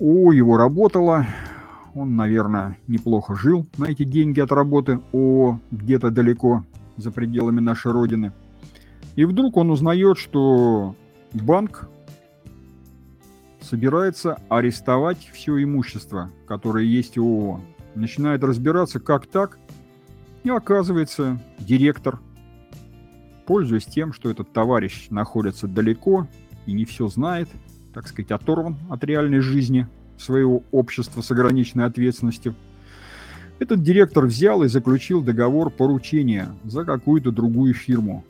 О, 0.00 0.32
его 0.32 0.56
работало. 0.56 1.26
Он, 1.94 2.16
наверное, 2.16 2.78
неплохо 2.86 3.34
жил 3.34 3.66
на 3.76 3.84
эти 3.84 4.04
деньги 4.04 4.40
от 4.40 4.50
работы. 4.50 5.00
О, 5.12 5.58
где-то 5.70 6.10
далеко, 6.10 6.64
за 6.96 7.10
пределами 7.10 7.60
нашей 7.60 7.92
Родины. 7.92 8.32
И 9.14 9.26
вдруг 9.26 9.58
он 9.58 9.70
узнает, 9.70 10.16
что 10.16 10.96
банк 11.34 11.90
собирается 13.60 14.38
арестовать 14.48 15.30
все 15.34 15.62
имущество, 15.62 16.30
которое 16.46 16.86
есть 16.86 17.18
у 17.18 17.26
ООО. 17.26 17.60
Начинает 17.94 18.42
разбираться, 18.42 19.00
как 19.00 19.26
так, 19.26 19.58
и 20.44 20.50
оказывается, 20.50 21.40
директор, 21.58 22.18
пользуясь 23.46 23.84
тем, 23.84 24.12
что 24.12 24.30
этот 24.30 24.52
товарищ 24.52 25.08
находится 25.10 25.68
далеко 25.68 26.28
и 26.66 26.72
не 26.72 26.84
все 26.84 27.08
знает, 27.08 27.48
так 27.94 28.08
сказать, 28.08 28.30
оторван 28.30 28.76
от 28.90 29.04
реальной 29.04 29.40
жизни 29.40 29.86
своего 30.18 30.62
общества 30.72 31.20
с 31.20 31.30
ограниченной 31.30 31.86
ответственностью, 31.86 32.54
этот 33.58 33.82
директор 33.82 34.26
взял 34.26 34.62
и 34.64 34.68
заключил 34.68 35.22
договор 35.22 35.70
поручения 35.70 36.48
за 36.64 36.84
какую-то 36.84 37.30
другую 37.30 37.74
фирму. 37.74 38.24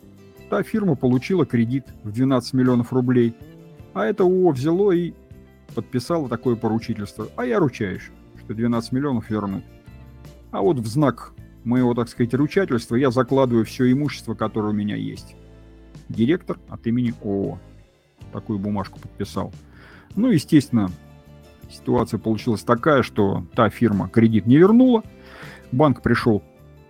та 0.50 0.62
фирма 0.62 0.94
получила 0.94 1.46
кредит 1.46 1.86
в 2.02 2.12
12 2.12 2.52
миллионов 2.52 2.92
рублей, 2.92 3.34
а 3.94 4.04
это 4.04 4.24
ООО 4.24 4.50
взяло 4.50 4.92
и 4.92 5.14
подписало 5.74 6.28
такое 6.28 6.56
поручительство. 6.56 7.28
А 7.36 7.46
я 7.46 7.58
ручаюсь, 7.58 8.02
что 8.44 8.52
12 8.52 8.92
миллионов 8.92 9.30
вернут. 9.30 9.64
А 10.50 10.60
вот 10.60 10.78
в 10.78 10.86
знак 10.86 11.32
моего, 11.64 11.94
так 11.94 12.08
сказать, 12.08 12.34
ручательства 12.34 12.96
я 12.96 13.10
закладываю 13.10 13.64
все 13.64 13.90
имущество, 13.90 14.34
которое 14.34 14.68
у 14.68 14.76
меня 14.76 14.96
есть. 14.96 15.36
Директор 16.08 16.58
от 16.68 16.86
имени 16.86 17.14
ООО. 17.22 17.58
Такую 18.32 18.58
бумажку 18.58 18.98
подписал. 18.98 19.52
Ну, 20.14 20.30
естественно, 20.30 20.90
ситуация 21.70 22.18
получилась 22.18 22.62
такая, 22.62 23.02
что 23.02 23.46
та 23.54 23.70
фирма 23.70 24.08
кредит 24.08 24.46
не 24.46 24.56
вернула. 24.56 25.02
Банк 25.70 26.02
пришел 26.02 26.42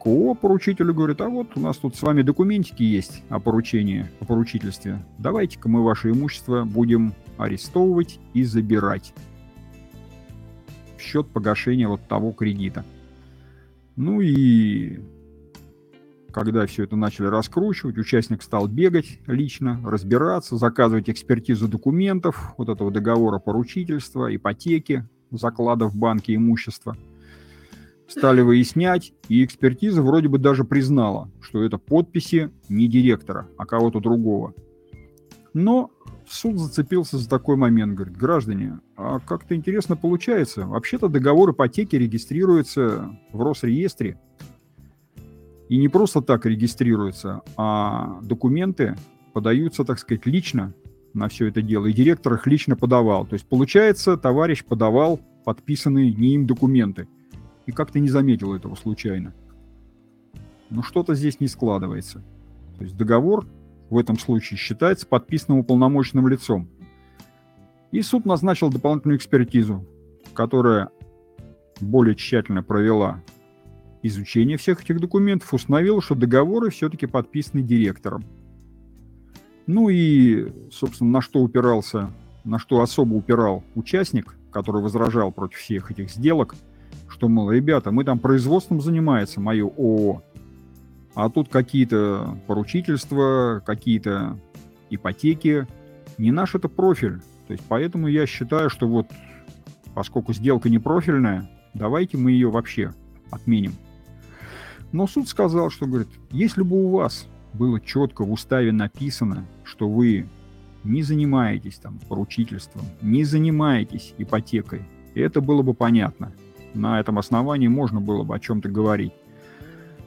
к 0.03 0.07
ООО 0.07 0.35
поручителю, 0.35 0.95
говорит, 0.95 1.21
а 1.21 1.29
вот 1.29 1.57
у 1.57 1.61
нас 1.61 1.77
тут 1.77 1.95
с 1.95 2.03
вами 2.03 2.23
документики 2.23 2.83
есть 2.83 3.23
о 3.29 3.39
поручении, 3.39 4.07
о 4.21 4.25
поручительстве. 4.25 5.05
Давайте-ка 5.19 5.69
мы 5.69 5.85
ваше 5.85 6.11
имущество 6.11 6.65
будем 6.65 7.15
арестовывать 7.39 8.19
и 8.35 8.43
забирать 8.43 9.13
в 10.99 11.01
счет 11.01 11.29
погашения 11.29 11.89
вот 11.89 12.01
того 12.09 12.33
кредита. 12.33 12.85
Ну 13.97 14.21
и 14.21 15.01
когда 16.33 16.67
все 16.67 16.85
это 16.85 16.97
начали 16.97 17.27
раскручивать, 17.27 17.99
участник 17.99 18.43
стал 18.43 18.67
бегать 18.67 19.19
лично, 19.27 19.81
разбираться, 19.85 20.57
заказывать 20.57 21.11
экспертизу 21.11 21.69
документов, 21.69 22.55
вот 22.57 22.69
этого 22.69 22.91
договора 22.91 23.39
поручительства, 23.39 24.35
ипотеки, 24.35 25.07
закладов 25.31 25.93
в 25.93 25.97
банке 25.97 26.35
имущества. 26.35 26.97
Стали 28.09 28.41
выяснять, 28.43 29.13
и 29.29 29.45
экспертиза 29.45 30.03
вроде 30.03 30.29
бы 30.29 30.39
даже 30.39 30.65
признала, 30.65 31.31
что 31.41 31.63
это 31.63 31.79
подписи 31.79 32.51
не 32.69 32.89
директора, 32.89 33.49
а 33.59 33.67
кого-то 33.67 34.01
другого. 34.01 34.55
Но 35.55 35.91
суд 36.27 36.59
зацепился 36.59 37.19
за 37.19 37.29
такой 37.29 37.57
момент. 37.57 37.95
Говорит, 37.95 38.17
граждане, 38.17 38.81
а 38.97 39.21
как-то 39.21 39.55
интересно 39.55 39.97
получается. 39.97 40.67
Вообще-то 40.67 41.09
договор 41.09 41.51
ипотеки 41.51 41.97
регистрируется 41.97 43.17
в 43.33 43.43
Росреестре. 43.43 44.19
И 45.69 45.77
не 45.79 45.89
просто 45.89 46.21
так 46.21 46.45
регистрируется, 46.45 47.43
а 47.57 48.21
документы 48.23 48.97
подаются, 49.33 49.85
так 49.85 49.99
сказать, 49.99 50.27
лично 50.27 50.75
на 51.15 51.29
все 51.29 51.47
это 51.47 51.63
дело. 51.63 51.87
И 51.87 51.93
директор 51.93 52.35
их 52.35 52.47
лично 52.47 52.77
подавал. 52.77 53.27
То 53.27 53.35
есть, 53.35 53.47
получается, 53.47 54.17
товарищ 54.17 54.65
подавал 54.65 55.21
подписанные 55.45 56.13
не 56.13 56.35
им 56.35 56.47
документы. 56.47 57.09
И 57.67 57.73
как-то 57.73 58.01
не 58.01 58.09
заметил 58.09 58.55
этого 58.55 58.75
случайно. 58.75 59.35
Но 60.71 60.83
что-то 60.83 61.15
здесь 61.15 61.41
не 61.41 61.49
складывается. 61.49 62.23
То 62.79 62.85
есть 62.85 62.97
договор 62.97 63.47
в 63.93 63.99
этом 63.99 64.19
случае 64.19 64.57
считается 64.57 65.07
подписанным 65.07 65.59
уполномоченным 65.61 66.27
лицом. 66.27 66.67
И 67.91 68.01
суд 68.01 68.25
назначил 68.25 68.71
дополнительную 68.71 69.19
экспертизу, 69.19 69.87
которая 70.33 70.89
более 71.79 72.15
тщательно 72.15 72.63
провела 72.63 73.23
изучение 74.03 74.57
всех 74.57 74.83
этих 74.83 74.99
документов, 74.99 75.53
установила, 75.53 76.01
что 76.01 76.15
договоры 76.15 76.71
все-таки 76.71 77.07
подписаны 77.07 77.61
директором. 77.61 78.25
Ну 79.67 79.91
и, 79.91 80.51
собственно, 80.73 81.11
на 81.11 81.21
что 81.21 81.41
упирался, 81.41 82.11
на 82.45 82.59
что 82.59 82.81
особо 82.81 83.13
упирал 83.15 83.63
участник, 83.75 84.35
который 84.51 84.83
возражал 84.83 85.33
против 85.33 85.59
всех 85.59 85.91
этих 85.91 86.11
сделок, 86.11 86.55
что, 87.09 87.29
мол, 87.29 87.51
ребята, 87.51 87.91
мы 87.91 88.05
там 88.05 88.19
производством 88.19 88.81
занимается, 88.81 89.39
мое 89.39 89.67
ООО, 89.67 90.23
а 91.15 91.29
тут 91.29 91.49
какие-то 91.49 92.39
поручительства, 92.47 93.63
какие-то 93.65 94.39
ипотеки. 94.91 95.67
Не 96.19 96.31
наш 96.31 96.55
это 96.55 96.69
профиль. 96.69 97.21
То 97.47 97.53
есть 97.53 97.65
поэтому 97.69 98.09
я 98.09 98.27
считаю, 98.27 98.71
что 98.71 98.89
вот 98.89 99.07
поскольку 99.95 100.33
сделка 100.33 100.71
не 100.71 100.79
профильная, 100.79 101.51
давайте 101.75 102.17
мы 102.17 102.33
ее 102.33 102.51
вообще 102.51 102.95
отменим. 103.31 103.75
Но 104.93 105.07
суд 105.07 105.29
сказал, 105.29 105.71
что, 105.71 105.87
говорит, 105.87 106.09
если 106.31 106.63
бы 106.63 106.85
у 106.85 106.91
вас 106.91 107.27
было 107.55 107.81
четко 107.81 108.25
в 108.25 108.33
уставе 108.33 108.73
написано, 108.73 109.47
что 109.65 109.89
вы 109.89 110.29
не 110.85 111.03
занимаетесь 111.03 111.77
там 111.77 111.99
поручительством, 112.09 112.85
не 113.01 113.25
занимаетесь 113.25 114.15
ипотекой, 114.19 114.83
это 115.15 115.41
было 115.41 115.63
бы 115.63 115.75
понятно. 115.75 116.33
На 116.75 117.01
этом 117.01 117.19
основании 117.19 117.69
можно 117.69 118.01
было 118.01 118.23
бы 118.23 118.35
о 118.35 118.39
чем-то 118.39 118.69
говорить. 118.69 119.13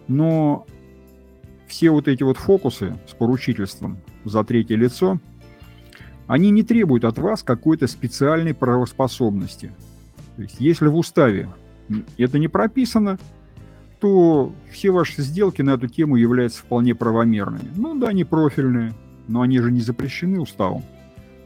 Но 0.08 0.66
все 1.68 1.90
вот 1.90 2.08
эти 2.08 2.24
вот 2.24 2.38
фокусы 2.38 2.98
с 3.08 3.14
поручительством 3.14 3.98
за 4.24 4.44
третье 4.44 4.76
лицо, 4.76 5.20
они 6.28 6.50
не 6.50 6.64
требуют 6.64 7.06
от 7.06 7.18
вас 7.18 7.44
какой-то 7.44 7.88
специальной 7.88 8.54
правоспособности. 8.54 9.72
То 10.36 10.42
есть, 10.42 10.56
если 10.60 10.88
в 10.88 10.96
уставе 10.96 11.50
это 12.18 12.40
не 12.40 12.48
прописано, 12.48 13.20
то 14.00 14.54
все 14.72 14.92
ваши 14.92 15.22
сделки 15.22 15.62
на 15.62 15.72
эту 15.72 15.88
тему 15.88 16.16
являются 16.16 16.62
вполне 16.62 16.96
правомерными. 16.96 17.72
Ну 17.76 17.98
да, 17.98 18.10
они 18.10 18.24
профильные, 18.24 18.94
но 19.28 19.42
они 19.42 19.60
же 19.60 19.72
не 19.72 19.82
запрещены 19.82 20.40
уставом. 20.40 20.84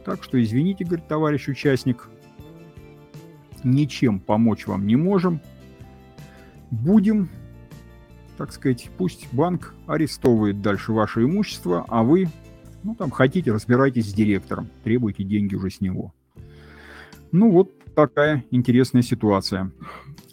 Так 0.04 0.24
что, 0.24 0.42
извините, 0.42 0.84
говорит 0.84 1.06
товарищ 1.06 1.48
участник, 1.48 2.08
ничем 3.62 4.18
помочь 4.18 4.66
вам 4.66 4.86
не 4.86 4.96
можем. 4.96 5.40
Будем 6.70 7.28
так 8.40 8.52
сказать, 8.52 8.88
пусть 8.96 9.28
банк 9.32 9.74
арестовывает 9.86 10.62
дальше 10.62 10.92
ваше 10.92 11.24
имущество, 11.24 11.84
а 11.88 12.02
вы, 12.02 12.26
ну, 12.82 12.94
там, 12.94 13.10
хотите, 13.10 13.52
разбирайтесь 13.52 14.08
с 14.08 14.14
директором, 14.14 14.70
требуйте 14.82 15.24
деньги 15.24 15.54
уже 15.54 15.68
с 15.68 15.82
него. 15.82 16.14
Ну, 17.32 17.50
вот 17.50 17.70
такая 17.94 18.46
интересная 18.50 19.02
ситуация. 19.02 19.72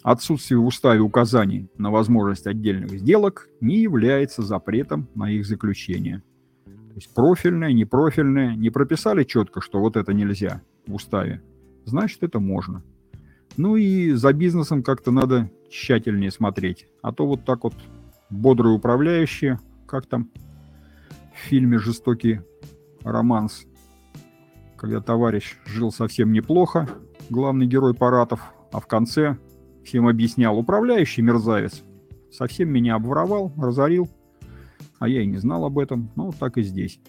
Отсутствие 0.02 0.58
в 0.58 0.64
уставе 0.64 1.00
указаний 1.00 1.68
на 1.76 1.90
возможность 1.90 2.46
отдельных 2.46 2.92
сделок 2.92 3.46
не 3.60 3.76
является 3.76 4.40
запретом 4.40 5.06
на 5.14 5.30
их 5.30 5.44
заключение. 5.44 6.22
То 6.64 6.94
есть 6.94 7.12
профильное, 7.12 7.74
непрофильное, 7.74 8.56
не 8.56 8.70
прописали 8.70 9.24
четко, 9.24 9.60
что 9.60 9.80
вот 9.80 9.98
это 9.98 10.14
нельзя 10.14 10.62
в 10.86 10.94
уставе, 10.94 11.42
значит, 11.84 12.22
это 12.22 12.40
можно. 12.40 12.82
Ну 13.58 13.76
и 13.76 14.12
за 14.12 14.32
бизнесом 14.32 14.82
как-то 14.82 15.10
надо 15.10 15.50
тщательнее 15.68 16.30
смотреть. 16.30 16.86
А 17.02 17.12
то 17.12 17.26
вот 17.26 17.44
так 17.44 17.64
вот 17.64 17.74
бодрые 18.30 18.74
управляющие, 18.74 19.58
как 19.86 20.06
там 20.06 20.30
в 21.34 21.38
фильме 21.38 21.78
«Жестокий 21.78 22.40
романс», 23.02 23.64
когда 24.76 25.00
товарищ 25.00 25.56
жил 25.66 25.90
совсем 25.90 26.32
неплохо, 26.32 26.88
главный 27.30 27.66
герой 27.66 27.94
Паратов, 27.94 28.40
а 28.72 28.80
в 28.80 28.86
конце 28.86 29.38
всем 29.84 30.06
объяснял, 30.06 30.58
управляющий 30.58 31.22
мерзавец, 31.22 31.82
совсем 32.30 32.68
меня 32.70 32.96
обворовал, 32.96 33.52
разорил, 33.56 34.08
а 34.98 35.08
я 35.08 35.22
и 35.22 35.26
не 35.26 35.38
знал 35.38 35.64
об 35.64 35.78
этом, 35.78 36.10
ну, 36.16 36.32
так 36.32 36.58
и 36.58 36.62
здесь. 36.62 37.00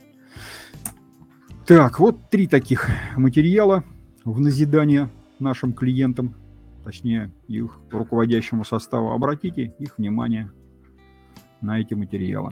Так, 1.66 2.00
вот 2.00 2.30
три 2.30 2.48
таких 2.48 2.90
материала 3.16 3.84
в 4.26 4.40
назидание 4.40 5.10
нашим 5.38 5.74
клиентам, 5.74 6.36
точнее, 6.84 7.32
их 7.48 7.80
руководящему 7.92 8.66
составу. 8.66 9.12
Обратите 9.12 9.76
их 9.78 9.98
внимание 9.98 10.52
на 11.62 11.80
эти 11.80 11.94
материалы. 11.94 12.52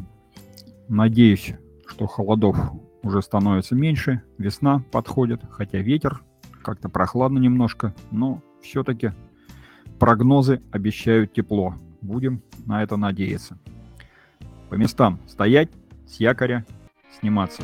Надеюсь, 0.87 1.53
что 1.87 2.07
холодов 2.07 2.57
уже 3.03 3.21
становится 3.21 3.75
меньше, 3.75 4.21
весна 4.37 4.83
подходит, 4.91 5.41
хотя 5.49 5.79
ветер, 5.79 6.23
как-то 6.63 6.89
прохладно 6.89 7.39
немножко, 7.39 7.93
но 8.11 8.41
все-таки 8.61 9.11
прогнозы 9.99 10.61
обещают 10.71 11.33
тепло. 11.33 11.75
Будем 12.01 12.41
на 12.65 12.83
это 12.83 12.97
надеяться. 12.97 13.57
По 14.69 14.75
местам 14.75 15.19
стоять, 15.27 15.69
с 16.05 16.19
якоря 16.19 16.65
сниматься. 17.19 17.63